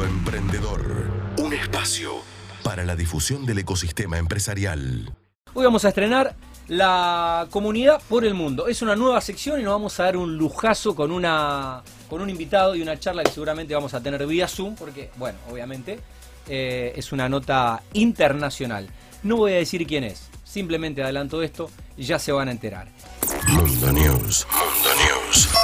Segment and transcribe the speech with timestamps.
[0.00, 1.10] Mundo Emprendedor.
[1.38, 2.22] Un espacio
[2.62, 5.14] para la difusión del ecosistema empresarial.
[5.52, 6.34] Hoy vamos a estrenar
[6.68, 8.66] la comunidad por el mundo.
[8.66, 12.30] Es una nueva sección y nos vamos a dar un lujazo con una con un
[12.30, 16.00] invitado y una charla que seguramente vamos a tener vía Zoom, porque, bueno, obviamente
[16.48, 18.88] eh, es una nota internacional.
[19.22, 22.88] No voy a decir quién es, simplemente adelanto esto ya se van a enterar.
[23.48, 24.46] Mundo News.
[24.50, 25.59] Mundo News.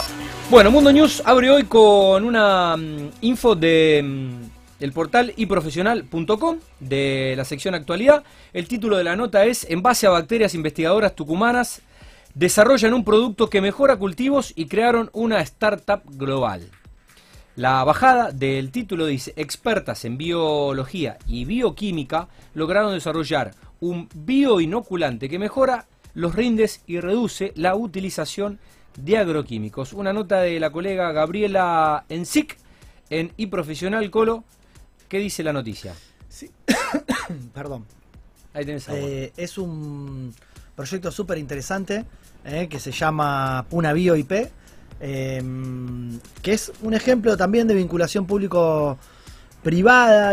[0.48, 4.42] Bueno, Mundo News abre hoy con una mm, info de mm,
[4.80, 8.22] el portal iprofesional.com de la sección actualidad.
[8.52, 11.82] El título de la nota es En base a bacterias investigadoras tucumanas
[12.34, 16.70] desarrollan un producto que mejora cultivos y crearon una startup global.
[17.56, 25.38] La bajada del título dice, expertas en biología y bioquímica lograron desarrollar un bioinoculante que
[25.38, 28.75] mejora los rindes y reduce la utilización de
[29.16, 29.92] agroquímicos.
[29.92, 32.56] Una nota de la colega Gabriela Ensic
[33.10, 34.44] en iProfesional Colo.
[35.08, 35.94] ¿Qué dice la noticia?
[36.28, 36.50] Sí.
[37.54, 37.84] Perdón.
[38.52, 39.00] Ahí tenés agua.
[39.00, 40.34] Eh, es un
[40.74, 42.04] proyecto súper interesante
[42.44, 44.32] eh, que se llama Puna Bio IP,
[45.00, 45.42] eh,
[46.42, 49.15] que es un ejemplo también de vinculación público-privada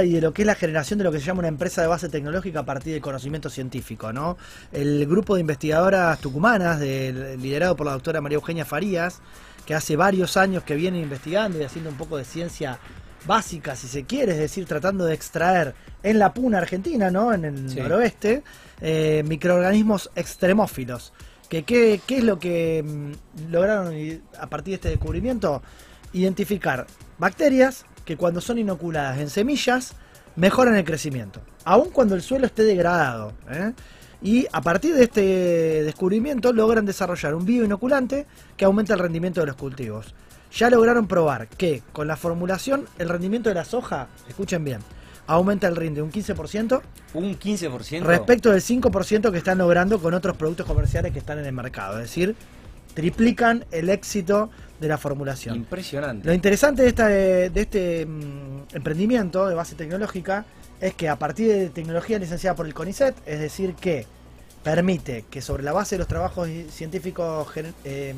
[0.03, 1.88] y de lo que es la generación de lo que se llama una empresa de
[1.88, 4.14] base tecnológica a partir del conocimiento científico.
[4.14, 4.38] ¿no?
[4.72, 9.22] El grupo de investigadoras tucumanas, liderado por la doctora María Eugenia Farías,
[9.66, 12.78] que hace varios años que viene investigando y haciendo un poco de ciencia
[13.26, 15.73] básica, si se quiere, es decir, tratando de extraer
[16.04, 17.34] en la puna argentina, ¿no?
[17.34, 17.80] En el Sí.
[17.80, 18.44] noroeste,
[18.81, 21.14] eh, microorganismos extremófilos.
[21.50, 23.94] Que, ¿qué, qué es lo que mm, lograron
[24.39, 25.64] a partir de este descubrimiento?
[26.11, 26.86] Identificar
[27.17, 29.94] bacterias que cuando son inoculadas en semillas
[30.36, 33.34] mejoran el crecimiento, aun cuando el suelo esté degradado.
[33.50, 33.73] ¿eh?
[34.22, 39.48] Y a partir de este descubrimiento logran desarrollar un bioinoculante que aumenta el rendimiento de
[39.48, 40.16] los cultivos.
[40.56, 44.80] Ya lograron probar que con la formulación el rendimiento de la soja, escuchen bien,
[45.28, 46.82] aumenta el rinde un 15%
[47.14, 48.02] Un 15%.
[48.04, 51.95] respecto del 5% que están logrando con otros productos comerciales que están en el mercado.
[51.95, 52.36] Es decir,
[52.94, 54.52] triplican el éxito
[54.83, 55.55] de la formulación.
[55.55, 56.27] Impresionante.
[56.27, 60.45] Lo interesante de, esta, de este mm, emprendimiento de base tecnológica
[60.80, 64.05] es que a partir de tecnología licenciada por el CONICET, es decir, que
[64.64, 67.48] permite que sobre la base de los trabajos científicos
[67.83, 68.14] eh,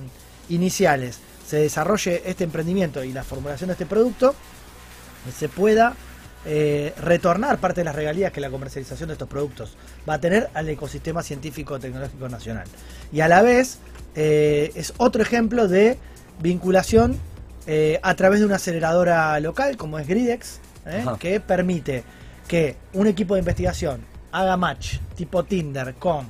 [0.49, 4.33] iniciales se desarrolle este emprendimiento y la formulación de este producto,
[5.37, 5.95] se pueda
[6.47, 9.75] eh, retornar parte de las regalías que la comercialización de estos productos
[10.07, 12.67] va a tener al ecosistema científico tecnológico nacional.
[13.11, 13.79] Y a la vez
[14.15, 15.97] eh, es otro ejemplo de
[16.39, 17.17] vinculación
[17.67, 21.03] eh, a través de una aceleradora local como es Gridex, ¿eh?
[21.19, 22.03] Que permite
[22.47, 24.01] que un equipo de investigación
[24.31, 26.27] haga match tipo Tinder con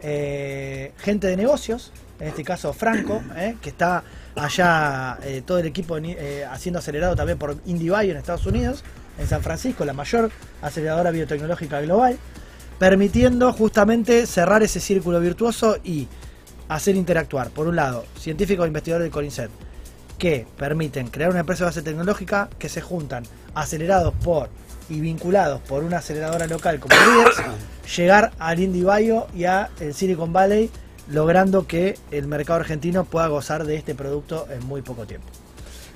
[0.00, 1.90] eh, gente de negocios,
[2.20, 3.22] en este caso Franco,
[3.60, 4.04] que está
[4.36, 6.16] allá todo el equipo en-
[6.50, 8.84] haciendo acelerado también por IndieBio en Estados Unidos,
[9.18, 10.30] en San Francisco, la mayor
[10.62, 12.18] aceleradora biotecnológica global,
[12.78, 16.06] permitiendo justamente cerrar ese círculo virtuoso y
[16.68, 19.50] hacer interactuar, por un lado, científicos e investigadores del CONICET,
[20.18, 24.48] que permiten crear una empresa de base tecnológica que se juntan acelerados por
[24.88, 27.36] y vinculados por una aceleradora local como Readers,
[27.96, 30.70] llegar al Indie Bio y a el Silicon Valley,
[31.08, 35.28] logrando que el mercado argentino pueda gozar de este producto en muy poco tiempo.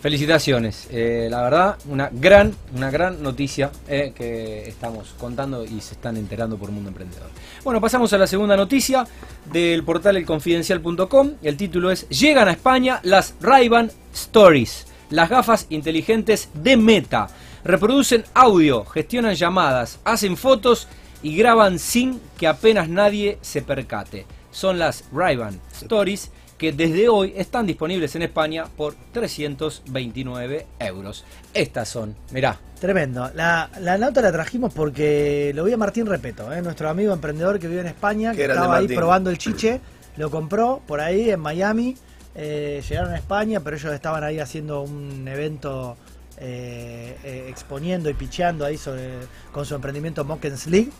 [0.00, 0.88] Felicitaciones.
[0.90, 6.16] Eh, la verdad, una gran, una gran noticia eh, que estamos contando y se están
[6.16, 7.28] enterando por Mundo Emprendedor.
[7.64, 9.06] Bueno, pasamos a la segunda noticia
[9.52, 11.32] del portal elconfidencial.com.
[11.42, 17.26] El título es Llegan a España las Ray-Ban Stories, las gafas inteligentes de Meta.
[17.62, 20.88] Reproducen audio, gestionan llamadas, hacen fotos
[21.22, 24.24] y graban sin que apenas nadie se percate.
[24.50, 31.24] Son las Ray-Ban Stories que desde hoy están disponibles en España por 329 euros.
[31.54, 33.30] Estas son, mirá, Tremendo.
[33.34, 36.60] La, la nota la trajimos porque lo vi a Martín Repeto, ¿eh?
[36.60, 38.96] nuestro amigo emprendedor que vive en España, que estaba ahí Martín.
[38.96, 39.80] probando el chiche,
[40.18, 41.96] lo compró por ahí en Miami,
[42.34, 45.96] eh, llegaron a España, pero ellos estaban ahí haciendo un evento
[46.38, 49.10] eh, eh, exponiendo y picheando ahí sobre,
[49.52, 50.90] con su emprendimiento Mockens League,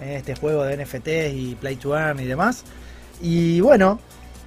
[0.00, 2.64] eh, este juego de NFTs y Play to Earn y demás.
[3.22, 3.98] Y bueno,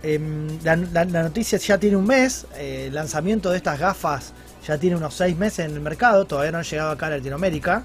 [0.04, 4.34] em, la, la- la noticia ya tiene un mes, eh, el lanzamiento de estas gafas
[4.68, 7.84] ya tiene unos seis meses en el mercado, todavía no han llegado acá a Latinoamérica,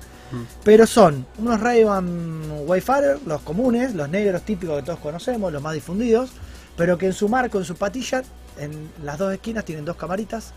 [0.62, 5.73] pero son unos Ray-Ban Wayfarer, los comunes, los negros típicos que todos conocemos, los más
[5.75, 6.31] difundidos,
[6.76, 8.23] pero que en su marco, en su patilla,
[8.59, 10.53] en las dos esquinas tienen dos camaritas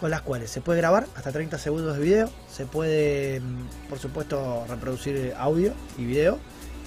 [0.00, 3.98] con las cuales se puede grabar hasta 30 segundos de video, se puede, mm, por
[3.98, 6.38] supuesto, reproducir audio y video,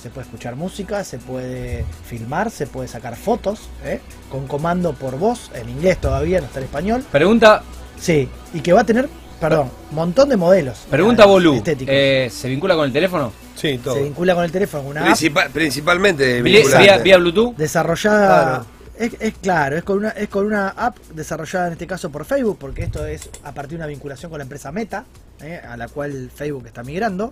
[0.01, 3.99] se puede escuchar música, se puede filmar, se puede sacar fotos, ¿eh?
[4.29, 7.03] con comando por voz, en inglés todavía, no está en español.
[7.11, 7.63] Pregunta,
[7.99, 9.07] Sí, y que va a tener
[9.39, 10.85] perdón, montón de modelos.
[10.89, 11.93] Pregunta eh, Bolú, estéticos.
[11.95, 13.31] eh, ¿se vincula con el teléfono?
[13.55, 13.95] Sí, todo.
[13.95, 16.83] Se vincula con el teléfono, una app Principal- principalmente Vía, vinculante.
[16.87, 17.55] vía- vía Bluetooth.
[17.57, 18.45] desarrollada.
[18.49, 18.65] Claro.
[18.97, 22.25] Es, es claro, es con, una, es con una app desarrollada en este caso por
[22.25, 25.05] Facebook, porque esto es a partir de una vinculación con la empresa Meta,
[25.41, 27.31] eh, a la cual Facebook está migrando,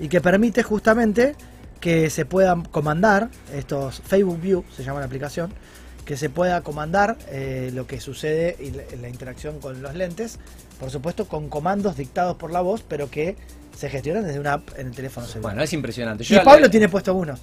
[0.00, 1.36] y que permite justamente
[1.84, 5.52] que se puedan comandar, estos Facebook View se llama la aplicación,
[6.06, 10.38] que se pueda comandar eh, lo que sucede y la, la interacción con los lentes,
[10.80, 13.36] por supuesto con comandos dictados por la voz, pero que
[13.76, 15.52] se gestionan desde una app en el teléfono celular.
[15.52, 16.24] Bueno, es impresionante.
[16.26, 17.34] y Pablo tiene puesto uno.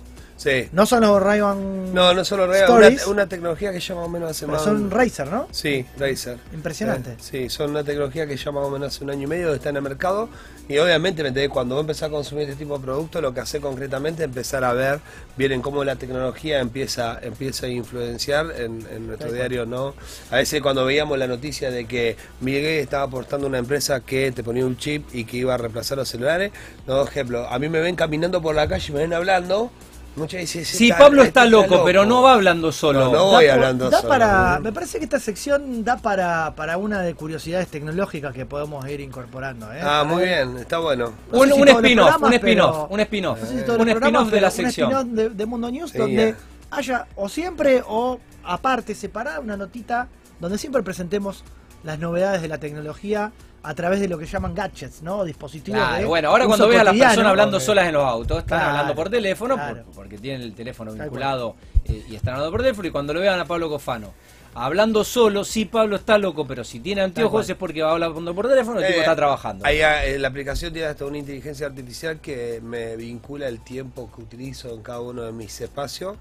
[0.41, 0.69] Sí.
[0.71, 4.05] No son los Ray-Ban No, no solo real, una, Stories, una tecnología que ya más
[4.07, 4.63] o menos hace pero más.
[4.63, 5.47] son Razer, ¿no?
[5.51, 6.37] Sí, Razer.
[6.51, 7.15] Impresionante.
[7.19, 9.57] Sí, son una tecnología que ya más o menos hace un año y medio que
[9.57, 10.29] está en el mercado.
[10.67, 13.61] Y obviamente, ¿me cuando vos empezás a consumir este tipo de productos, lo que hace
[13.61, 14.99] concretamente es empezar a ver,
[15.37, 19.93] vienen cómo la tecnología empieza, empieza a influenciar en, en nuestro diario, ¿no?
[20.31, 24.43] A veces cuando veíamos la noticia de que Miguel estaba aportando una empresa que te
[24.43, 26.51] ponía un chip y que iba a reemplazar los celulares,
[26.87, 29.71] no, ejemplo, a mí me ven caminando por la calle y me ven hablando.
[30.15, 33.11] Muchas veces Sí, Pablo está loco, pero no va hablando solo.
[33.11, 34.09] No, voy hablando da solo.
[34.09, 38.85] para, me parece que esta sección da para, para una de curiosidades tecnológicas que podemos
[38.89, 39.71] ir incorporando.
[39.73, 39.79] ¿eh?
[39.81, 41.13] Ah, muy bien, está bueno.
[41.31, 43.39] No Un, spin-off, un spin-off, un spin-off.
[43.41, 44.91] no sé si todos Un spin-off de la un sección.
[44.91, 46.77] spin-off de, de Mundo News Sí, donde ya.
[46.77, 50.09] haya o siempre o aparte separada una notita
[50.41, 51.43] donde siempre presentemos
[51.83, 53.31] las novedades de la tecnología
[53.63, 55.23] a través de lo que llaman gadgets, ¿no?
[55.23, 55.79] Dispositivos.
[55.79, 58.39] Claro, de bueno, ahora uso cuando veas a las personas hablando solas en los autos,
[58.39, 59.83] están Claro, hablando por teléfono claro.
[59.83, 61.55] por- porque tienen el teléfono vinculado
[61.85, 62.87] eh, y están hablando por teléfono.
[62.87, 64.13] Y cuando lo vean a Pablo Cofano
[64.53, 68.47] hablando solo, sí, Pablo está loco, pero si tiene anteojos es porque va hablando por
[68.49, 69.65] teléfono y el tipo Eh, está trabajando.
[69.65, 74.21] ahí, eh, la aplicación tiene hasta una inteligencia artificial que me vincula el tiempo que
[74.21, 76.17] utilizo en cada uno de mis espacios.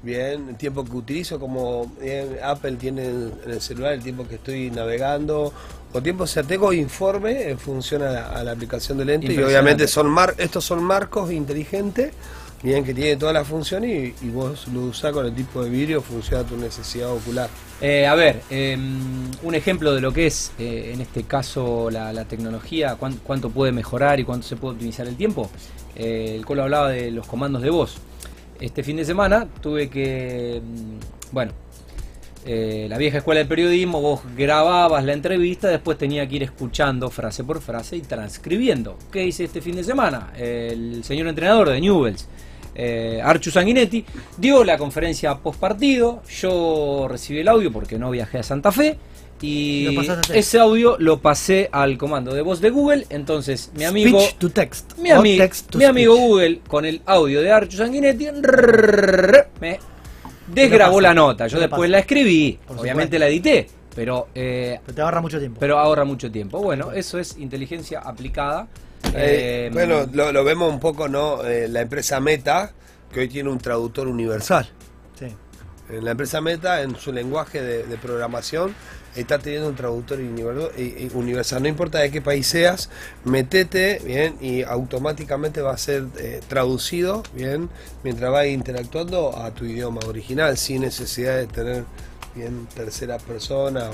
[0.00, 4.28] Bien, el tiempo que utilizo, como bien, Apple tiene en en el celular el tiempo
[4.28, 5.52] que estoy navegando,
[5.92, 9.26] o tiempo, o sea, tengo informe en función a la, a la aplicación de lente
[9.32, 12.12] y obviamente son mar, estos son marcos inteligentes,
[12.62, 15.70] bien, que tienen todas las funciones y, y vos lo usás con el tipo de
[15.70, 17.50] vidrio, funciona a tu necesidad ocular.
[17.80, 18.76] Eh, a ver, eh,
[19.42, 23.50] un ejemplo de lo que es, eh, en este caso, la, la tecnología, cuán- cuánto
[23.50, 25.50] puede mejorar y cuánto se puede optimizar el tiempo.
[25.96, 27.98] Eh, el Colo hablaba de los comandos de voz.
[28.60, 31.52] Este fin de semana tuve que, mm, bueno,
[32.44, 37.10] eh, la vieja escuela del periodismo, vos grababas la entrevista, después tenía que ir escuchando
[37.10, 38.96] frase por frase y transcribiendo.
[39.12, 40.32] ¿Qué hice este fin de semana?
[40.36, 42.26] El señor entrenador de Newells,
[42.74, 44.04] eh, Archu Sanguinetti,
[44.36, 46.22] dio la conferencia post partido.
[46.40, 48.98] Yo recibí el audio porque no viajé a Santa Fe.
[49.40, 49.96] Y
[50.34, 53.06] ese audio lo pasé al comando de voz de Google.
[53.10, 54.20] Entonces, mi amigo.
[54.20, 54.98] Speech to text.
[54.98, 56.16] Mi, o ami- text to mi amigo.
[56.16, 58.26] Google con el audio de Archu Sanguinetti
[59.60, 59.78] me
[60.48, 61.46] desgrabó la nota.
[61.46, 63.18] Yo ¿Qué le después la escribí, Por obviamente supuesto.
[63.18, 65.60] la edité, pero eh, Pero te ahorra mucho tiempo.
[65.60, 66.58] pero ahorra mucho tiempo.
[66.60, 68.66] Bueno, eso es inteligencia aplicada.
[69.14, 71.44] Eh, Eh, bueno, lo, lo vemos un poco, ¿no?
[71.44, 72.72] Eh, la empresa Meta,
[73.12, 74.68] que hoy tiene un traductor universal.
[75.18, 75.26] Sí.
[75.90, 78.74] En la empresa Meta, en su lenguaje de, de programación,
[79.20, 81.62] está teniendo un traductor eh, eh, universal.
[81.62, 82.90] No importa de qué país seas,
[83.24, 87.68] metete, bien, y automáticamente va a ser eh, traducido, bien,
[88.04, 91.84] mientras va interactuando a tu idioma original, sin necesidad de tener,
[92.34, 93.90] bien, tercera persona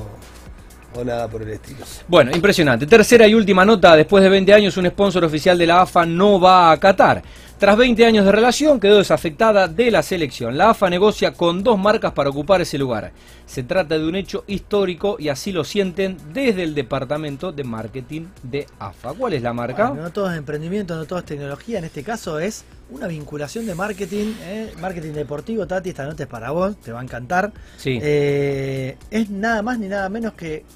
[0.94, 1.84] o nada por el estilo.
[2.06, 2.86] Bueno, impresionante.
[2.86, 3.96] Tercera y última nota.
[3.96, 7.22] Después de 20 años, un sponsor oficial de la AFA no va a Qatar.
[7.64, 10.58] Tras 20 años de relación, quedó desafectada de la selección.
[10.58, 13.12] La AFA negocia con dos marcas para ocupar ese lugar.
[13.46, 18.26] Se trata de un hecho histórico y así lo sienten desde el departamento de marketing
[18.42, 19.14] de AFA.
[19.14, 19.88] ¿Cuál es la marca?
[19.88, 21.78] Bueno, no todo es emprendimiento, no todo es tecnología.
[21.78, 24.70] En este caso es una vinculación de marketing, ¿eh?
[24.78, 25.66] marketing deportivo.
[25.66, 27.50] Tati, esta nota es para vos, te va a encantar.
[27.78, 27.98] Sí.
[28.02, 30.66] Eh, es nada más ni nada menos que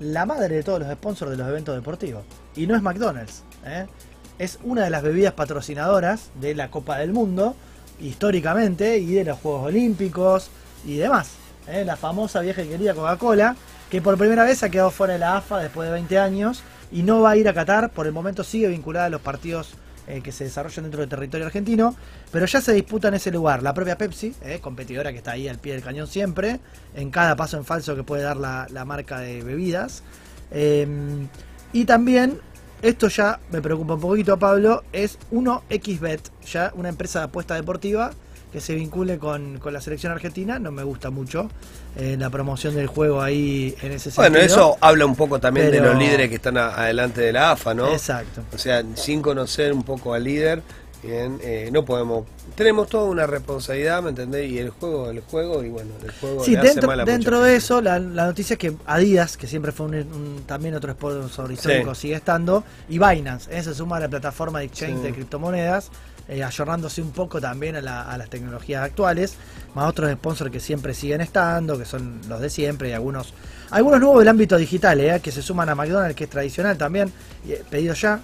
[0.00, 2.24] la madre de todos los sponsors de los eventos deportivos.
[2.56, 3.44] Y no es McDonald's.
[3.64, 3.86] ¿eh?
[4.40, 7.54] Es una de las bebidas patrocinadoras de la Copa del Mundo,
[8.00, 10.48] históricamente, y de los Juegos Olímpicos
[10.82, 11.32] y demás.
[11.68, 11.84] ¿eh?
[11.84, 13.54] La famosa vieja y querida Coca-Cola,
[13.90, 17.02] que por primera vez ha quedado fuera de la AFA después de 20 años y
[17.02, 17.90] no va a ir a Qatar.
[17.90, 19.74] Por el momento sigue vinculada a los partidos
[20.08, 21.94] eh, que se desarrollan dentro del territorio argentino,
[22.32, 23.62] pero ya se disputa en ese lugar.
[23.62, 26.60] La propia Pepsi, eh, competidora que está ahí al pie del cañón siempre,
[26.94, 30.02] en cada paso en falso que puede dar la, la marca de bebidas.
[30.50, 30.88] Eh,
[31.72, 32.40] y también,
[32.82, 36.20] esto ya me preocupa un poquito, Pablo, es 1xBet,
[36.50, 38.10] ya una empresa de apuesta deportiva
[38.52, 40.58] que se vincule con, con la selección argentina.
[40.58, 41.48] No me gusta mucho
[41.96, 44.28] eh, la promoción del juego ahí en ese sentido.
[44.30, 47.52] Bueno, eso habla un poco también de los líderes que están a- adelante de la
[47.52, 47.92] AFA, ¿no?
[47.92, 48.42] Exacto.
[48.52, 50.62] O sea, sin conocer un poco al líder
[51.02, 52.26] Bien, eh, no podemos.
[52.54, 54.50] Tenemos toda una responsabilidad, ¿me entendés?
[54.50, 56.44] Y el juego, el juego, y bueno, el juego.
[56.44, 58.74] Sí, le hace dentro, mal a mucha dentro de eso, la, la noticia es que
[58.84, 63.62] Adidas, que siempre fue un, un- también otro sponsor histórico, sigue estando, y Binance, ¿eh?
[63.62, 65.02] se suma a la plataforma de exchange Sí.
[65.04, 65.90] de criptomonedas,
[66.28, 69.36] eh, ayornándose un poco también a, la- a las tecnologías actuales,
[69.74, 73.32] más otros sponsors que siempre siguen estando, que son los de siempre, y algunos
[73.70, 75.20] algunos nuevos del ámbito digital, ¿eh?
[75.22, 77.10] que se suman a McDonald's, que es tradicional también,
[77.48, 78.20] eh, pedido ya,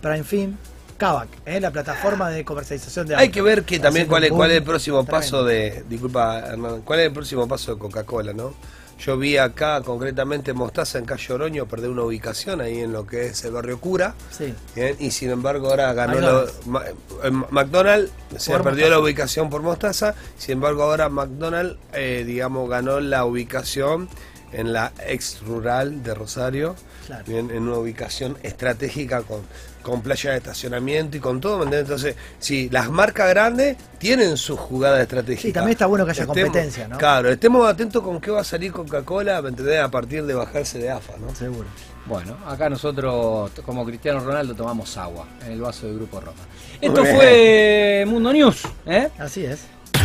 [0.00, 0.56] Prime Fin,
[0.96, 1.60] Kavak, ¿eh?
[1.60, 3.34] la plataforma de comercialización de Hay autos.
[3.34, 5.84] que ver que también cuál es, cuál es el próximo paso de.
[5.88, 6.82] Disculpa, Hernán.
[6.82, 8.54] ¿Cuál es el próximo paso de Coca-Cola, no?
[8.98, 13.26] Yo vi acá, concretamente, Mostaza en Calle Oroño perder una ubicación ahí en lo que
[13.26, 14.14] es el barrio Cura.
[14.30, 14.54] Sí.
[14.74, 16.54] Bien, y sin embargo ahora ganó McDonald's.
[16.66, 16.82] lo-
[17.24, 18.88] eh, McDonald's se perdió Mostaza.
[18.88, 24.08] la ubicación por Mostaza, sin embargo ahora McDonald's eh, digamos ganó la ubicación
[24.52, 26.74] en la ex rural de Rosario,
[27.06, 27.24] Claro.
[27.26, 29.42] bien, en una ubicación estratégica con,
[29.86, 31.88] con playa de estacionamiento y con todo, ¿me entiendes?
[31.88, 35.42] Entonces, sí, las marcas grandes tienen sus jugadas estratégicas.
[35.42, 36.98] Sí, también está bueno que haya Estemos- competencia, ¿no?
[36.98, 39.80] Claro, estemos atentos con qué va a salir Coca-Cola, ¿me entendés?
[39.80, 41.32] A partir de bajarse de AFA, ¿no?
[41.36, 41.68] Seguro.
[42.06, 46.42] Bueno, acá nosotros, como Cristiano Ronaldo, tomamos agua en el vaso del Grupo Roma.
[46.80, 47.14] Esto bien.
[47.16, 48.62] fue Mundo News.
[48.86, 49.08] ¿eh?
[49.18, 49.60] Así es.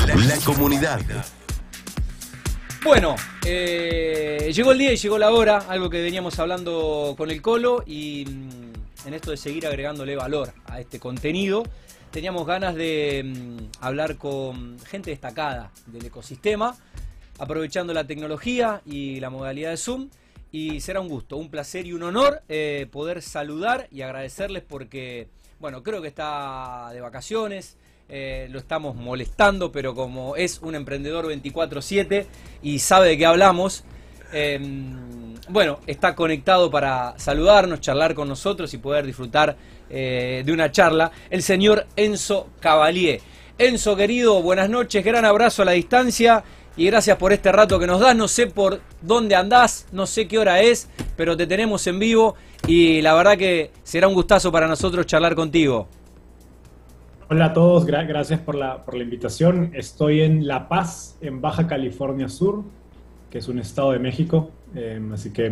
[0.08, 1.00] La comunidad.
[2.84, 7.40] Bueno, eh, llegó el día y llegó la hora, algo que veníamos hablando con el
[7.40, 8.71] Colo y mm,
[9.06, 11.64] en esto de seguir agregándole valor a este contenido,
[12.12, 16.76] teníamos ganas de mm, hablar con gente destacada del ecosistema,
[17.40, 20.10] aprovechando la tecnología y la modalidad de Zoom.
[20.52, 25.30] Y será un gusto, un placer y un honor eh, poder saludar y agradecerles porque,
[25.60, 27.78] bueno, creo que está de vacaciones,
[28.10, 32.28] eh, lo estamos molestando, pero como es un emprendedor 24/7
[32.62, 33.86] y sabe de qué hablamos,
[34.34, 34.60] eh,
[35.50, 39.56] bueno, está conectado para saludarnos, charlar con nosotros y poder disfrutar
[39.90, 43.20] eh, de una charla, el señor Enzo Cavalier.
[43.58, 46.44] Enzo, querido, buenas noches, gran abrazo a la distancia
[46.78, 48.16] y gracias por este rato que nos das.
[48.16, 52.36] No sé por dónde andás, no sé qué hora es, pero te tenemos en vivo
[52.66, 55.88] y la verdad que será un gustazo para nosotros charlar contigo.
[57.30, 59.72] Hola a todos, gra- gracias por la invitación.
[59.74, 62.64] Estoy en La Paz, en Baja California Sur,
[63.30, 64.52] que es un estado de México.
[64.74, 65.50] Eh, así que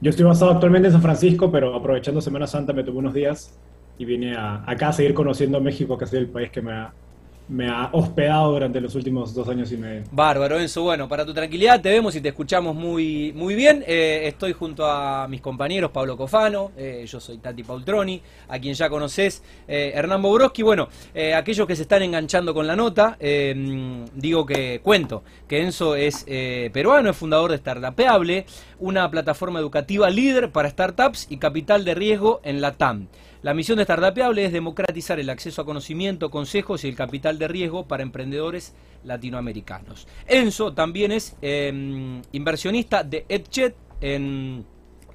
[0.00, 3.60] yo estoy basado actualmente en San Francisco, pero aprovechando Semana Santa me tomé unos días
[3.98, 6.94] y vine a- acá a seguir conociendo México, que sido el país que me ha,
[7.52, 10.04] me ha hospedado durante los últimos dos años y medio.
[10.10, 10.82] Bárbaro, Enzo.
[10.82, 13.84] Bueno, para tu tranquilidad te vemos y te escuchamos muy, muy bien.
[13.86, 18.74] Eh, estoy junto a mis compañeros Pablo Cofano, eh, yo soy Tati Paultroni, a quien
[18.74, 20.62] ya conoces, eh, Hernán Bobroski.
[20.62, 20.88] Bueno,
[21.36, 26.24] aquellos que se están enganchando con la nota, digo que cuento que Enzo es
[26.72, 28.46] peruano, es fundador de Startupeable,
[28.78, 33.08] una plataforma educativa líder para startups y capital de riesgo en la TAM.
[33.42, 37.48] La misión de Startupeable es democratizar el acceso a conocimiento, consejos y el capital de
[37.48, 38.72] riesgo para emprendedores
[39.02, 40.06] latinoamericanos.
[40.28, 44.64] Enzo también es eh, inversionista de EdChet en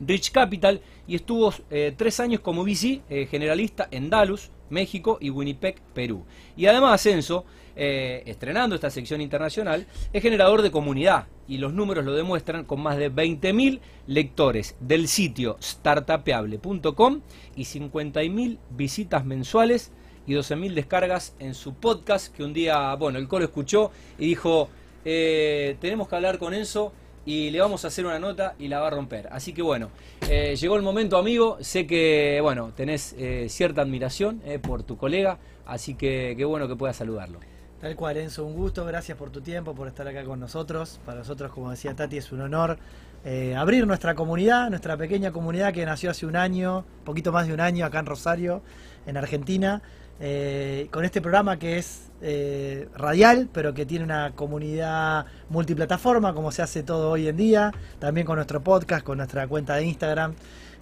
[0.01, 5.29] Rich Capital y estuvo eh, tres años como VC eh, generalista en Dallas, México y
[5.29, 6.25] Winnipeg, Perú.
[6.57, 7.46] Y además Enzo,
[7.79, 12.81] eh, estrenando esta sección internacional, es generador de comunidad y los números lo demuestran con
[12.81, 17.22] más de 20.000 lectores del sitio startapeable.com
[17.55, 19.91] y 50.000 visitas mensuales
[20.25, 24.69] y 12.000 descargas en su podcast que un día, bueno, el coro escuchó y dijo,
[25.05, 26.93] eh, tenemos que hablar con Enzo
[27.27, 29.29] y le vamos a hacer una nota y la va a romper.
[29.31, 29.91] Así que bueno,
[30.27, 33.15] eh, llegó el momento amigo, sé que, bueno, tenés
[33.50, 37.39] cierta admiración por tu colega, así que qué bueno que puedas saludarlo.
[37.81, 41.00] Tal cual, Enzo, un gusto, gracias por tu tiempo, por estar acá con nosotros.
[41.05, 42.79] Para nosotros, como decía Tati, es un honor
[43.24, 47.53] eh, abrir nuestra comunidad, nuestra pequeña comunidad que nació hace un año, poquito más de
[47.53, 48.63] un año acá en Rosario,
[49.05, 49.84] en Argentina,
[50.19, 56.51] eh, con este programa que es eh, radial, pero que tiene una comunidad multiplataforma, como
[56.51, 60.34] se hace todo hoy en día, también con nuestro podcast, con nuestra cuenta de Instagram.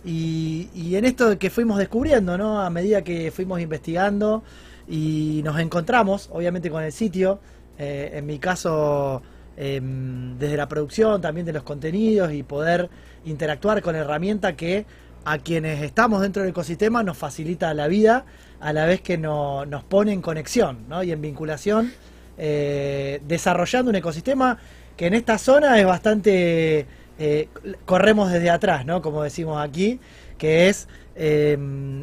[0.06, 2.62] Y, y en esto que fuimos descubriendo, ¿no?
[2.62, 4.44] A medida que fuimos investigando
[4.88, 7.40] y nos encontramos, obviamente, con el sitio.
[7.78, 9.22] eh, en mi caso,
[9.58, 12.90] em, desde la producción, también de los contenidos y poder
[13.26, 14.86] interactuar con herramienta que
[15.26, 18.26] a quienes estamos dentro del ecosistema nos facilita la vida,
[18.62, 21.04] a la vez que no- nos pone en conexión ¿no?
[21.04, 21.92] y en vinculación,
[22.38, 24.58] eh, desarrollando un ecosistema
[24.96, 26.86] que en esta zona es bastante,
[27.20, 27.50] eh,
[27.86, 29.02] corremos desde atrás, ¿no?
[29.02, 30.00] como decimos aquí,
[30.38, 30.88] que es
[31.18, 31.58] eh,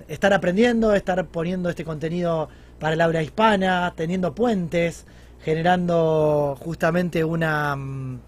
[0.08, 2.48] estar aprendiendo, estar poniendo este contenido
[2.82, 5.06] para el habla hispana, teniendo puentes,
[5.44, 8.18] generando justamente una, mm,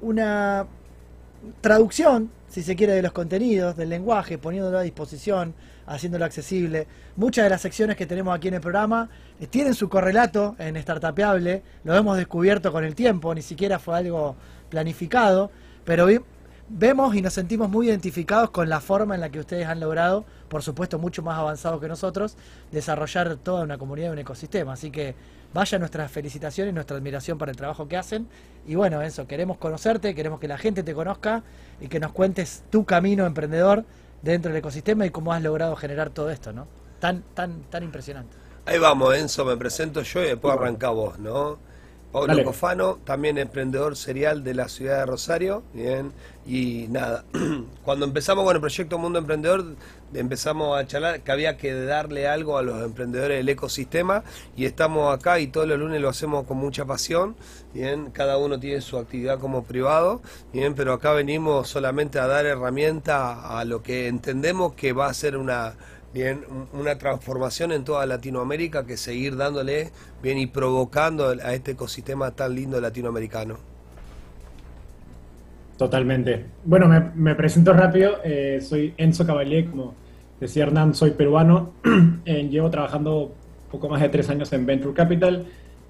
[0.00, 0.66] una
[1.60, 5.54] traducción, si se quiere, de los contenidos, del lenguaje, poniéndolo a disposición,
[5.86, 6.88] haciéndolo accesible.
[7.14, 10.76] Muchas de las secciones que tenemos aquí en el programa eh, tienen su correlato en
[10.82, 14.34] Startupeable, lo hemos descubierto con el tiempo, ni siquiera fue algo
[14.70, 15.52] planificado,
[15.84, 16.06] pero
[16.68, 20.24] vemos y nos sentimos muy identificados con la forma en la que ustedes han logrado,
[20.48, 22.36] por supuesto mucho más avanzado que nosotros,
[22.70, 24.72] desarrollar toda una comunidad y un ecosistema.
[24.72, 25.14] Así que
[25.52, 28.28] vaya nuestras felicitaciones, nuestra admiración para el trabajo que hacen.
[28.66, 31.42] Y bueno, eso, queremos conocerte, queremos que la gente te conozca
[31.80, 33.84] y que nos cuentes tu camino emprendedor
[34.22, 36.66] dentro del ecosistema y cómo has logrado generar todo esto, ¿no?
[37.00, 38.36] Tan, tan, tan impresionante.
[38.64, 41.58] Ahí vamos, Enzo, me presento yo y después arranca vos, ¿no?
[42.12, 46.12] Pablo Cofano, también emprendedor serial de la ciudad de Rosario, bien,
[46.46, 47.24] y nada,
[47.84, 49.64] cuando empezamos con el proyecto Mundo Emprendedor,
[50.12, 55.14] empezamos a charlar que había que darle algo a los emprendedores del ecosistema y estamos
[55.14, 57.34] acá y todos los lunes lo hacemos con mucha pasión,
[57.72, 60.20] bien, cada uno tiene su actividad como privado,
[60.52, 65.14] bien, pero acá venimos solamente a dar herramienta a lo que entendemos que va a
[65.14, 65.76] ser una
[66.12, 66.40] bien
[66.72, 69.90] una transformación en toda Latinoamérica que seguir dándole
[70.22, 73.56] bien y provocando a este ecosistema tan lindo latinoamericano.
[75.76, 76.44] Totalmente.
[76.64, 78.18] Bueno, me, presento rápido.
[78.24, 79.94] Eh, soy Enzo Cavalier, como
[80.38, 81.72] decía Hernán, soy peruano.
[82.24, 83.34] Eh, llevo trabajando
[83.68, 85.44] poco más de tres años en Venture Capital.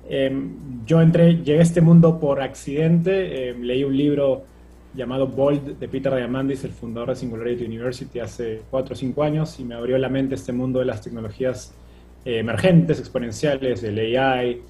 [0.08, 3.50] Em, yo entré, llegué a este mundo por accidente.
[3.50, 4.44] Em, leí un libro
[4.94, 9.58] llamado Bold de Peter Diamandis, el fundador de Singularity University, hace cuatro o cinco años
[9.58, 11.74] y me abrió la mente este mundo de las tecnologías
[12.24, 14.62] eh, emergentes, exponenciales, el AI,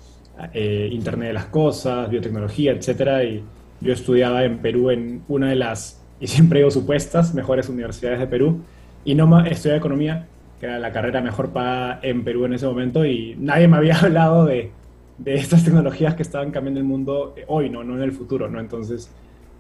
[0.55, 3.25] eh, Internet de las Cosas, biotecnología, etcétera.
[3.25, 3.43] Y
[3.81, 8.27] yo estudiaba en Perú en una de las, y siempre digo supuestas, mejores universidades de
[8.27, 8.63] Perú,
[9.05, 10.29] y no estudiaba economía,
[10.61, 13.99] que era la carrera mejor pagada en Perú en ese momento, y nadie me había
[14.01, 14.71] hablado de,
[15.19, 18.61] de estas tecnologías que estaban cambiando el mundo hoy, no, no en el futuro, ¿no?
[18.61, 19.11] Entonces,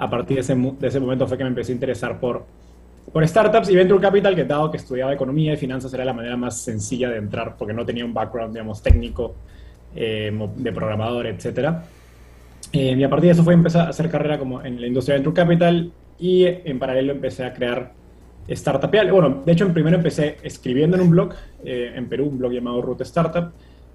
[0.03, 2.45] a partir de ese, de ese momento fue que me empecé a interesar por,
[3.13, 6.37] por startups y venture capital, que dado que estudiaba economía y finanzas era la manera
[6.37, 9.37] más sencilla de entrar, porque no tenía un background, digamos, técnico,
[9.95, 11.77] eh, de programador, etc.
[12.73, 15.15] Eh, y a partir de eso fue empezar a hacer carrera como en la industria
[15.15, 17.93] de venture capital y en paralelo empecé a crear
[18.49, 19.13] startupial.
[19.13, 22.83] Bueno, de hecho, primero empecé escribiendo en un blog eh, en Perú, un blog llamado
[22.83, 23.53] Root Startup,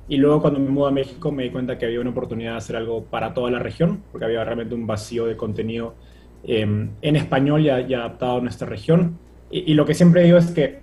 [0.10, 2.58] y luego cuando me mudé a México me di cuenta que había una oportunidad de
[2.58, 5.96] hacer algo para toda la región, porque había realmente un vacío de contenido
[6.44, 9.18] em, en español y, adaptado a nuestra región.
[9.50, 10.80] Y, lo que siempre digo es que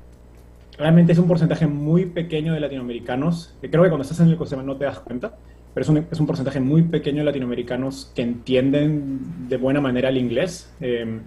[0.79, 4.35] realmente es un porcentaje muy pequeño de latinoamericanos, que creo que cuando estás en el
[4.35, 5.37] ecosistema no te das cuenta,
[5.73, 10.09] pero es un, es un porcentaje muy pequeño de latinoamericanos que entienden de buena manera
[10.09, 10.73] el inglés.
[10.81, 11.21] Eh,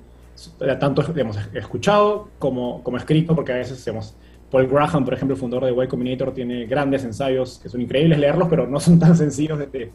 [0.79, 4.15] tanto digamos, escuchado como, como escrito, porque a veces digamos,
[4.51, 8.17] Paul Graham, por ejemplo, el fundador de Y Combinator, tiene grandes ensayos que son increíbles
[8.17, 9.91] leerlos, pero no son tan sencillos de,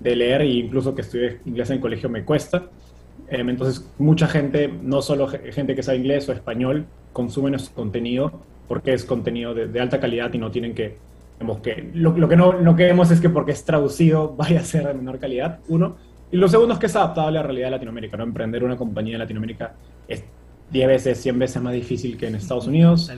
[0.00, 2.64] de leer, e incluso que estudié inglés en el colegio me cuesta.
[3.28, 8.32] Em, entonces, mucha gente, no solo gente que sabe inglés o español, consume nuestro contenido
[8.68, 10.96] porque es contenido de, alta calidad y no tienen que,
[11.62, 14.86] que lo, lo, que no, no queremos es que porque es traducido vaya a ser
[14.86, 15.96] de menor calidad, uno.
[16.30, 18.24] Y lo segundo es que es adaptable a la realidad de Latinoamérica, ¿no?
[18.24, 19.74] Emprender una compañía en Latinoamérica
[20.08, 20.24] es
[20.70, 23.10] 10 veces, 100 veces más difícil que en Estados Unidos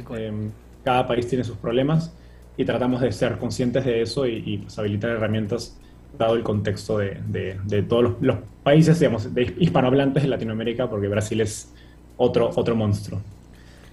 [0.87, 2.13] cada país tiene sus problemas
[2.57, 5.77] y tratamos de ser conscientes de eso y, pues, habilitar herramientas
[6.17, 11.41] dado el contexto de, de, todos los, países digamos, de hispanohablantes de Latinoamérica, porque Brasil
[11.41, 11.73] es
[12.17, 13.21] otro, otro monstruo.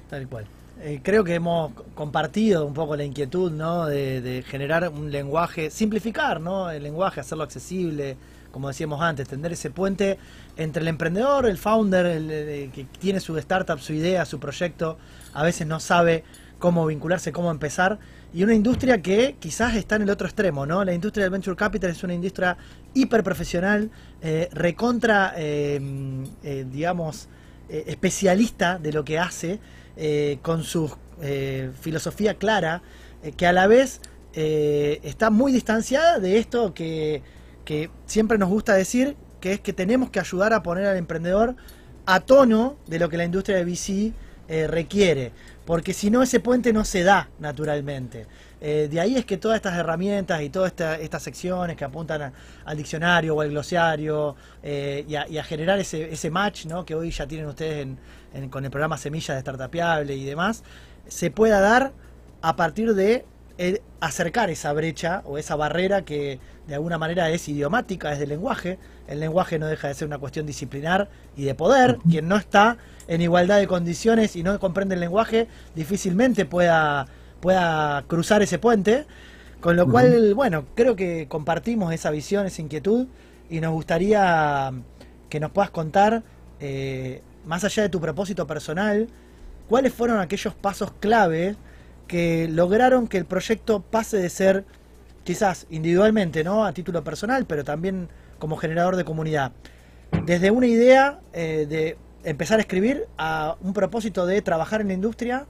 [0.07, 0.45] Tal cual.
[0.83, 3.87] Eh, creo que hemos compartido un poco la inquietud ¿no?
[3.87, 6.69] de, generar un lenguaje, simplificar ¿no?
[6.69, 8.17] el lenguaje, hacerlo accesible,
[8.51, 10.19] como decíamos antes, tender ese puente
[10.57, 14.99] entre el emprendedor, el founder, el, que tiene su startup, su idea, su proyecto,
[15.33, 16.23] a veces no sabe
[16.63, 17.99] cómo vincularse, cómo empezar.
[18.33, 20.85] Y una industria que quizás está en el otro extremo, ¿no?
[20.85, 22.55] La industria del venture capital es una industria
[22.93, 27.27] hiper profesional, eh, recontra, em, eh, digamos,
[27.67, 29.59] eh, especialista de lo que hace,
[30.41, 30.91] con su
[31.81, 32.81] filosofía clara,
[33.37, 34.01] que a la vez
[34.33, 37.21] está muy distanciada de esto que,
[37.63, 41.55] que siempre nos gusta decir, que es que tenemos que ayudar a poner al emprendedor
[42.07, 44.13] a tono de lo que la industria de VC
[44.67, 45.31] requiere
[45.65, 48.27] porque si no ese puente no se da naturalmente.
[48.59, 52.31] Eh, de ahí es que todas estas herramientas y todas estas secciones que apuntan
[52.63, 56.85] al diccionario o al glosario eh, y, a, generar ese, match ¿no?
[56.85, 57.87] que hoy ya tienen ustedes
[58.49, 60.63] con el programa Semilla de Startupiable y demás,
[61.07, 61.91] se pueda dar
[62.41, 63.25] a partir de
[63.99, 68.77] acercar esa brecha o esa barrera que de alguna manera es idiomática, es del lenguaje.
[69.07, 71.97] El lenguaje no deja de ser una cuestión disciplinar y de poder.
[72.09, 77.07] Quien no está en igualdad de condiciones y no comprende el lenguaje, difícilmente pueda,
[77.39, 79.05] pueda cruzar ese puente.
[79.61, 83.07] Con lo cual, bueno, creo que compartimos esa visión, esa inquietud
[83.49, 84.73] y nos gustaría
[85.29, 86.21] que nos puedas contar
[86.59, 89.07] eh, más allá de tu propósito personal,
[89.69, 91.55] ¿cuáles fueron aquellos pasos clave
[92.07, 94.65] que lograron que el proyecto pase de ser,
[95.23, 96.65] quizás individualmente, ¿no?
[96.65, 99.51] A título personal, pero también como generador de comunidad.
[100.25, 104.93] Desde una idea eh, de empezar a escribir a un propósito de trabajar en la
[104.93, 105.45] industria,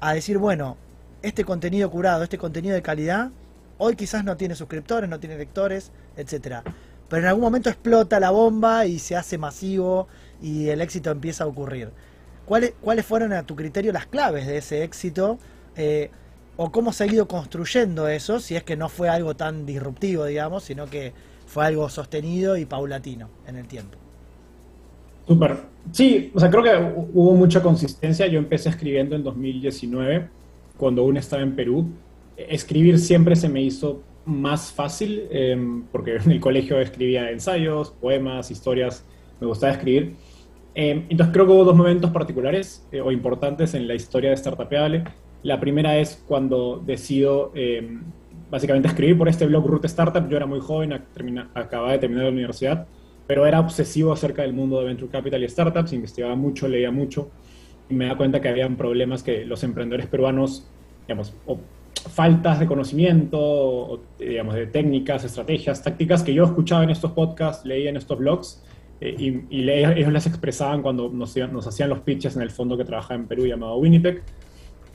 [0.00, 0.76] a decir, bueno,
[1.22, 3.30] este contenido curado, este contenido de calidad,
[3.78, 6.62] hoy quizás no tiene suscriptores, no tiene lectores, etcétera.
[7.08, 10.08] Pero en algún momento explota la bomba y se hace masivo
[10.42, 11.90] y el éxito empieza a ocurrir.
[12.44, 15.38] ¿Cuáles, cuáles fueron a tu criterio las claves de ese éxito?
[15.78, 16.10] Eh,
[16.60, 20.24] ¿O cómo se ha ido construyendo eso, si es que no fue algo tan disruptivo,
[20.24, 21.12] digamos, sino que
[21.46, 23.96] fue algo sostenido y paulatino en el tiempo?
[25.28, 25.56] Súper.
[25.92, 28.26] Sí, o sea, creo que hubo mucha consistencia.
[28.26, 30.28] Yo empecé escribiendo en 2019,
[30.76, 31.86] cuando aún estaba en Perú.
[32.36, 38.50] Escribir siempre se me hizo más fácil, em, porque en el colegio escribía ensayos, poemas,
[38.50, 39.04] historias,
[39.40, 40.16] me gustaba escribir.
[40.74, 44.36] Em, entonces creo que hubo dos momentos particulares eh, o importantes en la historia de
[44.36, 45.04] Startupeable.
[45.48, 48.02] La primera es cuando decido em,
[48.50, 50.28] básicamente escribir por este blog Root Startup.
[50.28, 52.86] Yo era muy joven, acababa de terminar la universidad,
[53.26, 57.30] pero era obsesivo acerca del mundo de Venture Capital y startups, investigaba mucho, leía mucho
[57.88, 60.68] y me da cuenta que habían problemas que los emprendedores peruanos,
[61.06, 61.58] digamos, o
[62.12, 67.88] faltas de conocimiento, digamos, de técnicas, estrategias, tácticas que yo escuchaba en estos podcasts, leía
[67.88, 68.62] en estos blogs
[69.00, 72.84] eh, y, ellos las expresaban cuando nos, nos, hacían los pitches en el fondo que
[72.84, 74.22] trabajaba en Perú llamado Winnipeg.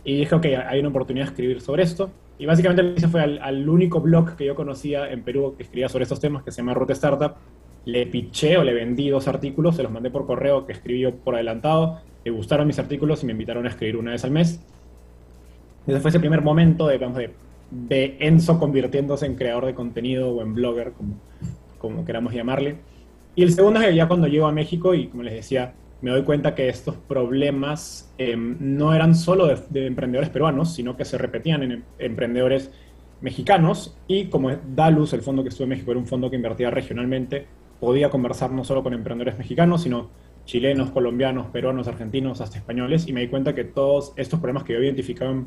[0.04, 2.10] Y dije, ok, hay una oportunidad de escribir sobre esto.
[2.38, 6.04] Y básicamente lo fue al, único blog que yo conocía en Perú que escribía sobre
[6.04, 7.36] estos temas, que se llama Route Startup.
[7.86, 11.36] Le pitché o le vendí dos artículos, se los mandé por correo que escribí por
[11.36, 12.00] adelantado.
[12.24, 14.60] Le gustaron mis artículos y me invitaron a escribir una vez al mes.
[15.86, 17.32] Ese fue ese primer momento de,
[17.72, 21.16] de, Enzo convirtiéndose en creador de contenido o en blogger, como,
[21.78, 22.78] como queramos llamarle.
[23.36, 26.12] Y el segundo es que ya cuando llego a México y como les decía, me
[26.12, 31.18] doy cuenta que estos problemas em, no eran solo de, emprendedores peruanos, sino que se
[31.18, 32.72] repetían en, em, emprendedores
[33.22, 36.70] mexicanos y como Dalus, el fondo que estuve en México, era un fondo que invertía
[36.70, 37.48] regionalmente,
[37.80, 40.10] podía conversar no solo con emprendedores mexicanos, sino
[40.44, 44.74] chilenos, colombianos, peruanos, argentinos, hasta españoles, y me di cuenta que todos estos problemas que
[44.74, 45.42] yo identificaba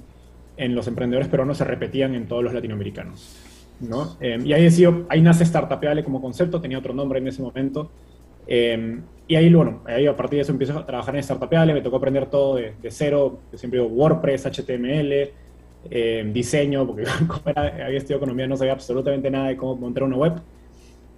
[0.57, 3.37] en los emprendedores peruanos se repetían en todos los latinoamericanos.
[3.81, 4.16] ¿no?
[4.21, 5.45] Em, y ahí, decido, ahí nace
[6.03, 7.90] como concepto, tenía otro nombre en ese momento.
[8.47, 11.81] Em, y ahí, bueno, ahí a partir de eso empiezo a trabajar en Startupeable, me
[11.81, 15.33] tocó aprender todo de, cero, yo siempre digo WordPress, HTML,
[15.91, 20.17] em, diseño, porque como había estudiado economía no sabía absolutamente nada de cómo montar una
[20.17, 20.35] web.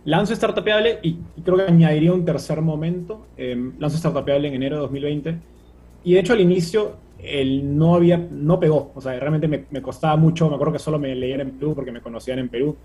[0.05, 3.27] Lanzo Startupeable y, y creo que añadiría un tercer momento.
[3.37, 5.38] lanzo Startupeable en enero de 2020.
[6.05, 9.83] Y de hecho al inicio él no había, no pegó, o sea, realmente me, me,
[9.83, 12.77] costaba mucho, me acuerdo que solo me leían en Perú porque me conocían en Perú,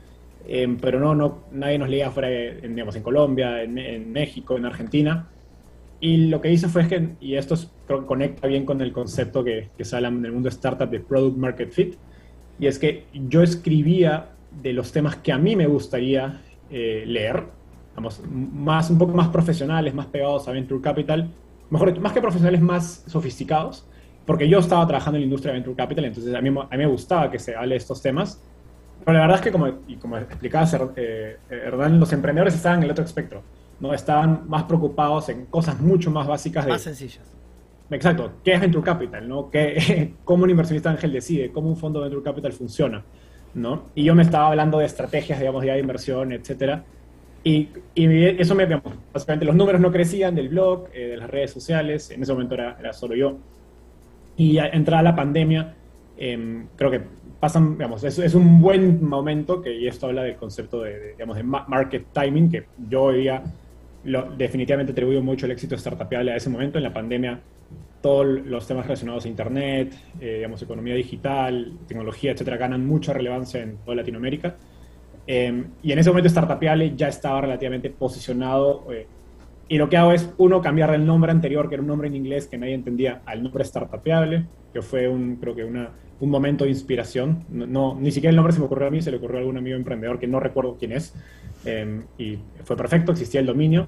[0.47, 4.65] em, pero no, no, nadie nos leía fuera, en, digamos, en Colombia, en, México, en
[4.65, 5.27] Argentina,
[5.99, 7.55] y lo que hice fue que, y esto
[7.87, 10.89] creo que conecta bien con el concepto que, que se habla en el mundo startup
[10.89, 11.95] de Product Market Fit,
[12.59, 14.29] y es que yo escribía
[14.61, 17.43] de los temas que a mí me gustaría eh, leer,
[17.95, 21.29] vamos, más, un poco más profesionales, más pegados a Venture Capital,
[21.69, 23.87] mejor más que profesionales, más sofisticados,
[24.25, 26.77] porque yo estaba trabajando en la industria de Venture Capital, entonces a mí, a mí
[26.77, 28.41] me gustaba que se hable de estos temas.
[29.05, 32.85] Pero la verdad es que, como, y como explicaba eh, Hernán, los emprendedores estaban en
[32.85, 33.41] el otro espectro.
[33.79, 33.93] ¿no?
[33.93, 36.65] Estaban más preocupados en cosas mucho más básicas.
[36.65, 37.23] De, más sencillas.
[37.89, 38.33] Exacto.
[38.43, 39.27] ¿Qué es Venture Capital?
[39.27, 39.49] ¿no?
[39.49, 41.51] ¿Qué, ¿Cómo un inversionista ángel decide?
[41.51, 43.03] ¿Cómo un fondo de Venture Capital funciona?
[43.53, 43.89] ¿no?
[43.95, 46.83] Y yo me estaba hablando de estrategias, digamos, ya de inversión, etcétera.
[47.43, 48.65] Y, y, eso me,
[49.13, 52.55] básicamente los números no crecían del blog, eh, de las redes sociales, en ese momento
[52.55, 53.37] era, era solo yo.
[54.37, 55.75] Y entrada la pandemia,
[56.17, 57.01] em, creo que
[57.39, 61.35] pasan, digamos, es, es, un buen momento, que y esto habla del concepto de, digamos,
[61.35, 63.43] de market timing, que yo día
[64.05, 66.77] lo, definitivamente atribuyo mucho el éxito startupiable a ese momento.
[66.77, 67.39] En la pandemia,
[68.01, 73.61] todos los temas relacionados a Internet, eh, digamos, economía digital, tecnología, etcétera, ganan mucha relevancia
[73.61, 74.55] en toda Latinoamérica.
[75.25, 79.07] Em, y en ese momento Startupiable ya estaba relativamente posicionado eh,
[79.69, 82.15] y lo que hago es, uno, cambiar el nombre anterior, que era un nombre en
[82.15, 85.89] inglés que nadie entendía, al nombre Startupeable, que fue un, creo que una,
[86.23, 87.43] un momento de inspiración.
[87.49, 89.57] No, ni siquiera el nombre se me ocurrió a mí, se le ocurrió a algún
[89.57, 91.13] amigo emprendedor que no recuerdo quién es.
[91.65, 93.87] Em, y fue perfecto, existía el dominio.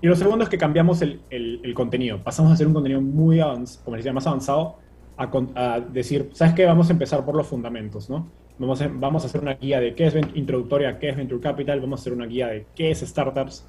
[0.00, 2.22] Y lo segundo es que cambiamos el, el, contenido.
[2.22, 4.76] Pasamos a hacer un contenido muy avanzado, como decía, más avanzado,
[5.16, 6.64] a, a, decir, ¿sabes qué?
[6.64, 8.28] Vamos a empezar por los fundamentos, ¿no?
[8.58, 11.80] Vamos a, vamos a hacer una guía de qué es introductoria, qué es Venture Capital,
[11.80, 13.66] vamos a hacer una guía de qué es Startups,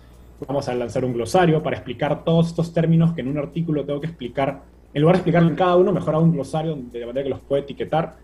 [0.48, 4.02] Vamos a lanzar un glosario para explicar todos estos términos que en un artículo tengo
[4.02, 4.64] que explicar.
[4.96, 7.42] En lugar de explicarlo en cada uno, mejor hago un glosario de manera que los
[7.42, 8.16] puedo etiquetar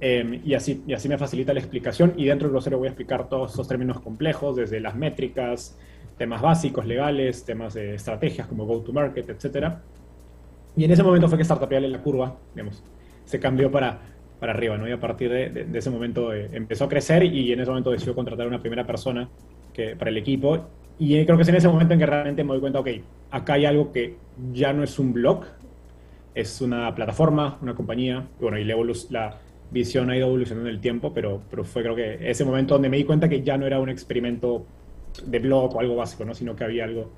[0.00, 2.14] em, y, así, y así me facilita la explicación.
[2.16, 5.76] Y dentro del glosario voy a explicar todos estos términos complejos, desde las métricas,
[6.16, 9.72] temas básicos, legales, temas de estrategias como go-to-market, etc.
[10.76, 12.80] Y en ese momento fue que Startupial en la curva, digamos,
[13.24, 13.98] se cambió para,
[14.38, 14.86] para arriba, ¿no?
[14.88, 18.14] Y a partir de, ese momento eh, empezó a crecer y en ese momento decidió
[18.14, 19.28] contratar a una primera persona
[19.72, 20.64] que, para el equipo.
[20.96, 22.88] Y creo que es en ese momento en que realmente me doy cuenta, ok,
[23.32, 24.14] acá hay algo que
[24.52, 25.44] ya no es un blog,
[26.34, 28.26] es una plataforma, una compañía.
[28.40, 29.38] Bueno, y la,
[29.70, 32.88] visión ha ido evolucionando en el tiempo, pero, pero fue creo que ese momento donde
[32.88, 34.64] me di cuenta que ya no era un experimento
[35.24, 36.34] de blog o algo básico, ¿no?
[36.34, 37.10] sino que había algo,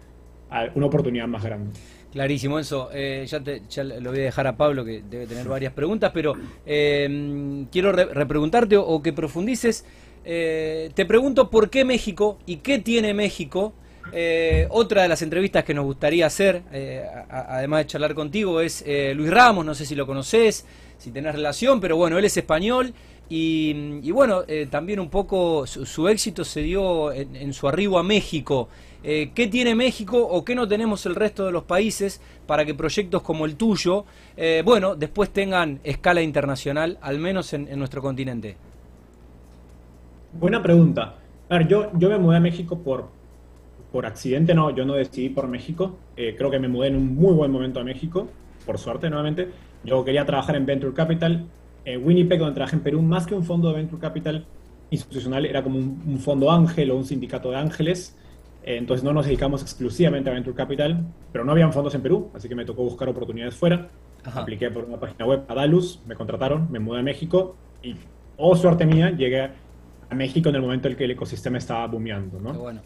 [0.75, 1.79] una oportunidad más grande.
[2.13, 2.89] Clarísimo, eso.
[2.95, 6.13] Eh, ya, te, ya, lo voy a dejar a Pablo, que debe tener varias preguntas,
[6.15, 9.85] pero eh, quiero repreguntarte o, que profundices.
[10.25, 13.75] Eh, te pregunto por qué México y qué tiene México.
[14.71, 16.63] Otra de las entrevistas que nos gustaría hacer,
[17.31, 20.65] además de charlar contigo, es Luis Ramos, no sé si lo conoces,
[20.99, 22.95] si tenés relación, pero bueno, él es español
[23.29, 28.69] y, bueno, también un poco su, éxito se dio en, su arribo a México.
[29.09, 32.75] Eh, ¿Qué tiene México o qué no tenemos el resto de los países para que
[32.75, 34.05] proyectos como el tuyo,
[34.37, 38.57] eh, bueno, después tengan escala internacional, al menos en, nuestro continente?
[40.33, 41.15] Buena pregunta.
[41.49, 43.09] A ver, yo, yo me mudé a México por,
[43.97, 45.97] por accidente, no, yo no decidí por México.
[46.17, 48.29] Eh, creo que me mudé en un muy buen momento a México,
[48.67, 49.49] por suerte nuevamente.
[49.85, 51.47] Yo quería trabajar en Venture Capital.
[51.87, 54.45] Winnipeg, donde trabajé en Perú, más que un fondo de Venture Capital
[54.91, 58.17] institucional, era como un, un fondo ángel o un sindicato de ángeles
[58.67, 62.31] eh, entonces no nos dedicamos exclusivamente a Venture Capital, pero no habían fondos en Perú,
[62.35, 63.89] así que me tocó buscar oportunidades fuera.
[64.25, 67.95] Apliqué por una página web a Dalus, me contrataron, me mudé a México y,
[68.37, 69.43] oh suerte mía, llegué
[70.11, 72.41] a México en el momento en que el ecosistema estaba boomeando.
[72.41, 72.53] ¿no?
[72.53, 72.81] Qué, bueno.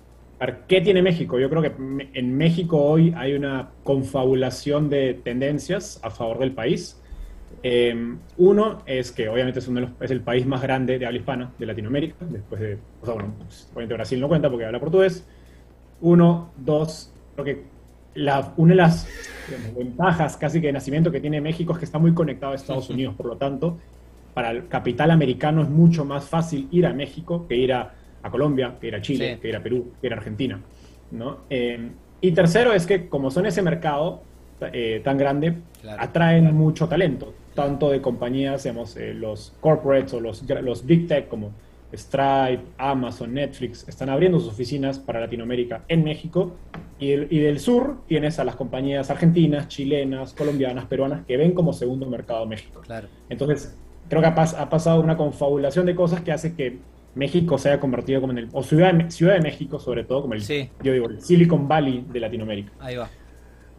[0.66, 1.38] ¿Qué tiene México?
[1.38, 1.72] Yo creo que
[2.14, 6.98] en México hoy hay una confabulación de tendencias a favor del país.
[7.62, 11.04] Eh, uno es que obviamente es, uno de los, es el país más grande de
[11.04, 13.34] habla hispana de Latinoamérica, después de, o sea, bueno,
[13.72, 15.26] obviamente Brasil no cuenta porque habla portugués.
[16.00, 17.64] Uno, dos, creo que
[18.14, 19.06] la, una de las
[19.76, 22.88] ventajas casi que de nacimiento que tiene México es que está muy conectado a Estados
[22.90, 23.76] Unidos, por lo tanto,
[24.32, 27.92] para el capital americano es mucho más fácil ir a México que ir a,
[28.28, 30.60] Colombia, que ir a Chile, que ir a Perú, que ir a Argentina.
[31.12, 31.38] ¿no?
[31.48, 34.22] Eh, y tercero es que como son ese mercado
[34.72, 35.54] eh, tan grande,
[35.98, 41.28] atraen mucho talento, tanto de compañías, digamos, eh, los corporates o los, los big tech
[41.28, 41.52] como
[41.92, 46.52] Stripe, Amazon, Netflix están abriendo sus oficinas para Latinoamérica en México
[46.98, 52.06] y, del sur tienes a las compañías argentinas, chilenas, colombianas, peruanas que ven como segundo
[52.06, 52.82] mercado México.
[52.82, 53.08] Claro.
[53.28, 53.76] Entonces,
[54.08, 54.34] creo que ha,
[54.68, 56.78] pasado una confabulación de cosas que hace que
[57.14, 60.22] México se haya convertido como en el, o Ciudad de, Ciudad de México sobre todo,
[60.22, 62.72] como el, yo digo, el Silicon Valley de Latinoamérica.
[62.80, 63.08] Ahí va.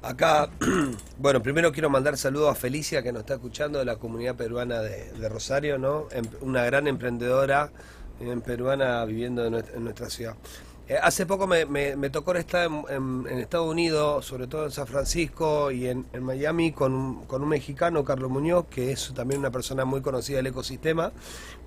[0.02, 0.50] Acá,
[1.20, 4.80] bueno, primero quiero mandar saludos a Felicia que nos está escuchando de la comunidad peruana
[4.80, 6.08] de, de Rosario, ¿no?
[6.12, 7.72] Em, una gran emprendedora
[8.30, 10.36] en peruana viviendo en nuestra, ciudad.
[10.88, 15.88] Eh, hace poco me, tocó estar en, Estados Unidos, sobre todo en San Francisco y
[15.88, 20.02] en, Miami, con un, con un, mexicano, Carlos Muñoz, que es también una persona muy
[20.02, 21.12] conocida del ecosistema,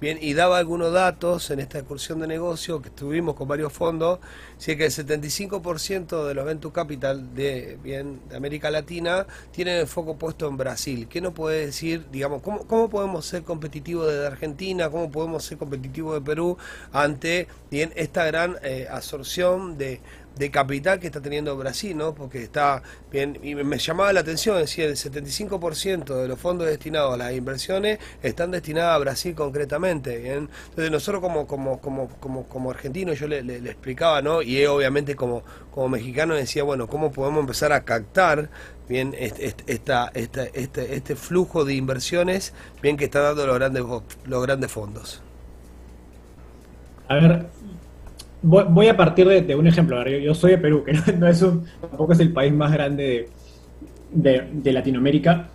[0.07, 4.19] y daba algunos datos en esta excursión de negocio que estuvimos con varios fondos,
[4.59, 9.87] si que el 75% de los Venture Capital de, bien, de América Latina tienen el
[9.87, 11.09] foco puesto en Brasil.
[11.09, 15.57] ¿Qué nos puede decir, digamos, cómo, cómo podemos ser competitivos desde Argentina, cómo podemos ser
[15.57, 16.59] competitivos de Perú
[16.93, 20.01] ante bien, esta gran eh, absorción de,
[20.37, 22.14] de capital que está teniendo Brasil, ¿no?
[22.14, 27.14] Porque está bien, y me llamaba la atención, decir, el 75% de los fondos destinados
[27.14, 30.49] a las inversiones están destinados a Brasil concretamente, ¿bien?
[30.70, 34.42] Entonces nosotros como como como como, como argentinos yo le, explicaba, ¿no?
[34.42, 38.49] Y obviamente como como mexicano decía, bueno, ¿cómo podemos empezar a captar
[38.88, 43.85] bien este, esta, este, este flujo de inversiones bien que están dando los grandes
[44.25, 45.23] los grandes fondos?
[47.09, 47.47] A ver,
[48.44, 50.07] voy, a partir de, un ejemplo.
[50.07, 53.28] Yo, soy de Perú, que no, es un, tampoco es el país más grande
[54.12, 55.48] de, Latinoamérica.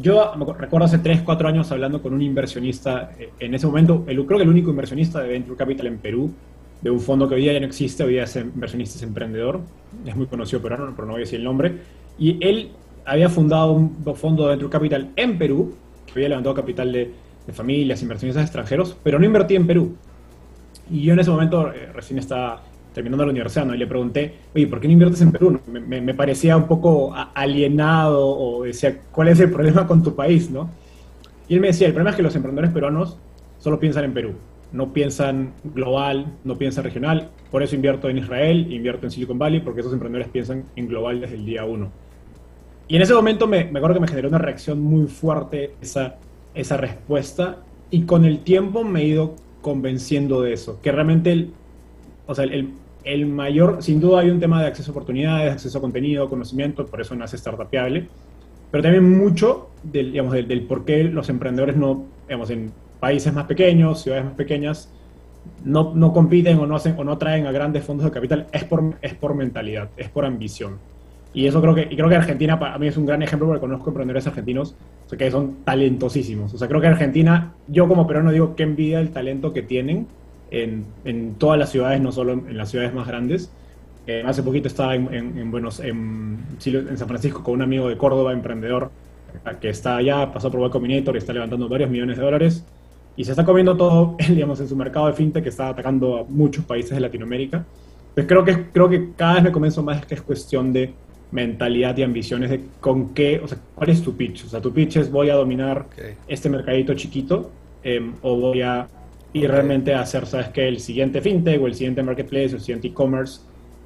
[0.00, 4.24] Yo recuerdo hace 3, 4 años hablando con un inversionista, eh, en ese momento, el,
[4.26, 6.32] creo que el único inversionista de Venture Capital en Perú,
[6.80, 9.60] de un fondo que hoy día ya no existe, hoy día es inversionista es emprendedor,
[10.04, 11.76] es muy conocido peruano, pero no voy a decir el nombre,
[12.18, 12.70] y él
[13.04, 15.74] había fundado un fondo de Venture Capital en Perú,
[16.06, 17.12] que había levantado capital de,
[17.46, 19.96] de familias, inversionistas extranjeros, pero no invertía en Perú.
[20.90, 22.62] Y yo en ese momento eh, recién estaba
[22.94, 23.74] terminando la universidad, ¿no?
[23.74, 25.60] Y le pregunté, oye, ¿por qué no inviertes en Perú?
[25.66, 30.50] Me, me, parecía un poco alienado o decía, ¿cuál es el problema con tu país,
[30.50, 30.70] no?
[31.48, 33.18] Y él me decía, el problema es que los emprendedores peruanos
[33.58, 34.34] solo piensan en Perú,
[34.72, 39.60] no piensan global, no piensan regional, por eso invierto en Israel, invierto en Silicon Valley,
[39.60, 41.90] porque esos emprendedores piensan en global desde el día uno.
[42.86, 46.16] Y en ese momento me, me acuerdo que me generó una reacción muy fuerte esa,
[46.54, 47.58] esa respuesta
[47.90, 51.50] y con el tiempo me he ido convenciendo de eso, que realmente el,
[52.26, 55.78] o sea, el, el mayor, sin duda hay un tema de acceso a oportunidades, acceso
[55.78, 58.06] a contenido, conocimiento, por eso nace Startupiable,
[58.70, 63.46] pero también mucho del, digamos, del, por qué los emprendedores no, digamos, en países más
[63.46, 64.92] pequeños, ciudades más pequeñas,
[65.64, 68.64] no, no compiten o no, hacen, o no traen a grandes fondos de capital, es
[68.64, 70.76] por, es por mentalidad, es por ambición.
[71.34, 73.60] Y eso creo que, y creo que Argentina para mí es un gran ejemplo porque
[73.60, 74.76] conozco emprendedores argentinos
[75.16, 76.54] que son talentosísimos.
[76.54, 80.06] O sea, creo que Argentina, yo como peruano digo que envidia el talento que tienen
[80.50, 83.50] en, en todas las ciudades, no solo en, las ciudades más grandes.
[84.06, 87.96] Eh, hace poquito estaba en, en, Buenos, en, en, San Francisco con un amigo de
[87.96, 88.90] Córdoba, emprendedor,
[89.60, 92.64] que está allá, pasó por Y Combinator y está levantando varios millones de dólares.
[93.16, 96.24] Y se está comiendo todo, digamos, en su mercado de fintech que está atacando a
[96.24, 97.64] muchos países de Latinoamérica.
[98.14, 100.94] Pues creo que, creo que cada vez me convenzo más que es cuestión de
[101.34, 104.44] mentalidad y ambiciones de con qué, o sea, cuál es tu pitch.
[104.44, 105.86] O sea, tu pitch es voy a dominar
[106.28, 107.50] este mercadito chiquito
[107.82, 108.86] em, o voy a
[109.32, 112.60] ir realmente a hacer, sabes que el siguiente fintech o el siguiente marketplace o el
[112.60, 113.40] siguiente e-commerce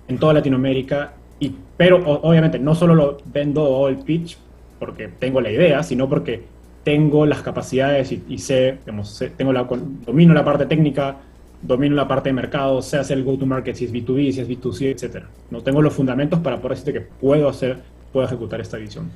[0.09, 1.15] en toda Latinoamérica.
[1.41, 4.37] Y, pero obviamente no solo lo vendo el pitch
[4.79, 6.43] porque tengo la idea, sino porque
[6.85, 9.67] tengo las capacidades y, sé, digamos, tengo la,
[10.05, 11.17] domino la parte técnica,
[11.63, 14.91] domino la parte de mercado, sé hacer el go-to-market, si es B2B, si es B2C,
[14.91, 15.25] etc.
[15.51, 17.79] No tengo los fundamentos para poder decirte que puedo hacer,
[18.13, 19.11] puedo ejecutar esta visión.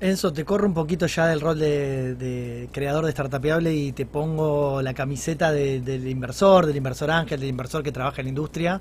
[0.00, 4.80] Enzo, te corro un poquito ya del rol de, creador de Startupiable y te pongo
[4.80, 8.80] la camiseta del inversor, del inversor ángel, del inversor que trabaja en la industria.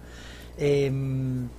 [0.58, 1.50] Em,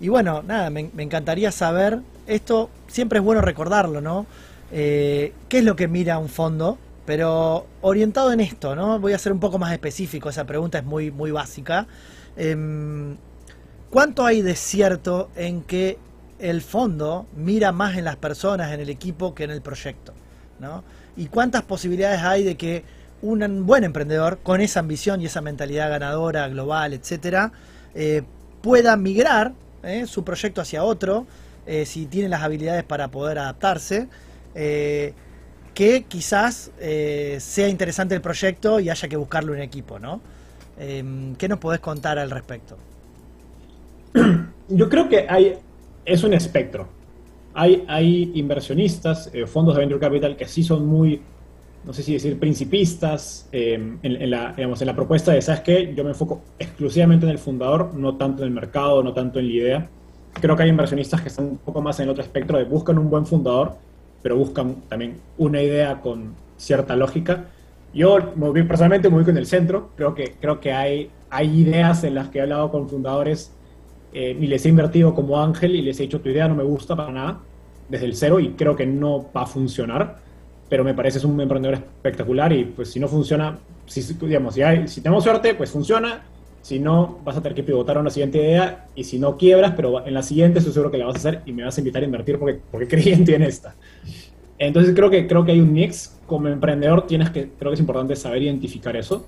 [0.00, 4.26] y bueno, nada, me, encantaría saber, esto siempre es bueno recordarlo, ¿no?
[4.70, 6.78] Eh, ¿Qué es lo que mira un fondo?
[7.08, 9.00] Pero orientado en esto, ¿no?
[9.00, 11.86] Voy a ser un poco más específico, esa pregunta es muy, muy básica.
[12.36, 13.16] Em,
[13.88, 15.96] ¿Cuánto hay de cierto en que
[16.38, 20.12] el fondo mira más en las personas, en el equipo, que en el proyecto?
[20.60, 20.84] ¿no?
[21.16, 22.84] ¿Y cuántas posibilidades hay de que
[23.22, 27.52] un buen emprendedor con esa ambición y esa mentalidad ganadora, global, etcétera,
[27.94, 28.20] eh,
[28.60, 31.26] pueda migrar eh, su proyecto hacia otro,
[31.66, 34.08] eh, si tiene las habilidades para poder adaptarse?
[35.74, 40.20] Que quizás eh, sea interesante el proyecto y haya que buscarlo en equipo, ¿no?
[40.78, 42.76] Em, ¿Qué nos podés contar al respecto?
[44.68, 45.54] Yo creo que hay,
[46.04, 46.88] es un espectro.
[47.54, 51.20] Hay, hay inversionistas, eh, fondos de venture capital que sí son muy,
[51.84, 55.94] no sé si decir, principistas em, en, la, digamos, en la propuesta de, ¿sabes qué?
[55.94, 59.48] Yo me enfoco exclusivamente en el fundador, no tanto en el mercado, no tanto en
[59.48, 59.90] la idea.
[60.40, 62.98] Creo que hay inversionistas que están un poco más en el otro espectro de buscan
[62.98, 63.76] un buen fundador
[64.22, 67.46] pero buscan también una idea con cierta lógica.
[67.94, 68.18] Yo
[68.66, 72.28] personalmente me ubico en el centro, creo que, creo que hay, hay ideas en las
[72.28, 73.52] que he hablado con fundadores
[74.12, 76.64] eh, y les he invertido como ángel y les he dicho tu idea no me
[76.64, 77.40] gusta para nada
[77.88, 80.18] desde el cero y creo que no va a funcionar,
[80.68, 84.62] pero me parece es un emprendedor espectacular y pues si no funciona, si, digamos, si,
[84.62, 86.22] hay, si tenemos suerte, pues funciona,
[86.68, 89.72] si no, vas a tener que pivotar a una siguiente idea y si no quiebras,
[89.74, 91.80] pero en la siguiente estoy seguro que la vas a hacer y me vas a
[91.80, 93.74] invitar a invertir porque, porque creí en esta.
[94.58, 96.20] Entonces creo que, creo que hay un mix.
[96.26, 99.26] Como emprendedor tienes que, creo que es importante saber identificar eso.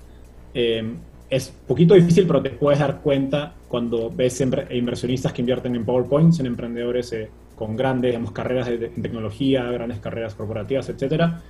[0.53, 0.85] Eh,
[1.31, 6.41] es poquito difícil, pero te puedes dar cuenta cuando ves inversionistas que invierten en PowerPoints,
[6.41, 11.41] en emprendedores eh, con grandes digamos, carreras de, en tecnología, grandes carreras corporativas, etcétera.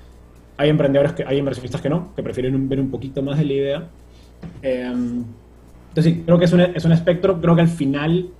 [0.56, 3.52] Hay emprendedores que, hay inversionistas que no, que prefieren ver un poquito más de la
[3.52, 3.88] idea.
[4.62, 4.94] Eh,
[5.90, 7.40] entonces sí, creo que es un, es un espectro.
[7.40, 8.30] Creo que al final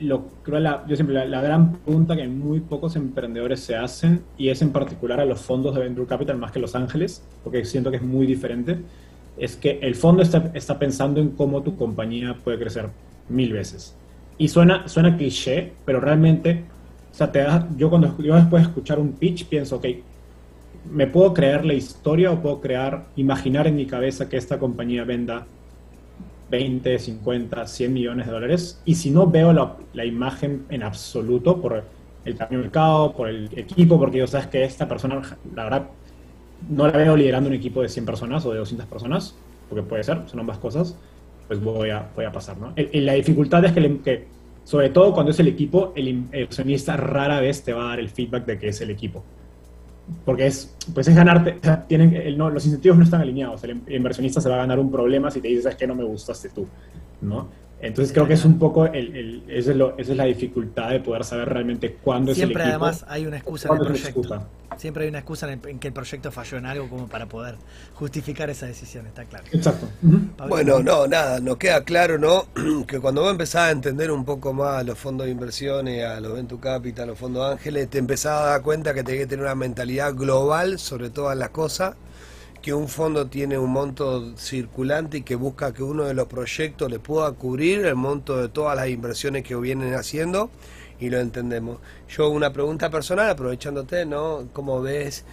[0.00, 4.48] lo, creo la, yo siempre la, gran pregunta que muy pocos emprendedores se hacen, y
[4.48, 7.90] es en particular a los fondos de Venture Capital más que Los Ángeles, porque siento
[7.90, 8.78] que es muy diferente,
[9.36, 12.88] es que el fondo está, está pensando en cómo tu compañía puede crecer
[13.28, 13.94] mil veces.
[14.38, 16.64] Y suena, suena cliché, pero realmente,
[17.12, 19.86] o sea, te da, yo cuando yo después de escuchar un pitch pienso, ok,
[20.90, 25.04] me puedo creer la historia o puedo crear, imaginar en mi cabeza que esta compañía
[25.04, 25.46] venda
[26.54, 28.80] 20, 50, 100 millones de dólares.
[28.84, 31.82] Y si no veo la, imagen en absoluto por
[32.24, 35.20] el cambio de mercado, por el equipo, porque yo sabes que esta persona,
[35.54, 35.86] la verdad,
[36.68, 39.34] no la veo liderando un equipo de 100 personas o de 200 personas,
[39.68, 40.96] porque puede ser, son ambas cosas,
[41.48, 42.72] pues voy a, voy a pasar, ¿no?
[42.76, 44.26] la dificultad es que, que,
[44.62, 48.08] sobre todo cuando es el equipo, el inversionista rara vez te va a dar el
[48.08, 49.22] feedback de que es el equipo
[50.24, 54.48] porque es, pues es ganarte, tienen, no, los incentivos no están alineados, el inversionista se
[54.48, 56.66] va a ganar un problema si te dices, es que no me gustaste tú,
[57.22, 57.48] ¿no?
[57.84, 61.22] Entonces creo que es un poco, el, el es esa es la dificultad de poder
[61.22, 62.58] saber realmente cuándo es el equipo.
[62.58, 64.46] Siempre además hay una excusa en el proyecto.
[64.78, 67.56] Siempre hay una excusa en, que el proyecto falló en algo como para poder
[67.94, 69.44] justificar esa decisión, está claro.
[69.52, 69.86] Exacto.
[70.48, 72.46] Bueno, no, nada, nos queda claro, ¿no?
[72.86, 76.20] que cuando vos empezás a entender un poco más a los fondos de inversiones, a
[76.20, 79.26] los Venture Capital, a los fondos ángeles, te empezás a dar cuenta que tenés que
[79.26, 81.96] tener una mentalidad global sobre todas las cosas
[82.64, 86.90] que un fondo tiene un monto circulante y que busca que uno de los proyectos
[86.90, 90.48] le pueda cubrir el monto de todas las inversiones que vienen haciendo
[91.00, 91.78] y lo entendemos.
[92.08, 94.48] Yo una pregunta personal, aprovechándote, ¿no?
[94.52, 95.24] ¿Cómo ves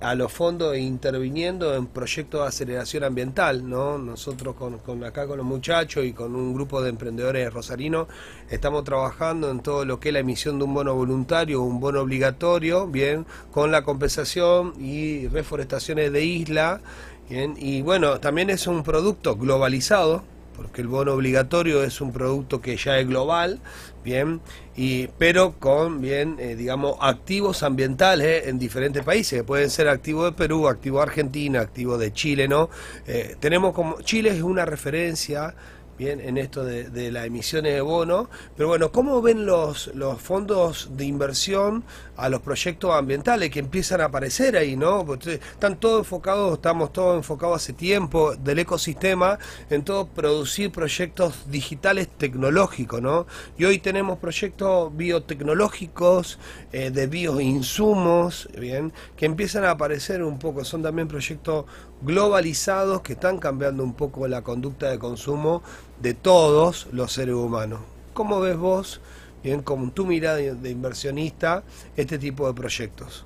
[0.00, 3.98] a, los fondos interviniendo en proyectos de aceleración ambiental, ¿no?
[3.98, 8.08] Nosotros con, con, acá con los muchachos y con un grupo de emprendedores rosarinos
[8.50, 12.00] estamos trabajando en todo lo que es la emisión de un bono voluntario, un bono
[12.00, 16.80] obligatorio, bien, con la compensación y reforestaciones de isla,
[17.28, 20.24] bien, y bueno, también es un producto globalizado,
[20.58, 23.60] porque el bono obligatorio es un producto que ya es global,
[24.04, 24.40] bien,
[24.76, 30.32] y, pero con, bien, eh, digamos, activos ambientales en diferentes países, pueden ser activos de
[30.32, 32.70] Perú, activo de Argentina, activo de Chile, ¿no?
[33.06, 35.54] Eh, tenemos como, Chile es una referencia
[35.98, 38.30] bien en esto de, de las emisiones de bono.
[38.56, 41.84] Pero bueno, ¿cómo ven los, los fondos de inversión
[42.16, 45.06] a los proyectos ambientales que empiezan a aparecer ahí, ¿no?
[45.14, 49.38] están todos enfocados, estamos todos enfocados hace tiempo del ecosistema
[49.70, 53.26] en todo producir proyectos digitales tecnológicos, ¿no?
[53.56, 56.38] Y hoy tenemos proyectos biotecnológicos,
[56.72, 58.92] eh, de bioinsumos, ¿bien?
[59.16, 61.66] Que empiezan a aparecer un poco, son también proyectos
[62.02, 65.62] globalizados que están cambiando un poco la conducta de consumo
[66.00, 67.80] de todos los seres humanos.
[68.14, 69.00] ¿Cómo ves vos?
[69.42, 71.62] bien como tu mirada de inversionista
[71.96, 73.24] este tipo de proyectos?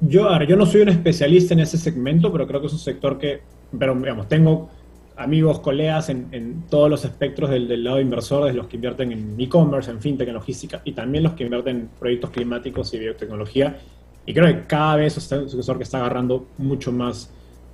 [0.00, 3.18] Yo, yo no soy un especialista en ese segmento, pero creo que es un sector
[3.18, 3.40] que,
[3.78, 4.68] pero digamos, tengo
[5.16, 9.90] amigos, colegas en, todos los espectros del, lado inversor, de los que invierten en e-commerce,
[9.90, 13.78] en fintech, en logística, y también los que invierten en proyectos climáticos y biotecnología.
[14.26, 17.30] Y creo que cada vez es un sector que está agarrando mucho más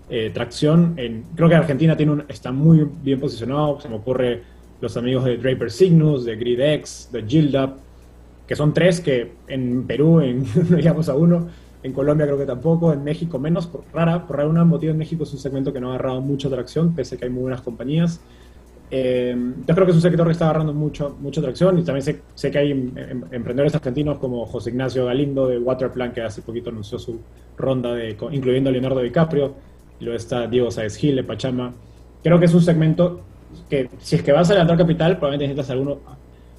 [0.08, 0.94] eh, tracción.
[0.96, 4.42] En, creo que Argentina tiene un, está muy bien posicionado, se me ocurre
[4.80, 7.76] los amigos de Draper Cygnus, de GridX, de Gilda,
[8.46, 11.48] que son tres que en Perú en, no a uno,
[11.82, 15.22] en Colombia creo que tampoco, en México menos, por rara, por algún motivo en México
[15.22, 17.60] es un segmento que no ha agarrado mucha atracción, pese a que hay muy buenas
[17.60, 18.20] compañías.
[18.92, 19.36] Eh,
[19.66, 22.22] yo creo que es un sector que está agarrando mucho, mucha atracción y también sé,
[22.34, 26.42] sé que hay em, em, emprendedores argentinos como José Ignacio Galindo de Waterplan, que hace
[26.42, 27.20] poquito anunció su
[27.56, 29.54] ronda, de, incluyendo a Leonardo DiCaprio,
[30.00, 31.72] y luego está Diego Saez Gil de Pachama.
[32.22, 33.20] Creo que es un segmento
[33.68, 35.98] que si es que vas a levantar capital, probablemente necesitas alguno,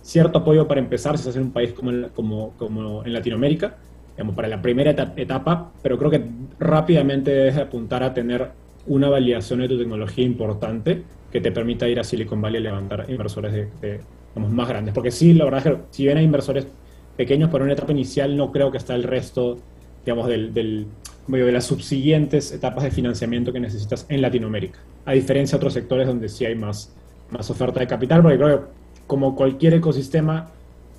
[0.01, 3.75] cierto apoyo para empezar, si estás en un país como, como, como en Latinoamérica,
[4.15, 6.23] digamos, para la primera etapa, pero creo que
[6.59, 8.51] rápidamente debes apuntar a tener
[8.87, 13.05] una validación de tu tecnología importante que te permita ir a Silicon Valley a levantar
[13.09, 14.01] inversores de,
[14.35, 14.93] más grandes.
[14.93, 16.67] Porque sí, la verdad es que si bien hay inversores
[17.15, 19.57] pequeños por una etapa inicial, no creo que está el resto,
[20.05, 20.87] digamos, del, del
[21.27, 24.79] de las subsiguientes etapas de financiamiento que necesitas en Latinoamérica.
[25.05, 26.93] A diferencia de otros sectores donde sí hay más,
[27.29, 28.65] más oferta de capital, porque creo que
[29.07, 30.49] como cualquier ecosistema,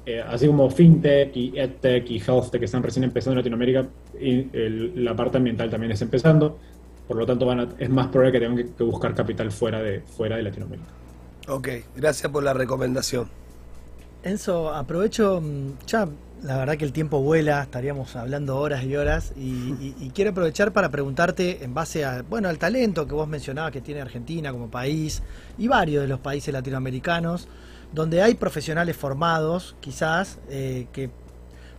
[0.06, 3.86] eh, así como FinTech y EdTech y HealthTech que están recién empezando en Latinoamérica,
[4.20, 4.48] y
[4.96, 6.58] la parte ambiental también es empezando,
[7.06, 10.36] por lo tanto van es más probable que tengan que, buscar capital fuera de, fuera
[10.36, 10.88] de Latinoamérica.
[11.48, 13.28] Ok, gracias por la recomendación.
[14.22, 16.08] Enzo, aprovecho, mm, ya
[16.42, 20.90] la verdad que el tiempo vuela, estaríamos hablando horas y horas y, quiero aprovechar para
[20.90, 25.22] preguntarte en base a, bueno, al talento que vos mencionabas que tiene Argentina como país
[25.56, 27.48] y varios de los países latinoamericanos,
[27.92, 31.10] donde hay profesionales formados, quizás, eh, que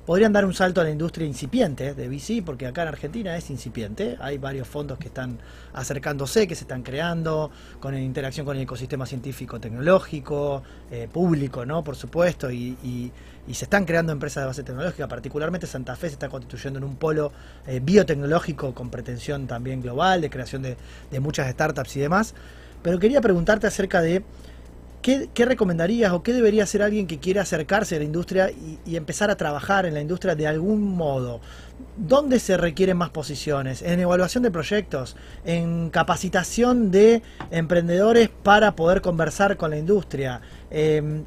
[0.06, 3.50] podrían dar un salto a la industria incipiente de VC, porque acá en Argentina es
[3.50, 4.18] incipiente.
[4.20, 5.40] Hay varios fondos que están
[5.74, 11.84] acercándose, que se están creando, con interacción con el ecosistema científico, tecnológico, eh, público, ¿no?
[11.84, 13.12] Por supuesto, y,
[13.52, 15.08] se están creando empresas de base tecnológica.
[15.08, 17.32] Particularmente Santa Fe se está constituyendo en un polo
[17.68, 22.34] eh, biotecnológico con pretensión también global, de creación de muchas startups y demás.
[22.82, 24.24] Pero quería preguntarte acerca de
[25.04, 29.30] ¿Qué, recomendarías o qué debería hacer alguien que quiera acercarse a la industria y, empezar
[29.30, 31.42] a trabajar en la industria de algún modo?
[31.98, 33.82] ¿Dónde se requieren más posiciones?
[33.82, 35.18] ¿En evaluación de proyectos?
[35.44, 40.40] ¿En capacitación de emprendedores para poder conversar con la industria?
[40.72, 41.26] Em,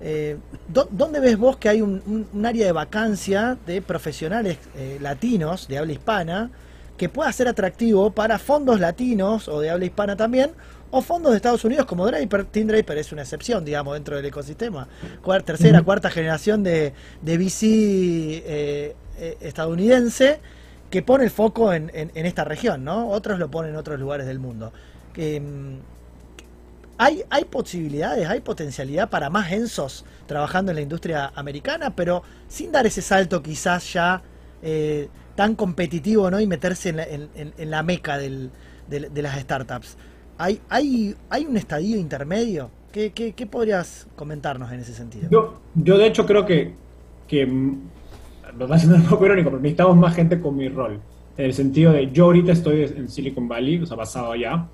[0.00, 0.36] eh,
[0.68, 5.92] ¿Dónde ves vos que hay un, área de vacancia de profesionales eh, latinos de habla
[5.92, 6.50] hispana
[6.96, 10.52] que pueda ser atractivo para fondos latinos o de habla hispana también
[10.90, 12.44] o fondos de Estados Unidos como Draper.
[12.46, 14.88] Team Draper es una excepción, digamos, dentro del ecosistema.
[15.44, 16.92] tercera, cuarta generación de,
[17.22, 20.40] de VC eh, eh, estadounidense
[20.90, 23.08] que pone el foco en, esta región, ¿no?
[23.08, 24.72] Otros lo ponen en otros lugares del mundo.
[25.16, 25.78] Mm,
[26.98, 32.72] hay, hay posibilidades, hay potencialidad para más Ensos trabajando en la industria americana, pero sin
[32.72, 34.22] dar ese salto quizás ya
[34.62, 36.40] eh, tan competitivo, ¿no?
[36.40, 38.50] Y meterse en la, meca de
[38.88, 39.96] las startups.
[40.38, 42.70] ¿Hay, hay, hay un estadio intermedio?
[42.92, 45.28] ¿Qué, qué, podrías comentarnos en ese sentido?
[45.30, 46.74] Yo, yo de hecho creo que,
[47.28, 51.00] que me va a poco irónico, pero necesitamos más gente con mi rol.
[51.36, 54.66] en el sentido de yo ahorita estoy en Silicon Valley, o sea, basado allá,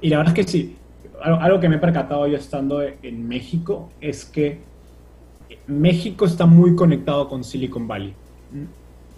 [0.00, 0.76] y la verdad es que sí,
[1.22, 4.60] algo, que me he percatado yo estando en México es que
[5.66, 8.14] México está muy conectado con Silicon Valley.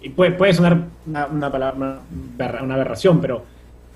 [0.05, 2.01] Y puede, puede sonar una, palabra,
[2.61, 3.43] una aberración, pero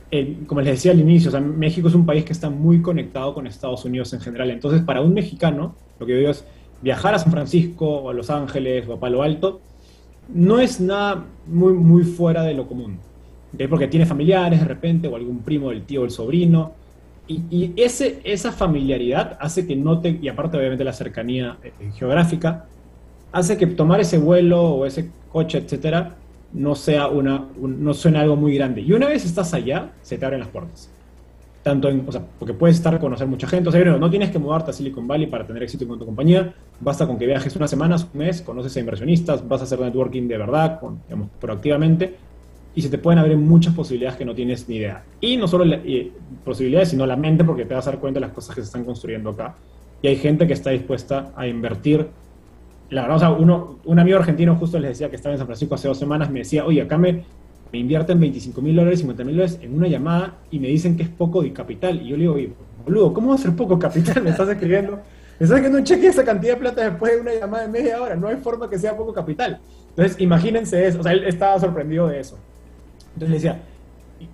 [0.10, 3.46] eh, como les decía al inicio, México es un país que está muy conectado con
[3.46, 4.50] Estados Unidos en general.
[4.50, 6.44] Entonces, para un mexicano, lo que yo digo es
[6.82, 9.62] viajar a San Francisco o a Los Ángeles o a Palo Alto
[10.34, 12.98] no es nada muy, muy fuera de lo común.
[13.70, 16.74] Porque tiene familiares de repente, o algún primo del tío el sobrino.
[17.28, 22.66] Y, ese, esa familiaridad hace que no te, y aparte obviamente la cercanía eh, geográfica,
[23.32, 26.16] hace que tomar ese vuelo o ese coche, etcétera,
[26.54, 28.82] no sea una, no suena algo muy grande.
[28.82, 30.90] Y una vez estás allá, se te abren las puertas.
[31.62, 33.70] Tanto en, o porque puedes estar a conocer mucha gente.
[33.70, 36.54] O sea, no tienes que mudarte a Silicon Valley para tener éxito con tu compañía.
[36.80, 40.28] Basta con que viajes unas semanas, un mes, conoces a inversionistas, vas a hacer networking
[40.28, 41.02] de verdad, con,
[41.40, 42.16] proactivamente.
[42.74, 45.04] Y se te pueden abrir muchas posibilidades que no tienes ni idea.
[45.20, 45.66] Y no solo
[46.46, 48.68] posibilidades, sino la mente, porque te vas a dar cuenta de las cosas que se
[48.68, 49.56] están construyendo acá.
[50.02, 52.08] Y hay gente que está dispuesta a invertir
[52.90, 55.48] la verdad, o sea, uno, un amigo argentino justo les decía que estaba en San
[55.48, 57.24] Francisco hace dos semanas, me decía, oye, acá me,
[57.72, 61.04] me invierten 25 mil dólares, 50 mil dólares en una llamada y me dicen que
[61.04, 62.02] es poco de capital.
[62.02, 62.52] Y yo le digo, oye,
[62.84, 64.24] boludo, ¿cómo va a ser poco capital?
[64.24, 64.94] Me estás escribiendo.
[64.94, 68.02] Me estás escribiendo un cheque esa cantidad de plata después de una llamada de media
[68.02, 68.16] hora.
[68.16, 69.60] No hay forma que sea poco capital.
[69.90, 71.00] Entonces, imagínense eso.
[71.00, 72.38] O sea, él estaba sorprendido de eso.
[73.14, 73.62] Entonces le decía,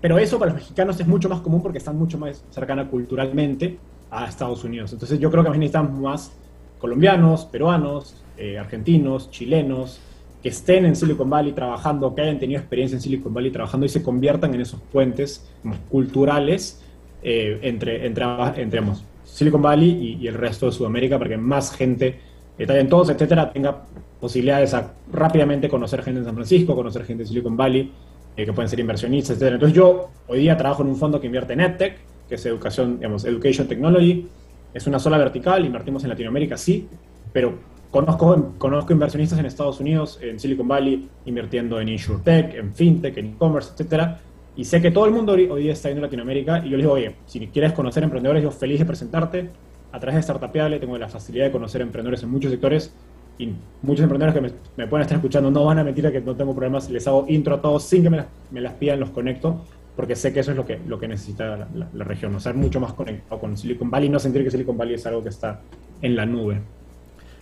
[0.01, 3.77] pero eso para los mexicanos es mucho más común porque están mucho más cercana culturalmente
[4.09, 4.93] a Estados Unidos.
[4.93, 6.31] Entonces, yo creo que necesitamos más
[6.79, 9.99] colombianos, peruanos, eh, argentinos, chilenos,
[10.45, 13.89] que estén en Silicon Valley trabajando, que hayan tenido experiencia en Silicon Valley trabajando y
[13.89, 15.49] se conviertan en esos puentes
[15.89, 16.81] culturales
[17.23, 18.25] eh, entre, entre,
[18.57, 18.81] entre
[19.23, 22.19] Silicon Valley y, el resto de Sudamérica para que más gente,
[22.59, 23.85] eh, todos, etcétera, tenga
[24.19, 27.91] posibilidades a rápidamente conocer gente en San Francisco, conocer gente en Silicon Valley,
[28.37, 29.55] eh, que pueden ser inversionistas, etcétera.
[29.55, 31.97] Entonces yo hoy día trabajo en un fondo que invierte en EdTech,
[32.29, 34.27] que es educación, digamos, Education Technology,
[34.73, 36.87] es una sola vertical, invertimos en Latinoamérica, sí,
[37.33, 37.57] pero
[37.95, 43.27] conozco, conozco inversionistas en Estados Unidos, en Silicon Valley, invirtiendo en InsurTech, en FinTech, en
[43.27, 44.19] e-commerce, etcétera.
[44.57, 46.83] Y sé que todo el mundo hoy, día está yendo a Latinoamérica y yo les
[46.83, 49.49] digo, oye, si quieres conocer emprendedores, yo feliz de presentarte.
[49.93, 52.93] A través de Startupiable tengo la facilidad de conocer emprendedores en muchos sectores
[53.37, 56.53] y muchos emprendedores que me, pueden estar escuchando no van a mentir que no tengo
[56.53, 59.61] problemas, les hago intro a todos sin que me las, me las pidan, los conecto
[59.95, 62.39] porque sé que eso es lo que, lo que necesita la, región, ¿no?
[62.41, 65.23] ser mucho más conectado con Silicon Valley y no sentir que Silicon Valley es algo
[65.23, 65.61] que está
[66.01, 66.59] en la nube.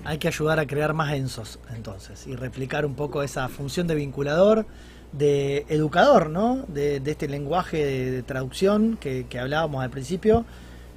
[0.06, 3.95] Hay que ayudar a crear más ENSOS entonces y replicar un poco esa función de
[3.95, 4.66] vinculador,
[5.14, 6.66] de educador, ¿no?
[6.68, 10.45] De, este lenguaje de, traducción que, hablábamos al principio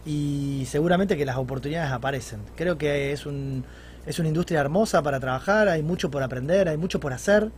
[0.05, 2.41] y seguramente que las oportunidades aparecen.
[2.57, 3.65] Creo que es, un,
[4.07, 7.51] es una industria hermosa para trabajar, hay mucho por aprender, hay mucho por hacer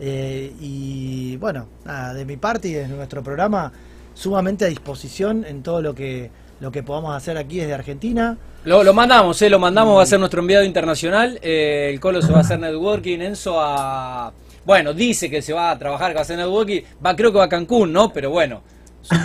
[0.00, 3.72] eh, y bueno, nada, de mi parte y de nuestro programa,
[4.14, 6.30] sumamente a disposición en todo lo que,
[6.64, 8.38] lo que podamos hacer aquí desde Argentina.
[8.64, 11.38] Lo, lo mandamos, eh, lo mandamos, va a ser nuestro enviado internacional.
[11.42, 14.32] Eh, el Colo se va a hacer networking, Enzo a.
[14.64, 16.80] Bueno, dice que se va a trabajar, que va a hacer networking.
[17.04, 18.10] Va, creo que va a Cancún, ¿no?
[18.14, 18.62] Pero bueno,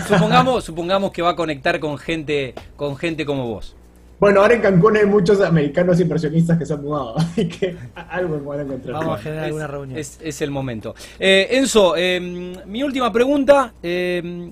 [0.06, 3.74] supongamos, supongamos que va a conectar con gente, con gente como vos.
[4.20, 8.38] Bueno, ahora en Cancún hay muchos americanos inversionistas que se han mudado, así que algo
[8.42, 8.96] van a encontrar.
[8.96, 9.98] Vamos a generar alguna reunión.
[9.98, 10.94] Es, el momento.
[11.18, 13.74] Eh, Enzo, em, mi última pregunta.
[13.82, 14.52] Em,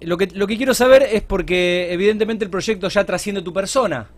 [0.00, 4.08] lo, que, lo que quiero saber es porque evidentemente el proyecto ya trasciende tu persona.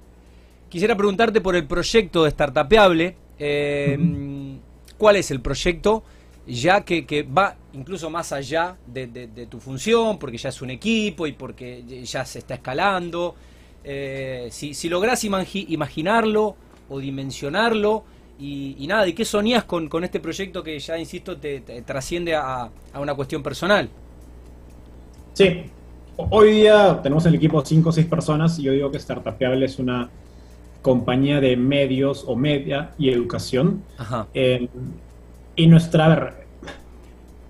[0.68, 3.16] Quisiera preguntarte por el proyecto de Startupeable.
[3.38, 4.58] Em,
[4.96, 6.02] ¿Cuál es el proyecto?
[6.46, 11.32] ya que, va incluso más allá de, tu función, porque ya es un equipo y
[11.32, 13.34] porque ya se está escalando.
[13.84, 16.56] Eh, si, si lográs imaginarlo
[16.88, 18.04] o dimensionarlo
[18.38, 22.70] y, nada, ¿y qué soñás con, con, este proyecto que ya, insisto, te, trasciende a,
[22.94, 23.88] una cuestión personal?
[25.34, 25.64] Sí,
[26.16, 29.78] hoy día tenemos el equipo 5 o 6 personas y yo digo que Startupeable es
[29.78, 30.10] una
[30.82, 33.82] compañía de medios o media y educación.
[34.34, 34.68] Eh,
[35.56, 36.34] y nuestra...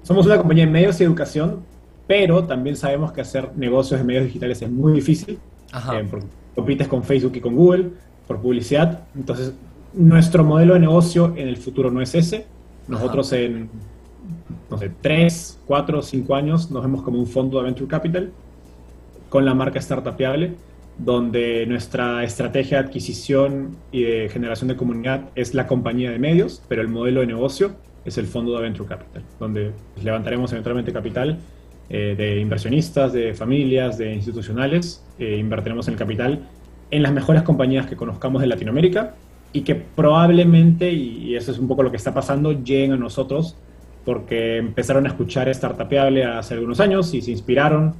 [0.03, 1.64] somos una compañía de medios y educación,
[2.07, 5.39] pero también sabemos que hacer negocios de medios digitales es muy difícil.
[5.74, 7.91] Eh, porque compites con Facebook y con Google
[8.28, 9.01] por publicidad.
[9.16, 9.55] Entonces,
[9.95, 12.47] nuestro modelo de negocio en el futuro no es ese.
[12.87, 13.70] Nosotros en,
[14.70, 18.32] no sé, 3, 4, 5 años nos vemos como un fondo de Venture Capital
[19.28, 20.54] con la marca Startupiable,
[20.98, 26.62] donde nuestra estrategia de adquisición y de generación de comunidad es la compañía de medios,
[26.68, 27.72] pero el modelo de negocio
[28.04, 31.38] es el fondo de Venture Capital, donde levantaremos eventualmente capital
[31.88, 36.40] eh, de inversionistas, de familias, de institucionales, eh, invertiremos el capital
[36.90, 39.14] en las mejores compañías que conozcamos de Latinoamérica
[39.52, 43.56] y que probablemente, y eso es un poco lo que está pasando, lleguen a nosotros
[44.05, 47.94] porque empezaron a escuchar Startupeable hace algunos años y se inspiraron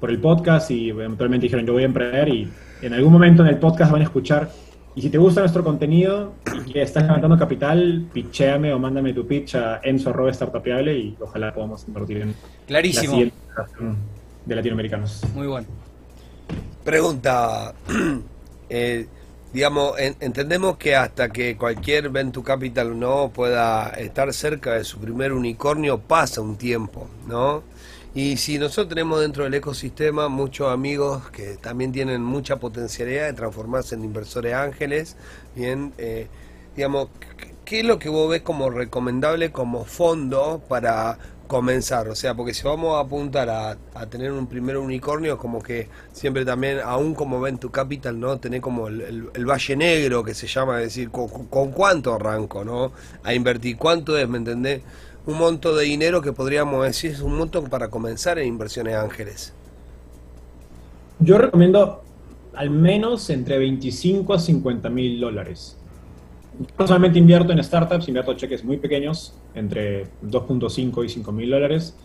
[0.00, 2.50] por el podcast y eventualmente dijeron yo voy a emprender y
[2.82, 4.50] en algún momento en el podcast van a escuchar
[4.94, 6.34] y si te gusta nuestro contenido
[6.66, 11.86] y estás levantando capital, pitchéame o mándame tu pitch a Enzo Startupeable y ojalá podamos
[11.86, 12.34] invertir en
[12.66, 13.20] Clarísimo.
[13.20, 13.98] la
[14.44, 15.22] de latinoamericanos.
[15.34, 15.66] Muy bueno.
[16.84, 17.72] Pregunta,
[18.68, 19.06] eh,
[19.52, 25.32] digamos, entendemos que hasta que cualquier Venture Capital no pueda estar cerca de su primer
[25.32, 27.62] unicornio pasa un tiempo, ¿no?
[28.14, 33.32] Y si nosotros tenemos dentro del ecosistema muchos amigos que también tienen mucha potencialidad de
[33.34, 35.16] transformarse en inversores ángeles,
[35.54, 36.26] bien, eh,
[36.74, 37.08] digamos,
[37.64, 41.18] ¿qué es lo que vos ves como recomendable como fondo para
[41.50, 42.08] comenzar?
[42.08, 43.76] O sea, porque si vamos a apuntar a,
[44.06, 48.38] tener un primer unicornio, como que siempre también, aún como ven tu capital, ¿no?
[48.38, 52.92] Tener como el, Valle Negro que se llama, es decir, con, con cuánto arranco, ¿no?
[53.24, 54.82] A invertir, ¿cuánto es, me entendés?
[55.26, 59.52] un monto de dinero que podríamos decir es un monto para comenzar en inversiones ángeles?
[61.18, 62.02] Yo recomiendo
[62.54, 65.76] al menos entre 25 a 50 mil dólares.
[66.60, 71.96] Yo solamente invierto en startups, invierto cheques muy pequeños, entre 2.5 y 5 mil dólares,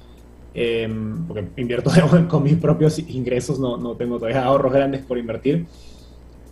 [0.53, 1.91] em, porque invierto
[2.29, 5.65] con mis propios ingresos, no, no, tengo todavía ahorros grandes por invertir.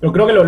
[0.01, 0.43] Pero creo que lo,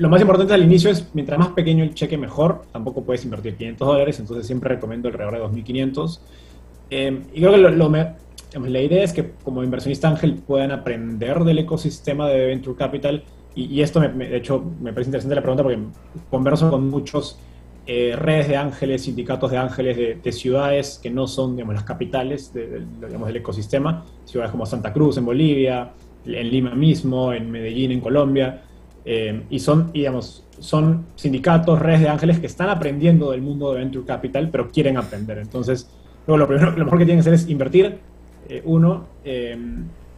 [0.00, 2.62] lo más importante al inicio es, mientras más pequeño el cheque, mejor.
[2.72, 6.20] Tampoco puedes invertir 500 dólares, entonces siempre recomiendo alrededor de 2.500.
[6.88, 7.90] Eh, y creo que lo,
[8.68, 13.24] la idea es que como inversionista ángel puedan aprender del ecosistema de Venture Capital.
[13.54, 15.78] Y, esto, me, de hecho, me parece interesante la pregunta porque
[16.30, 17.38] converso con muchos
[17.86, 22.52] eh, redes de ángeles, sindicatos de ángeles de, ciudades que no son digamos, las capitales
[22.54, 24.04] digamos, del ecosistema.
[24.24, 25.90] Ciudades como Santa Cruz en Bolivia,
[26.24, 28.62] en Lima mismo, en Medellín en Colombia
[29.04, 33.80] eh, y son, digamos, son sindicatos, redes de ángeles que están aprendiendo del mundo de
[33.80, 35.38] Venture Capital, pero quieren aprender.
[35.38, 35.90] Entonces,
[36.26, 37.98] luego lo, primero, lo mejor que tienen que hacer es invertir.
[38.48, 39.56] Eh, uno, eh,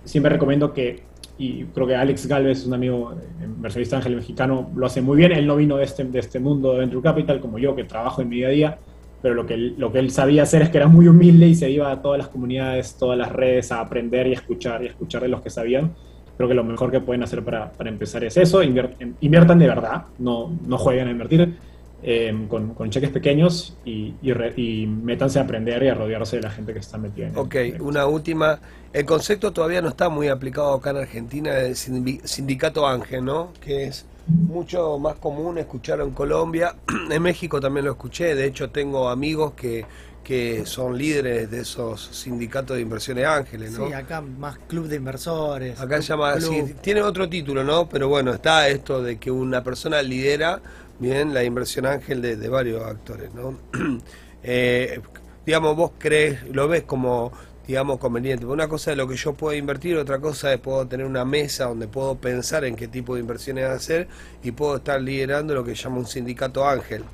[0.05, 1.03] siempre recomiendo que,
[1.39, 5.33] y creo que Alex Galvez, un amigo inversionista ángel mexicano, lo hace muy bien.
[5.33, 8.23] Él no vino de este, de este mundo de Venture Capital como yo, que trabajo
[8.23, 8.79] en mi día a día,
[9.21, 11.55] pero lo que, él, lo que él sabía hacer es que era muy humilde y
[11.55, 15.23] se iba a todas las comunidades, todas las redes a aprender y escuchar y escuchar
[15.23, 15.93] de los que sabían
[16.37, 20.05] Creo que lo mejor que pueden hacer para, para empezar es eso, inviertan de verdad,
[20.19, 21.55] no, no jueguen a invertir
[22.03, 26.51] em, con, con, cheques pequeños y, y, métanse a aprender y a rodearse de la
[26.51, 28.59] gente que está metida en Ok, una última.
[28.93, 33.53] El concepto todavía no está muy aplicado acá en Argentina del sindicato Ángel, ¿no?
[33.61, 36.77] Que es mucho más común escuchar en Colombia.
[37.11, 39.85] en México también lo escuché, de hecho tengo amigos que
[40.23, 43.89] que son líderes de esos sindicatos de inversiones ángeles, ¿no?
[43.89, 45.81] Sí, acá más club de inversores.
[45.81, 46.37] Acá se llama,
[46.81, 47.89] tiene otro título, ¿no?
[47.89, 50.61] Pero bueno, está esto de que una persona lidera
[50.99, 53.59] bien la inversión ángel de, varios actores, ¿no?
[54.45, 55.01] Eh,
[55.47, 57.31] digamos, vos crees, lo ves como,
[57.65, 58.45] digamos, conveniente.
[58.45, 61.67] Una cosa es lo que yo puedo invertir, otra cosa es puedo tener una mesa
[61.67, 64.09] donde puedo pensar en qué tipo de inversiones hacer
[64.43, 67.05] y puedo estar liderando lo que llama un sindicato ángel.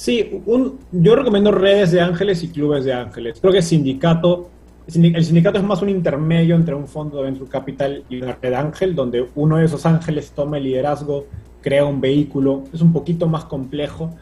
[0.00, 3.36] Sí, un, yo recomiendo redes de ángeles y clubes de ángeles.
[3.38, 4.48] Creo que sindicato,
[4.86, 8.54] el sindicato es más un intermedio entre un fondo de venture capital y una red
[8.54, 11.26] ángel, donde uno de esos ángeles toma el liderazgo,
[11.60, 12.64] crea un vehículo.
[12.72, 14.14] Es un poquito más complejo.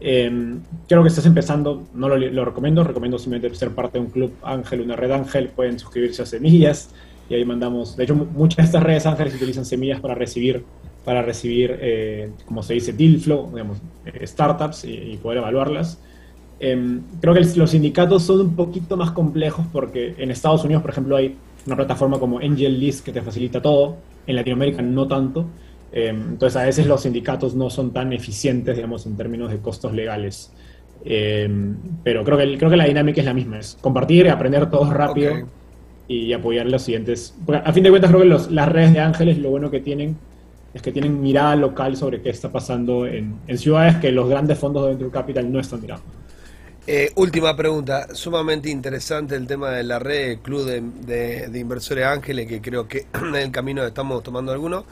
[0.00, 4.10] Em, creo que estás empezando, no lo, lo, recomiendo, recomiendo simplemente ser parte de un
[4.10, 6.90] club ángel, una red ángel, pueden suscribirse a semillas
[7.30, 10.62] y ahí mandamos, de hecho muchas de estas redes ángeles utilizan semillas para recibir
[11.04, 15.98] para recibir, eh, como se dice, deal flow, digamos, eh, startups y, poder evaluarlas.
[16.60, 20.92] Em, creo que los sindicatos son un poquito más complejos porque en Estados Unidos, por
[20.92, 21.36] ejemplo, hay
[21.66, 23.96] una plataforma como Angel List que te facilita todo,
[24.26, 25.46] en Latinoamérica no tanto.
[25.92, 29.92] Em, entonces, a veces los sindicatos no son tan eficientes, digamos, en términos de costos
[29.92, 30.52] legales.
[31.04, 34.70] Em, pero creo que, creo que la dinámica es la misma, es compartir, y aprender
[34.70, 35.48] todos rápido
[36.06, 37.34] y apoyar los siguientes.
[37.64, 40.16] a fin de cuentas, creo que los, las redes de ángeles lo bueno que tienen
[40.74, 44.84] es que tienen mirada local sobre qué está pasando en, ciudades que los grandes fondos
[44.84, 46.04] de Venture Capital no están mirando.
[46.86, 52.48] Eh, última pregunta, sumamente interesante el tema de la red, club de, de inversores ángeles,
[52.48, 54.84] que creo que en el camino estamos tomando algunos.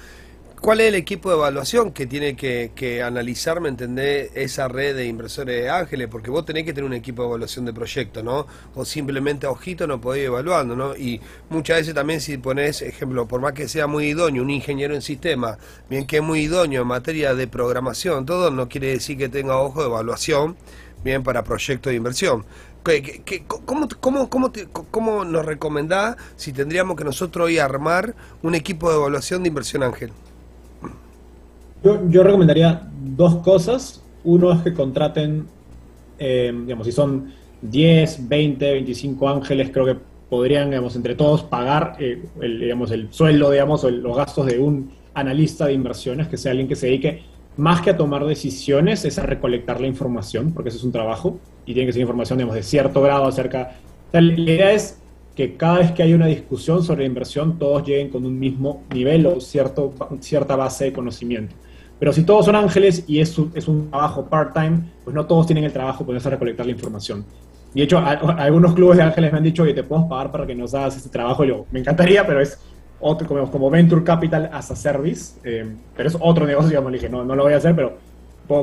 [0.60, 5.06] ¿Cuál es el equipo de evaluación que tiene que, analizar, me entendés, esa red de
[5.06, 6.08] inversores ángeles?
[6.08, 8.46] Porque vos tenés que tener un equipo de evaluación de proyectos, ¿no?
[8.74, 10.94] O simplemente a ojito no podés ir evaluando, ¿no?
[10.94, 14.94] Y muchas veces también si pones, ejemplo, por más que sea muy idóneo, un ingeniero
[14.94, 15.56] en sistema,
[15.88, 19.56] bien que es muy idóneo en materia de programación, todo no quiere decir que tenga
[19.56, 20.58] ojo de evaluación,
[21.02, 22.44] bien, para proyectos de inversión.
[23.64, 23.88] cómo,
[24.90, 29.82] ¿Cómo nos recomendás si tendríamos que nosotros hoy armar un equipo de evaluación de inversión
[29.82, 30.12] ángel?
[31.82, 34.02] Yo, recomendaría dos cosas.
[34.24, 35.46] Uno es que contraten
[36.18, 39.96] eh, digamos, si son 10, 20, 25 ángeles, creo que
[40.28, 44.58] podrían, digamos, entre todos pagar eh, el, digamos, el sueldo, digamos, o los gastos de
[44.58, 47.22] un analista de inversiones, que sea alguien que se dedique
[47.56, 51.38] más que a tomar decisiones, es a recolectar la información, porque ese es un trabajo,
[51.64, 53.76] y tiene que ser información, digamos, de cierto grado acerca...
[54.12, 54.98] la idea es
[55.34, 59.26] que cada vez que hay una discusión sobre inversión, todos lleguen con un mismo nivel
[59.26, 61.56] o cierto, cierta base de conocimiento.
[62.00, 65.64] Pero si todos son ángeles y es, es un trabajo part-time, pues no todos tienen
[65.64, 67.24] el trabajo de ponerse a recolectar la información.
[67.74, 70.54] De hecho, algunos clubes de ángeles me han dicho, que te podemos pagar para que
[70.54, 71.44] nos hagas este trabajo.
[71.44, 72.58] Yo, me encantaría, pero es
[72.98, 76.98] otro, como, como Venture Capital as a Service, eh, pero es otro negocio, digamos, le
[76.98, 77.96] dije, no, no lo voy a hacer, pero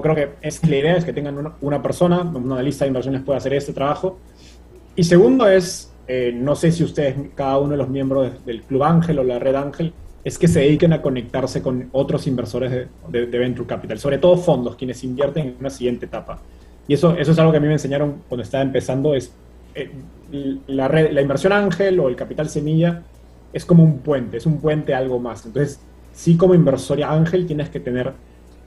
[0.02, 3.22] creo que es, la idea es que tengan una, una persona, una lista de inversiones
[3.22, 4.20] pueda hacer este trabajo.
[4.96, 8.84] Y segundo es, eh, no sé si ustedes, cada uno de los miembros del Club
[8.84, 9.94] Ángel o la Red Ángel,
[10.24, 14.76] es que se dediquen a conectarse con otros inversores de, Venture Capital, sobre todo fondos,
[14.76, 16.40] quienes invierten en una siguiente etapa.
[16.88, 19.32] Y eso, eso es algo que a mí me enseñaron cuando estaba empezando, es
[19.76, 19.92] eh,
[20.68, 23.04] la, red, la inversión ángel o el capital semilla
[23.54, 25.46] es como un puente, es un puente a algo más.
[25.46, 25.80] Entonces,
[26.14, 28.14] sí como inversor ángel tienes que tener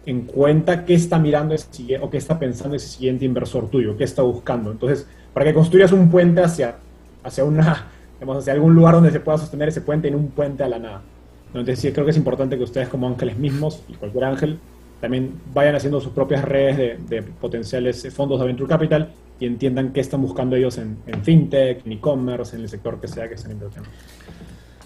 [0.06, 4.04] en cuenta qué está mirando ese, o qué está pensando ese siguiente inversor tuyo, qué
[4.04, 4.70] está buscando.
[4.70, 6.76] Entonces, para que construyas un puente hacia,
[7.22, 7.88] hacia, una,
[8.20, 11.02] hacia algún lugar donde se pueda sostener ese puente en un puente a la nada.
[11.54, 14.58] Entonces, sí, creo que es importante que ustedes como ángeles mismos y cualquier ángel
[15.00, 19.92] también vayan haciendo sus propias redes de, de potenciales fondos de Venture Capital y entiendan
[19.92, 23.34] qué están buscando ellos en, en fintech, en e-commerce, en el sector que sea que
[23.34, 23.88] estén invirtiendo.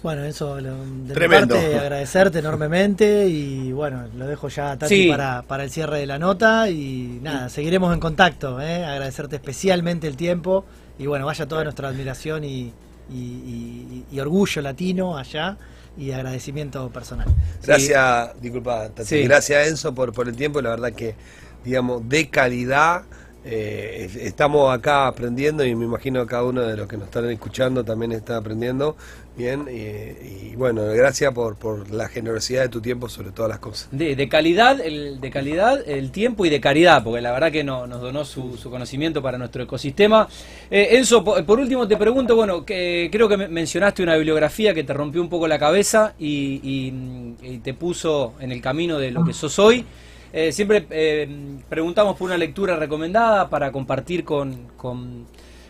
[0.01, 5.41] Bueno, eso de mi parte, agradecerte enormemente y bueno, lo dejo ya a Tati para,
[5.41, 8.85] para el cierre de la nota y nada, seguiremos en contacto, ¿eh?
[8.85, 10.65] agradecerte especialmente el tiempo
[10.99, 12.71] y bueno, vaya toda nuestra admiración y,
[13.11, 15.57] y, orgullo latino allá
[15.97, 17.27] y agradecimiento personal.
[17.65, 21.15] Gracias, disculpa, Tati, gracias Enzo por, por el tiempo, la verdad que,
[21.63, 23.03] digamos, de calidad
[23.47, 27.29] eh, estamos acá aprendiendo y me imagino que cada uno de los que nos están
[27.29, 28.95] escuchando también está aprendiendo.
[29.37, 33.89] Bien, y, bueno, gracias por, por, la generosidad de tu tiempo sobre todas las cosas.
[33.91, 37.85] De, calidad, el, de calidad, el tiempo y de caridad, porque la verdad que no,
[37.85, 40.27] nos donó su, conocimiento para nuestro ecosistema.
[40.71, 44.93] Eh, Enzo, por, último te pregunto, bueno, que creo que mencionaste una bibliografía que te
[44.93, 46.61] rompió un poco la cabeza y,
[47.43, 49.85] y te puso en el camino de lo que sos hoy.
[50.33, 55.25] Eh, siempre eh, preguntamos por una lectura recomendada para compartir con...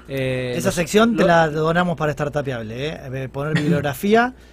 [0.07, 3.29] Eh, Esa sección te la donamos para Startupiable, ¿eh?
[3.29, 4.33] poner bibliografía.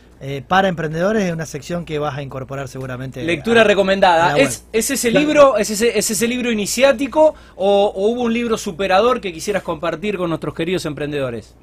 [0.46, 3.24] para emprendedores es una sección que vas a incorporar seguramente.
[3.24, 4.38] Lectura recomendada.
[4.38, 9.64] ¿Es, ese libro, es ese, ese libro iniciático o, hubo un libro superador que quisieras
[9.64, 11.56] compartir con nuestros queridos emprendedores?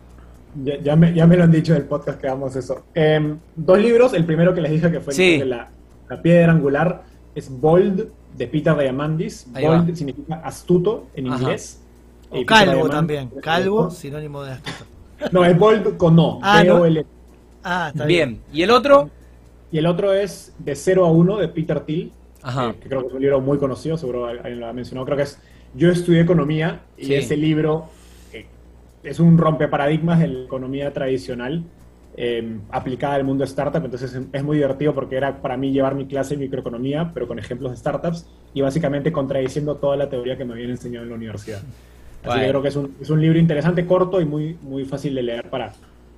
[0.56, 2.84] Ya, me, ya me, lo han dicho en el podcast que hagamos eso.
[2.96, 5.70] Em, dos libros, el primero que les dije que fue la,
[6.10, 7.04] la, piedra angular
[7.36, 9.48] es Bold de Peter Diamandis.
[9.52, 11.82] Bold significa astuto en inglés.
[12.30, 13.30] O calvo también.
[13.42, 14.86] Calvo, sinónimo de astuto.
[15.32, 16.40] No, es bold con no.
[16.42, 16.64] Ah,
[17.64, 18.42] ah está bien.
[18.54, 19.10] ¿Y el otro?
[19.72, 22.12] Y el otro es De 0 a 1 de Peter Thiel.
[22.42, 22.74] Ajá.
[22.74, 25.06] Que, creo que es un libro muy conocido, seguro alguien lo ha mencionado.
[25.06, 25.40] Creo que es.
[25.76, 27.90] Yo estudié economía y ese libro
[28.34, 28.48] eh,
[29.04, 31.64] es un rompeparadigmas de la economía tradicional
[32.18, 36.06] Em, aplicada al mundo startup, entonces es muy divertido porque era para mí llevar mi
[36.06, 40.44] clase de microeconomía, pero con ejemplos de startups y básicamente contradiciendo toda la teoría que
[40.44, 41.62] me habían enseñado en la universidad.
[42.24, 45.16] Así que creo que es un, es un, libro interesante, corto y muy, muy fácil
[45.16, 45.72] de leer para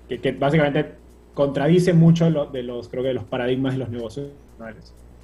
[0.10, 0.94] que, que básicamente
[1.36, 4.30] contradice mucho de los, creo que de los paradigmas de los negocios.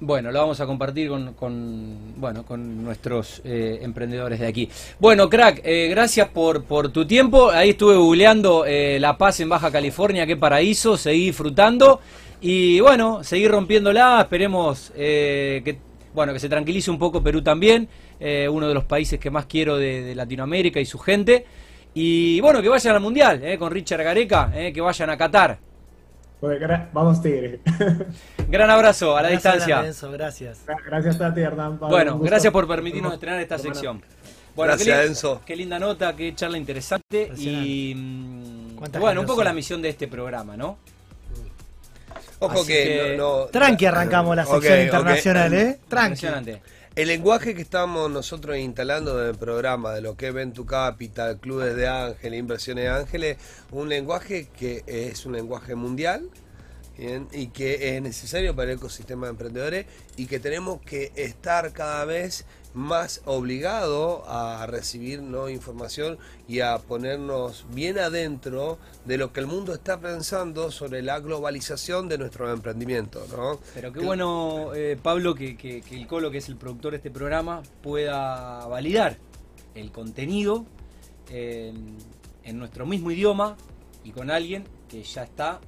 [0.00, 4.68] Bueno, lo vamos a compartir con, bueno, con nuestros eh, emprendedores de aquí.
[5.00, 7.50] Bueno, crack, eh, gracias por, por tu tiempo.
[7.50, 12.00] Ahí estuve googleando eh, La Paz en Baja California, qué paraíso, seguí disfrutando.
[12.40, 15.78] Y bueno, seguir rompiéndola, esperemos que,
[16.14, 17.88] bueno, que se tranquilice un poco Perú también,
[18.20, 21.44] uno de los países que más quiero de, Latinoamérica y su gente.
[21.94, 25.67] Y bueno, que vayan al Mundial, con Richard Gareca, que vayan a Qatar.
[26.92, 27.60] Vamos Tigre.
[28.48, 29.82] Gran abrazo a la distancia.
[30.12, 30.64] gracias.
[30.86, 31.78] Gracias Tati, Hernán.
[31.78, 34.02] bueno, gracias por permitirnos estrenar esta sección.
[34.54, 35.42] Bueno, gracias, qué, Enzo.
[35.46, 37.30] Qué linda nota, qué charla interesante.
[37.36, 40.78] Y mm, bueno, un poco la misión de este programa, ¿no?
[42.40, 45.78] Ojo que, No, Tranqui arrancamos la sección internacional, ¿eh?
[45.88, 46.26] Tranqui.
[46.98, 51.38] El lenguaje que estamos nosotros instalando en el programa de lo que es Venture Capital,
[51.38, 53.36] Clubes de Ángeles, Inversiones de Ángeles,
[53.70, 56.28] un lenguaje que es un lenguaje mundial,
[57.32, 59.86] y que es necesario para el ecosistema de emprendedores
[60.16, 62.44] y que tenemos que estar cada vez
[62.78, 65.20] más obligados a recibir
[65.50, 66.16] información
[66.46, 72.08] y a ponernos bien adentro de lo que el mundo está pensando sobre la globalización
[72.08, 73.26] de nuestro emprendimiento.
[73.36, 73.58] ¿no?
[73.74, 77.10] Pero qué bueno, eh, Pablo, que, que, el Colo, que es el productor de este
[77.10, 79.18] programa, pueda validar
[79.74, 80.64] el contenido
[81.30, 81.96] en,
[82.44, 83.56] en nuestro mismo idioma
[84.04, 85.60] y con alguien que ya está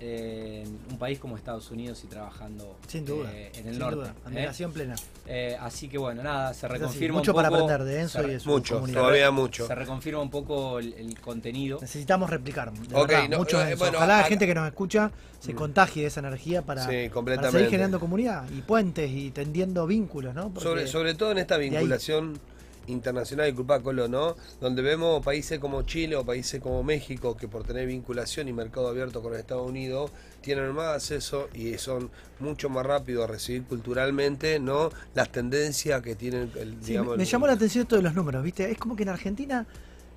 [0.00, 3.30] en un país como Estados Unidos y trabajando Sin duda.
[3.34, 3.96] eh, en el sin norte.
[3.96, 4.08] duda.
[4.08, 4.22] ¿eh?
[4.28, 4.94] Admiración plena.
[5.26, 8.22] Eh, así que bueno, nada, se así, reconfirma Mucho un para poco, aprender de Enzo
[8.26, 9.00] y de su Mucho, comunidad.
[9.00, 9.66] todavía mucho.
[9.66, 11.78] se reconfirma un poco el, el contenido.
[11.82, 12.72] Necesitamos replicar.
[12.72, 15.56] de verdad, no, mucho bueno, Ojalá la gente que nos escucha se Mm.
[15.56, 20.34] contagie de esa energía para, Sí, para seguir generando comunidad y puentes y tendiendo vínculos,
[20.34, 20.48] ¿no?
[20.48, 22.38] Porque- Sobre, sobre todo en esta ahí- vinculación
[22.86, 24.36] internacional, disculpa Colo, ¿no?
[24.60, 28.88] Donde vemos países como Chile o países como México que por tener vinculación y mercado
[28.88, 30.10] abierto con Estados Unidos
[30.40, 32.10] tienen más acceso y son
[32.40, 34.90] mucho más rápidos a recibir culturalmente, ¿no?
[35.14, 37.12] Las tendencias que tienen, el, Sí, digamos...
[37.12, 38.70] me, me el- llamó la atención de los números, ¿viste?
[38.70, 39.66] Es como que en Argentina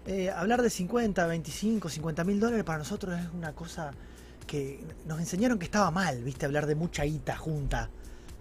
[0.05, 3.91] eh, hablar de 50, 25, 50 mil dólares para nosotros es una cosa
[4.47, 6.45] que nos enseñaron que estaba mal, ¿viste?
[6.45, 7.89] Hablar de mucha guita junta.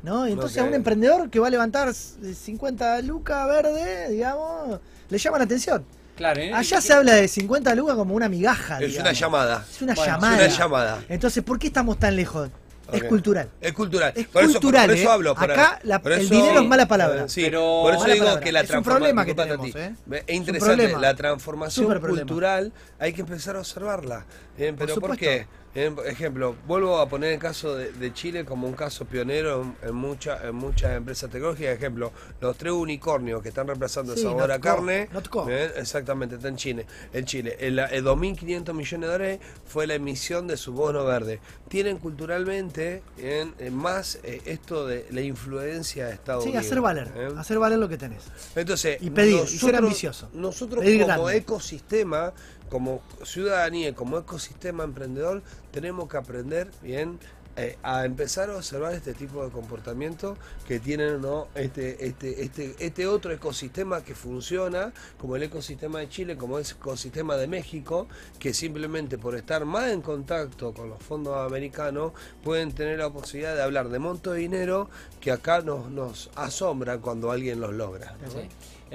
[0.02, 0.26] ¿No?
[0.28, 5.18] Y entonces a un emprendedor que va a levantar eh, 50 lucas verde, digamos, le
[5.18, 5.84] llama la atención.
[6.16, 6.52] Claro, ¿eh?
[6.52, 8.80] Allá se habla de 50 lucas como una migaja.
[8.80, 9.64] Es una llamada.
[9.70, 10.36] Es una Bueno, es llamada.
[10.36, 11.04] una llamada.
[11.08, 12.50] Entonces, ¿por qué estamos tan lejos?
[12.92, 13.48] Es cultural.
[13.60, 14.12] Es cultural.
[14.14, 15.12] Es por eso, cultural, por eso ¿eh?
[15.12, 15.30] hablo.
[15.30, 17.26] Acá la- por el dinero es mala palabra.
[17.28, 18.40] Sí, Pero- por eso digo palabra.
[18.44, 19.74] que la Es un transforma- problema que tenemos.
[19.74, 19.94] ¿eh?
[20.26, 20.96] Es interesante.
[21.00, 24.26] La transformación cultural hay que empezar a observarla.
[24.58, 24.74] ¿eh?
[24.76, 25.46] Pero ¿por, qué?
[25.74, 29.62] Eh, por ejemplo, vuelvo a poner el caso de, de Chile como un caso pionero
[29.62, 31.74] en, en muchas en muchas empresas tecnológicas.
[31.76, 32.12] Ejemplo,
[32.42, 35.08] los tres unicornios que están reemplazando Sí, el sabor a carne.
[35.48, 35.70] ¿eh?
[35.76, 36.86] Exactamente, está en Chile.
[37.14, 41.40] En Chile, el, el 2.500 millones de dólares fue la emisión de su bono verde.
[41.68, 46.66] Tienen culturalmente en, en más eh, esto de la influencia de Estados Sí, Unidos.
[46.66, 47.08] hacer valer.
[47.16, 47.28] ¿eh?
[47.38, 48.24] Hacer valer lo que tenés.
[48.54, 50.28] Entonces, Y pedir, y ser ambicioso.
[50.34, 51.36] Nosotros Pedir como grande.
[51.38, 52.32] ecosistema,
[52.72, 55.42] como ciudadanía, como ecosistema emprendedor,
[55.72, 57.18] tenemos que aprender bien
[57.54, 61.48] eh, a empezar a observar este tipo de comportamiento que tienen ¿no?
[61.54, 66.64] este, este, este, este otro ecosistema que funciona, como el ecosistema de Chile, como el
[66.64, 68.08] ecosistema de México,
[68.38, 72.12] que simplemente por estar más en contacto con los fondos americanos
[72.42, 74.88] pueden tener la posibilidad de hablar de monto de dinero
[75.20, 78.16] que acá nos, nos asombra cuando alguien los logra.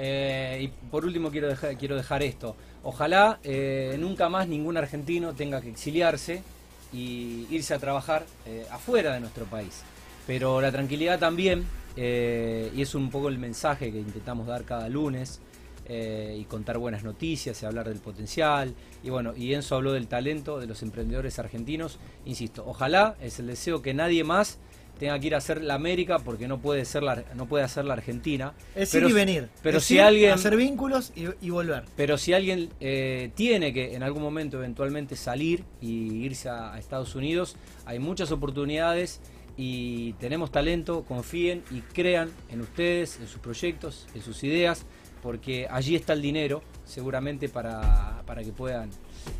[0.00, 2.56] Eh, y por último quiero dejar, quiero dejar esto.
[2.88, 6.42] Ojalá eh, nunca más ningún argentino tenga que exiliarse
[6.90, 9.82] y irse a trabajar eh, afuera de nuestro país.
[10.26, 11.66] Pero la tranquilidad también,
[11.98, 15.42] eh, y es un poco el mensaje que intentamos dar cada lunes,
[15.90, 18.74] y contar buenas noticias y hablar del potencial.
[19.02, 21.98] Y bueno, y Enzo habló del talento de los emprendedores argentinos.
[22.26, 24.58] Insisto, ojalá es el deseo que nadie más
[24.98, 27.84] tenga que ir a hacer la América porque no puede ser la, no puede hacer
[27.84, 28.52] la Argentina.
[28.74, 29.48] Es Pero ir y venir.
[29.62, 31.84] pero Es si ir, alguien- Hacer vínculos y, y volver.
[31.96, 36.78] Pero si alguien eh, tiene que en algún momento eventualmente salir y irse a, a
[36.78, 39.20] Estados Unidos, hay muchas oportunidades
[39.56, 44.84] y tenemos talento, confíen y crean en ustedes, en sus proyectos, en sus ideas,
[45.22, 48.90] porque allí está el dinero seguramente para, para que puedan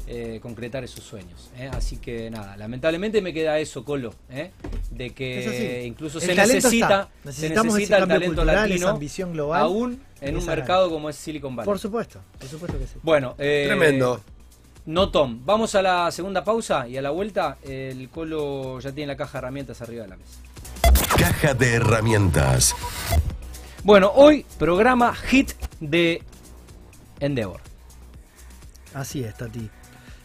[0.06, 1.50] eh, concretar esos sueños.
[1.56, 1.68] ¿eh?
[1.72, 4.52] Así que nada, lamentablemente me queda eso, Colo, ¿eh?
[4.90, 10.02] de que incluso se necesita, se necesita el talento cultural, esa latino, ambición global aún
[10.20, 11.66] en un mercado como es Silicon Valley.
[11.66, 12.94] Por supuesto, por supuesto que sí.
[13.02, 14.20] Bueno, eh, Tremendo.
[14.86, 15.42] No, Tom.
[15.44, 19.32] Vamos a la segunda pausa y a la vuelta el Colo ya tiene la caja
[19.32, 20.40] de herramientas arriba de la mesa.
[21.18, 22.74] Caja de herramientas.
[23.84, 26.22] Bueno, hoy programa hit de
[27.20, 27.60] Endeavor.
[28.94, 29.68] Así es, Tati.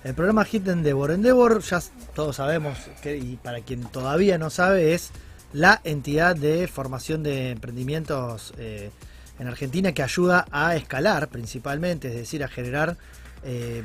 [0.03, 1.11] El programa Hit de Endeavor.
[1.11, 1.81] Endeavor, ya
[2.13, 5.11] todos sabemos, y para quien todavía no sabe, es
[5.53, 8.91] la entidad de formación de emprendimientos eh,
[9.39, 12.97] en Argentina que ayuda a escalar principalmente, es decir, a generar
[13.43, 13.83] eh,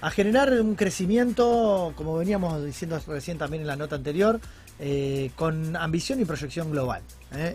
[0.00, 4.40] a generar un crecimiento, como veníamos diciendo recién también en la nota anterior,
[4.78, 7.02] eh, con ambición y proyección global.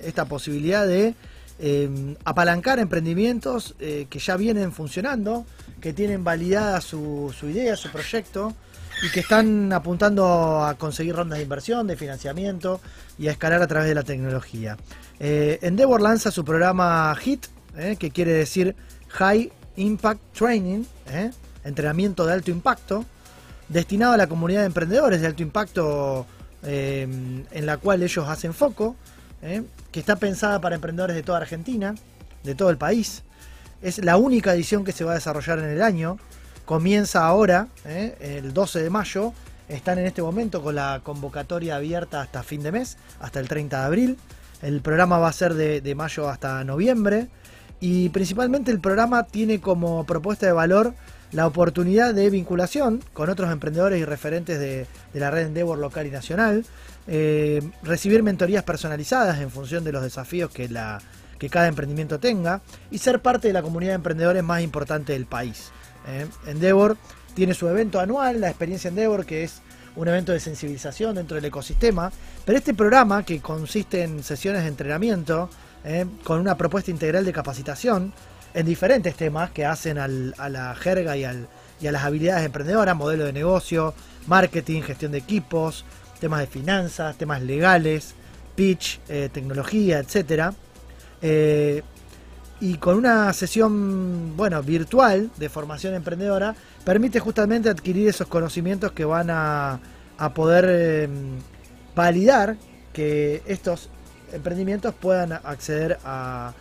[0.03, 1.15] Esta posibilidad de
[1.59, 5.45] eh, apalancar emprendimientos eh, que ya vienen funcionando,
[5.81, 8.53] que tienen validada su, idea, su proyecto
[9.03, 12.79] y que están apuntando a conseguir rondas de inversión, de financiamiento
[13.17, 14.77] y a escalar a través de la tecnología.
[15.19, 17.47] Eh, Endeavor lanza su programa HIT,
[17.77, 18.75] eh, que quiere decir
[19.09, 20.83] High Impact Training,
[21.63, 23.05] entrenamiento de alto impacto,
[23.67, 26.25] destinado a la comunidad de emprendedores de alto impacto
[26.63, 27.07] eh,
[27.51, 28.95] en la cual ellos hacen foco,
[29.41, 31.95] eh, que está pensada para emprendedores de toda Argentina,
[32.43, 33.23] de todo el país.
[33.81, 36.17] Es la única edición que se va a desarrollar en el año.
[36.65, 39.33] Comienza ahora, eh, el 12 de mayo.
[39.69, 43.79] Están en este momento con la convocatoria abierta hasta fin de mes, hasta el 30
[43.79, 44.17] de abril.
[44.61, 47.27] El programa va a ser de, mayo hasta noviembre.
[47.79, 50.93] Y principalmente el programa tiene como propuesta de valor
[51.31, 56.07] la oportunidad de vinculación con otros emprendedores y referentes de, de la red Endeavor local
[56.07, 56.65] y nacional,
[57.07, 61.01] eh, recibir mentorías personalizadas en función de los desafíos que la,
[61.37, 65.25] que cada emprendimiento tenga y ser parte de la comunidad de emprendedores más importante del
[65.25, 65.71] país.
[66.07, 66.27] ¿eh?
[66.47, 66.97] Endeavor
[67.33, 69.61] tiene su evento anual, la experiencia Endeavor, que es
[69.95, 72.11] un evento de sensibilización dentro del ecosistema,
[72.43, 75.49] pero este programa, que consiste en sesiones de entrenamiento,
[75.83, 76.05] ¿eh?
[76.23, 78.13] con una propuesta integral de capacitación
[78.53, 81.25] en diferentes temas que hacen a la jerga y,
[81.81, 83.93] y a las habilidades emprendedoras, modelo de negocio,
[84.27, 85.85] marketing, gestión de equipos,
[86.19, 88.13] temas de finanzas, temas legales,
[88.55, 90.53] pitch, eh, tecnología, etcétera.
[91.21, 91.83] Eh,
[92.61, 99.03] y con una sesión, bueno, virtual de formación emprendedora, permite justamente adquirir esos conocimientos que
[99.05, 99.79] van a,
[100.33, 101.09] poder eh,
[101.95, 102.55] validar
[102.93, 103.89] que estos
[104.31, 106.53] emprendimientos puedan acceder a,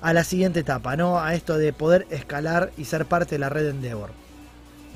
[0.00, 1.20] a, la siguiente etapa, ¿no?
[1.20, 4.10] A esto de poder escalar y ser parte de la red Endeavor.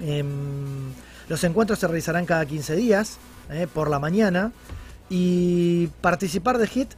[0.00, 0.92] Em,
[1.28, 3.18] los encuentros se realizarán cada 15 días,
[3.72, 4.53] por la mañana,
[5.09, 6.92] y participar de HIT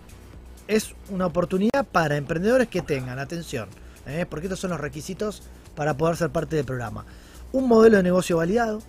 [0.66, 3.68] es una oportunidad para emprendedores que tengan, atención,
[4.07, 4.26] ¿eh?
[4.28, 5.42] porque estos son los requisitos
[5.74, 7.05] para poder ser parte del programa.
[7.53, 8.80] Un modelo de negocio validado,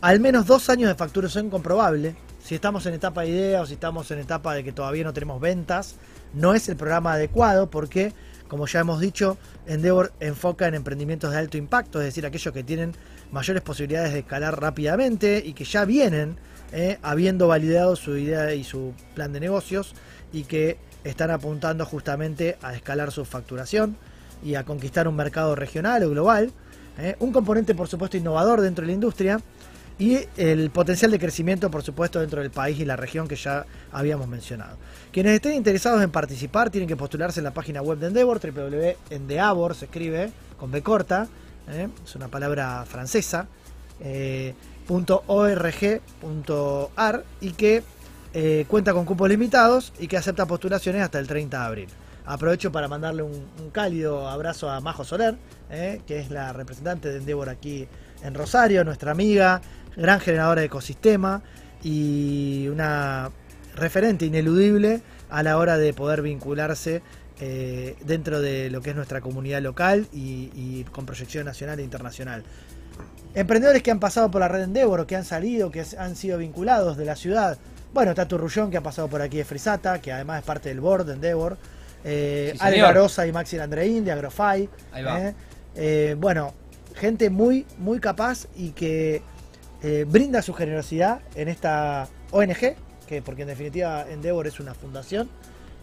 [0.00, 2.14] al menos dos años de facturación comprobable.
[2.44, 5.12] Si estamos en etapa de idea o si estamos en etapa de que todavía no
[5.12, 5.96] tenemos ventas,
[6.34, 8.12] no es el programa adecuado porque,
[8.48, 12.62] como ya hemos dicho, Endeavor enfoca en emprendimientos de alto impacto, es decir, aquellos que
[12.62, 12.92] tienen
[13.32, 16.36] mayores posibilidades de escalar rápidamente y que ya vienen
[16.72, 19.94] eh, habiendo validado su idea y su plan de negocios
[20.32, 23.96] y que están apuntando justamente a escalar su facturación
[24.42, 26.52] y a conquistar un mercado regional o global.
[26.98, 29.40] Eh, un componente, por supuesto, innovador dentro de la industria
[29.98, 33.64] y el potencial de crecimiento, por supuesto, dentro del país y la región que ya
[33.92, 34.76] habíamos mencionado.
[35.12, 39.74] Quienes estén interesados en participar tienen que postularse en la página web de Endeavor, www.endeavor,
[39.74, 41.28] se escribe con B corta,
[41.68, 43.46] eh, es una palabra francesa
[45.26, 47.82] .org.ar y que
[48.32, 51.88] eh, cuenta con cupos limitados y que acepta postulaciones hasta el 30 de abril.
[52.26, 55.36] Aprovecho para mandarle un, cálido abrazo a Majo Soler,
[55.70, 57.86] eh, que es la representante de Endeavor aquí
[58.22, 59.60] en Rosario, nuestra amiga,
[59.96, 61.42] gran generadora de ecosistema
[61.82, 63.30] y una
[63.76, 67.02] referente ineludible a la hora de poder vincularse
[67.40, 71.82] eh, dentro de lo que es nuestra comunidad local y, y con proyección nacional e
[71.82, 72.44] internacional.
[73.34, 76.96] Emprendedores que han pasado por la red Endeavor, que han salido, que han sido vinculados
[76.96, 77.58] de la ciudad.
[77.92, 80.80] Bueno, Tatu Rullón, que ha pasado por aquí de Frisata, que además es parte del
[80.80, 81.56] board de Endeavor.
[82.04, 82.54] Eh,
[82.92, 84.68] Rosa y Maxi Andreín de Agrofy.
[84.94, 85.34] Eh.
[85.74, 86.54] Eh, bueno,
[86.94, 89.22] gente muy, muy capaz y que
[89.84, 92.74] eh, brinda su generosidad en esta ONG,
[93.06, 95.28] que porque en definitiva Endeavor es una fundación,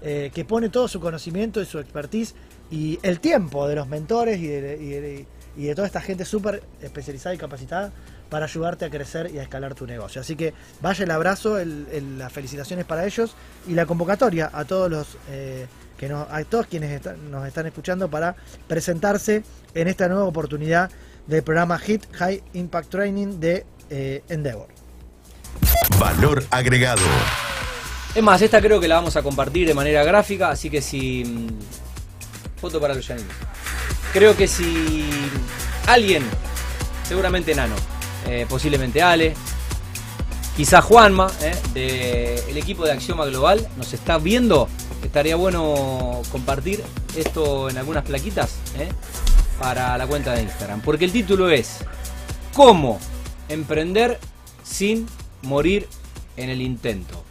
[0.02, 2.34] que pone todo su conocimiento y su expertise
[2.72, 7.36] y el tiempo de los mentores y de, y de toda esta gente súper especializada
[7.36, 7.91] y capacitada
[8.32, 10.22] para ayudarte a crecer y a escalar tu negocio.
[10.22, 13.36] Así que vaya el abrazo, las felicitaciones para ellos
[13.68, 18.10] y la convocatoria a todos los eh, que nos, a todos quienes nos están escuchando
[18.10, 18.36] para
[18.68, 19.43] presentarse
[19.74, 20.89] en esta nueva oportunidad
[21.28, 24.70] del programa HIT High Impact Training de eh, Endeavor.
[26.00, 27.02] Valor agregado.
[28.16, 31.24] Es más, esta creo que la vamos a compartir de manera gráfica, así que si.
[31.24, 31.50] Mm,
[32.60, 33.08] foto para los.
[34.14, 35.08] Creo que si
[35.88, 36.24] alguien,
[37.08, 37.76] seguramente Nano,
[38.28, 39.34] eh, posiblemente Ale,
[40.56, 41.32] quizá Juanma,
[41.76, 44.68] eh, del equipo de Axioma Global, nos está viendo,
[45.04, 46.84] estaría bueno compartir
[47.16, 48.89] esto en algunas plaquitas eh,
[49.60, 50.82] para la cuenta de Instagram.
[50.82, 51.78] Porque el título es
[52.54, 53.00] ¿Cómo
[53.54, 54.20] emprender
[54.64, 55.08] sin
[55.41, 55.88] morir
[56.38, 57.24] en el intento?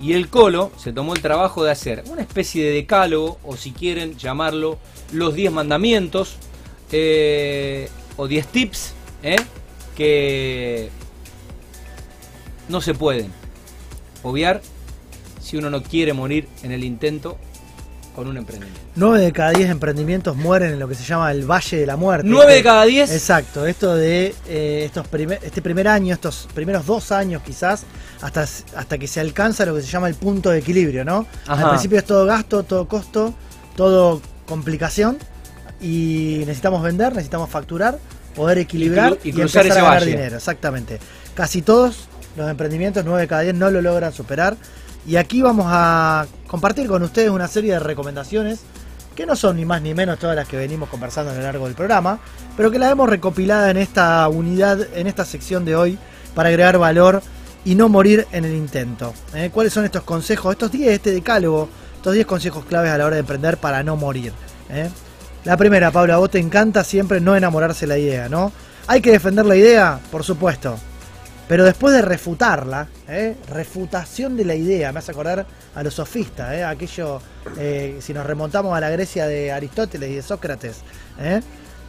[0.00, 3.72] Y el Colo se tomó el trabajo de hacer una especie de decálogo, o si
[3.72, 4.78] quieren llamarlo,
[5.12, 6.36] los 10 mandamientos
[6.92, 9.36] eh, o 10 tips eh,
[9.96, 10.90] que
[12.68, 13.32] no se pueden
[14.22, 14.62] obviar
[15.40, 17.38] si uno no quiere morir en el intento
[18.18, 18.80] con un emprendimiento.
[18.96, 21.96] 9 de cada 10 emprendimientos mueren en lo que se llama el Valle de la
[21.96, 22.26] Muerte.
[22.28, 23.12] 9 de cada 10.
[23.12, 25.06] Exacto, esto de eh, estos
[25.40, 27.84] este primer año, estos primeros dos años quizás,
[28.20, 31.26] hasta, hasta que se alcanza lo que se llama el punto de equilibrio, ¿no?
[31.46, 33.34] Al principio es todo gasto, todo costo,
[33.76, 35.18] todo complicación
[35.80, 38.00] y necesitamos vender, necesitamos facturar,
[38.34, 40.38] poder equilibrar y, empezar a ganar dinero.
[40.38, 40.98] Exactamente.
[41.36, 44.56] Casi todos los emprendimientos, 9 de cada 10, no lo logran superar.
[45.06, 48.60] Y aquí vamos a compartir con ustedes una serie de recomendaciones
[49.14, 51.66] que no son ni más ni menos todas las que venimos conversando a lo largo
[51.66, 52.18] del programa,
[52.56, 55.98] pero que las hemos recopilado en esta unidad, en esta sección de hoy,
[56.34, 57.22] para agregar valor
[57.64, 59.12] y no morir en el intento.
[59.34, 59.50] ¿Eh?
[59.52, 60.52] ¿Cuáles son estos consejos?
[60.52, 63.96] Estos 10, este decálogo, estos 10 consejos claves a la hora de emprender para no
[63.96, 64.32] morir.
[64.70, 64.88] ¿eh?
[65.44, 68.52] La primera, Pablo, a vos te encanta siempre no enamorarse de la idea, ¿no?
[68.86, 69.98] ¿Hay que defender la idea?
[70.12, 70.78] Por supuesto.
[71.48, 73.36] Pero después de refutarla, ¿eh?
[73.50, 75.44] refutación de la idea, me hace acordar
[75.74, 76.64] a los sofistas, ¿eh?
[76.64, 77.20] aquello,
[77.56, 80.78] eh, si nos remontamos a la Grecia de Aristóteles y de Sócrates,
[81.20, 81.40] ¿eh?